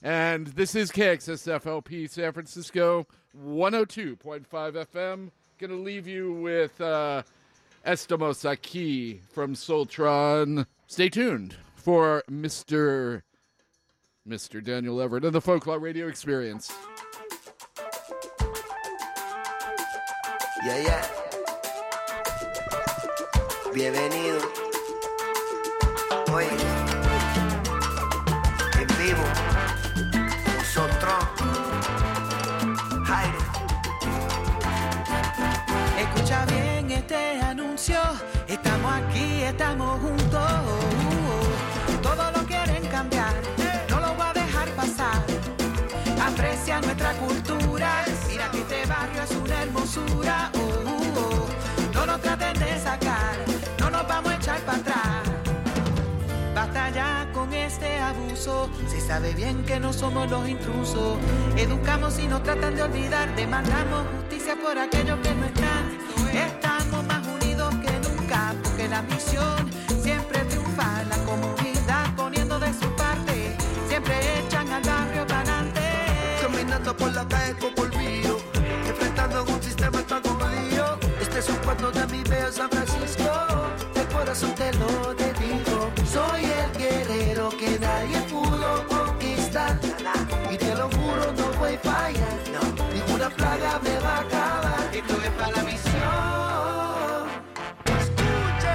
And 0.00 0.48
this 0.48 0.74
is 0.74 0.92
KXSFLP 0.92 2.08
San 2.08 2.32
Francisco 2.32 3.06
102.5 3.36 4.46
FM. 4.46 5.30
Going 5.58 5.70
to 5.70 5.76
leave 5.76 6.06
you 6.06 6.34
with 6.34 6.80
uh, 6.80 7.24
Estamos 7.84 8.44
Aquí 8.44 9.20
from 9.32 9.54
Soltron. 9.54 10.66
Stay 10.86 11.08
tuned 11.08 11.56
for 11.78 12.22
Mr. 12.30 13.22
Mr. 14.28 14.62
Daniel 14.62 15.00
Everett 15.00 15.24
and 15.24 15.34
the 15.34 15.40
Folklore 15.40 15.78
Radio 15.78 16.08
Experience. 16.08 16.72
Yeah, 20.66 20.82
yeah. 20.82 21.06
Bienvenido. 23.72 24.40
Oye, 26.34 26.48
en 28.80 28.88
vivo, 28.98 29.24
nosotros, 30.58 31.24
Jairo. 33.06 33.38
Escucha 35.98 36.44
bien 36.46 36.90
este 36.90 37.40
anuncio, 37.40 38.00
estamos 38.48 38.92
aquí, 38.92 39.42
estamos 39.42 40.00
juntos. 40.00 41.17
No 42.98 44.00
lo 44.00 44.14
voy 44.14 44.26
a 44.26 44.32
dejar 44.32 44.68
pasar. 44.70 45.22
Aprecia 46.20 46.80
nuestra 46.80 47.12
cultura, 47.12 48.04
mira 48.28 48.50
que 48.50 48.58
este 48.58 48.86
barrio 48.86 49.22
es 49.22 49.30
una 49.36 49.62
hermosura. 49.62 50.50
Oh, 50.54 50.58
oh, 50.58 51.20
oh. 51.20 51.94
No 51.94 52.06
nos 52.06 52.20
traten 52.20 52.58
de 52.58 52.76
sacar, 52.80 53.36
no 53.78 53.90
nos 53.90 54.08
vamos 54.08 54.32
a 54.32 54.34
echar 54.34 54.60
para 54.62 54.78
atrás. 54.78 55.22
Basta 56.56 56.90
ya 56.90 57.30
con 57.32 57.52
este 57.54 58.00
abuso, 58.00 58.68
se 58.88 59.00
sabe 59.00 59.32
bien 59.32 59.64
que 59.64 59.78
no 59.78 59.92
somos 59.92 60.28
los 60.28 60.48
intrusos. 60.48 61.18
Educamos 61.56 62.18
y 62.18 62.26
nos 62.26 62.42
tratan 62.42 62.74
de 62.74 62.82
olvidar, 62.82 63.32
demandamos 63.36 64.06
justicia 64.16 64.56
por 64.60 64.76
aquellos 64.76 65.20
que 65.20 65.34
no 65.36 65.46
están. 65.46 65.98
Estamos 66.32 67.04
más 67.06 67.24
unidos 67.28 67.72
que 67.76 67.92
nunca, 68.08 68.54
porque 68.64 68.88
la 68.88 69.02
misión 69.02 69.70
Soy 86.12 86.44
el 86.44 86.78
guerrero 86.78 87.48
que 87.50 87.78
nadie 87.80 88.20
pudo 88.30 88.86
conquistar. 88.86 89.78
Y 90.50 90.56
te 90.56 90.74
lo 90.76 90.88
juro, 90.90 91.32
no 91.36 91.58
voy 91.58 91.74
a 91.74 91.78
fallar. 91.78 92.38
Ninguna 92.94 93.30
plaga 93.30 93.80
me 93.80 93.98
va 93.98 94.16
a 94.16 94.20
acabar. 94.20 94.90
Esto 94.92 95.14
es 95.24 95.30
para 95.30 95.56
la 95.56 95.62
misión. 95.64 97.28
Escuche. 97.98 98.74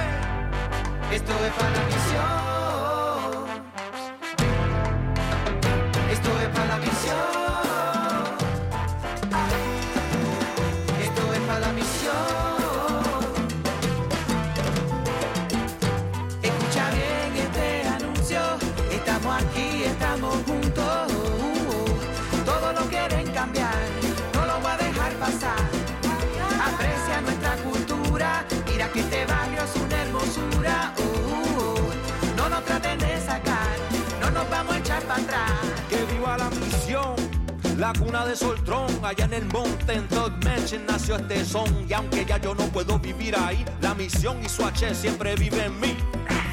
Esto 1.16 1.32
es 1.32 1.52
para 1.54 1.70
la 1.70 1.84
misión. 1.84 1.93
La 37.84 37.92
cuna 37.92 38.24
de 38.24 38.34
Soltrón, 38.34 38.86
allá 39.02 39.26
en 39.26 39.34
el 39.34 39.44
monte, 39.44 39.92
en 39.92 40.08
Dog 40.08 40.32
Mansion 40.42 40.86
nació 40.86 41.16
este 41.16 41.44
son. 41.44 41.68
Y 41.86 41.92
aunque 41.92 42.24
ya 42.24 42.38
yo 42.38 42.54
no 42.54 42.64
puedo 42.68 42.98
vivir 42.98 43.36
ahí, 43.36 43.62
la 43.82 43.92
misión 43.92 44.42
y 44.42 44.48
su 44.48 44.64
H 44.64 44.94
siempre 44.94 45.34
vive 45.34 45.66
en 45.66 45.78
mí. 45.78 45.94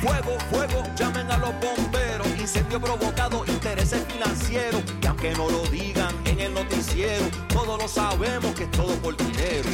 Fuego, 0.02 0.38
fuego, 0.50 0.84
llamen 0.98 1.32
a 1.32 1.38
los 1.38 1.54
bomberos. 1.54 2.28
Incendio 2.38 2.82
provocado, 2.82 3.46
intereses 3.48 4.04
financieros. 4.12 4.84
Y 5.02 5.08
aunque 5.08 5.32
no 5.32 5.50
lo 5.50 5.64
digan 5.68 6.14
en 6.26 6.42
el 6.42 6.54
noticiero, 6.54 7.24
todos 7.48 7.82
lo 7.82 7.88
sabemos 7.88 8.54
que 8.54 8.66
es 8.66 8.72
todo 8.72 8.94
por 8.96 9.16
dinero. 9.16 9.70